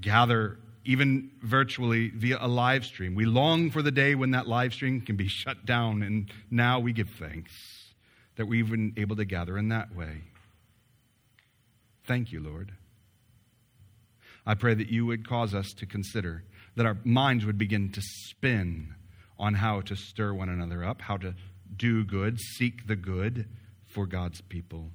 gather, 0.00 0.58
even 0.84 1.30
virtually 1.42 2.08
via 2.10 2.38
a 2.40 2.48
live 2.48 2.84
stream, 2.84 3.14
we 3.14 3.24
long 3.24 3.70
for 3.70 3.82
the 3.82 3.90
day 3.90 4.14
when 4.14 4.32
that 4.32 4.48
live 4.48 4.72
stream 4.72 5.00
can 5.00 5.16
be 5.16 5.28
shut 5.28 5.64
down, 5.64 6.02
and 6.02 6.30
now 6.50 6.80
we 6.80 6.92
give 6.92 7.10
thanks 7.18 7.52
that 8.36 8.46
we've 8.46 8.70
been 8.70 8.94
able 8.96 9.16
to 9.16 9.24
gather 9.24 9.58
in 9.58 9.68
that 9.68 9.94
way. 9.94 10.22
Thank 12.04 12.32
you, 12.32 12.40
Lord. 12.40 12.72
I 14.48 14.54
pray 14.54 14.72
that 14.72 14.88
you 14.88 15.04
would 15.04 15.28
cause 15.28 15.54
us 15.54 15.74
to 15.74 15.84
consider, 15.84 16.42
that 16.74 16.86
our 16.86 16.96
minds 17.04 17.44
would 17.44 17.58
begin 17.58 17.92
to 17.92 18.00
spin 18.00 18.94
on 19.38 19.52
how 19.52 19.82
to 19.82 19.94
stir 19.94 20.32
one 20.32 20.48
another 20.48 20.82
up, 20.82 21.02
how 21.02 21.18
to 21.18 21.34
do 21.76 22.02
good, 22.02 22.40
seek 22.40 22.86
the 22.86 22.96
good 22.96 23.46
for 23.86 24.06
God's 24.06 24.40
people. 24.40 24.90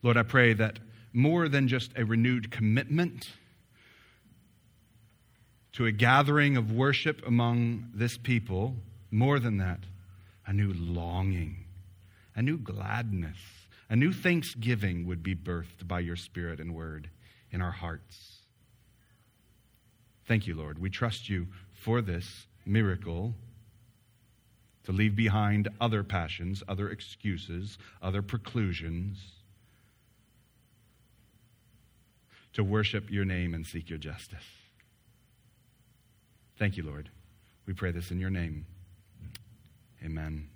Lord, 0.00 0.16
I 0.16 0.22
pray 0.22 0.52
that 0.52 0.78
more 1.12 1.48
than 1.48 1.66
just 1.66 1.90
a 1.96 2.04
renewed 2.04 2.52
commitment 2.52 3.28
to 5.72 5.86
a 5.86 5.90
gathering 5.90 6.56
of 6.56 6.70
worship 6.70 7.26
among 7.26 7.90
this 7.92 8.16
people, 8.16 8.76
more 9.10 9.40
than 9.40 9.56
that, 9.56 9.80
a 10.46 10.52
new 10.52 10.72
longing, 10.72 11.64
a 12.38 12.42
new 12.42 12.56
gladness, 12.56 13.36
a 13.90 13.96
new 13.96 14.12
thanksgiving 14.12 15.04
would 15.04 15.24
be 15.24 15.34
birthed 15.34 15.88
by 15.88 15.98
your 15.98 16.14
Spirit 16.14 16.60
and 16.60 16.72
word 16.72 17.10
in 17.50 17.60
our 17.60 17.72
hearts. 17.72 18.36
Thank 20.28 20.46
you, 20.46 20.54
Lord. 20.54 20.78
We 20.78 20.88
trust 20.88 21.28
you 21.28 21.48
for 21.82 22.00
this 22.00 22.46
miracle 22.64 23.34
to 24.84 24.92
leave 24.92 25.16
behind 25.16 25.68
other 25.80 26.04
passions, 26.04 26.62
other 26.68 26.90
excuses, 26.90 27.76
other 28.00 28.22
preclusions, 28.22 29.16
to 32.52 32.62
worship 32.62 33.10
your 33.10 33.24
name 33.24 33.52
and 33.52 33.66
seek 33.66 33.90
your 33.90 33.98
justice. 33.98 34.46
Thank 36.56 36.76
you, 36.76 36.84
Lord. 36.84 37.10
We 37.66 37.74
pray 37.74 37.90
this 37.90 38.12
in 38.12 38.20
your 38.20 38.30
name. 38.30 38.64
Amen. 40.04 40.48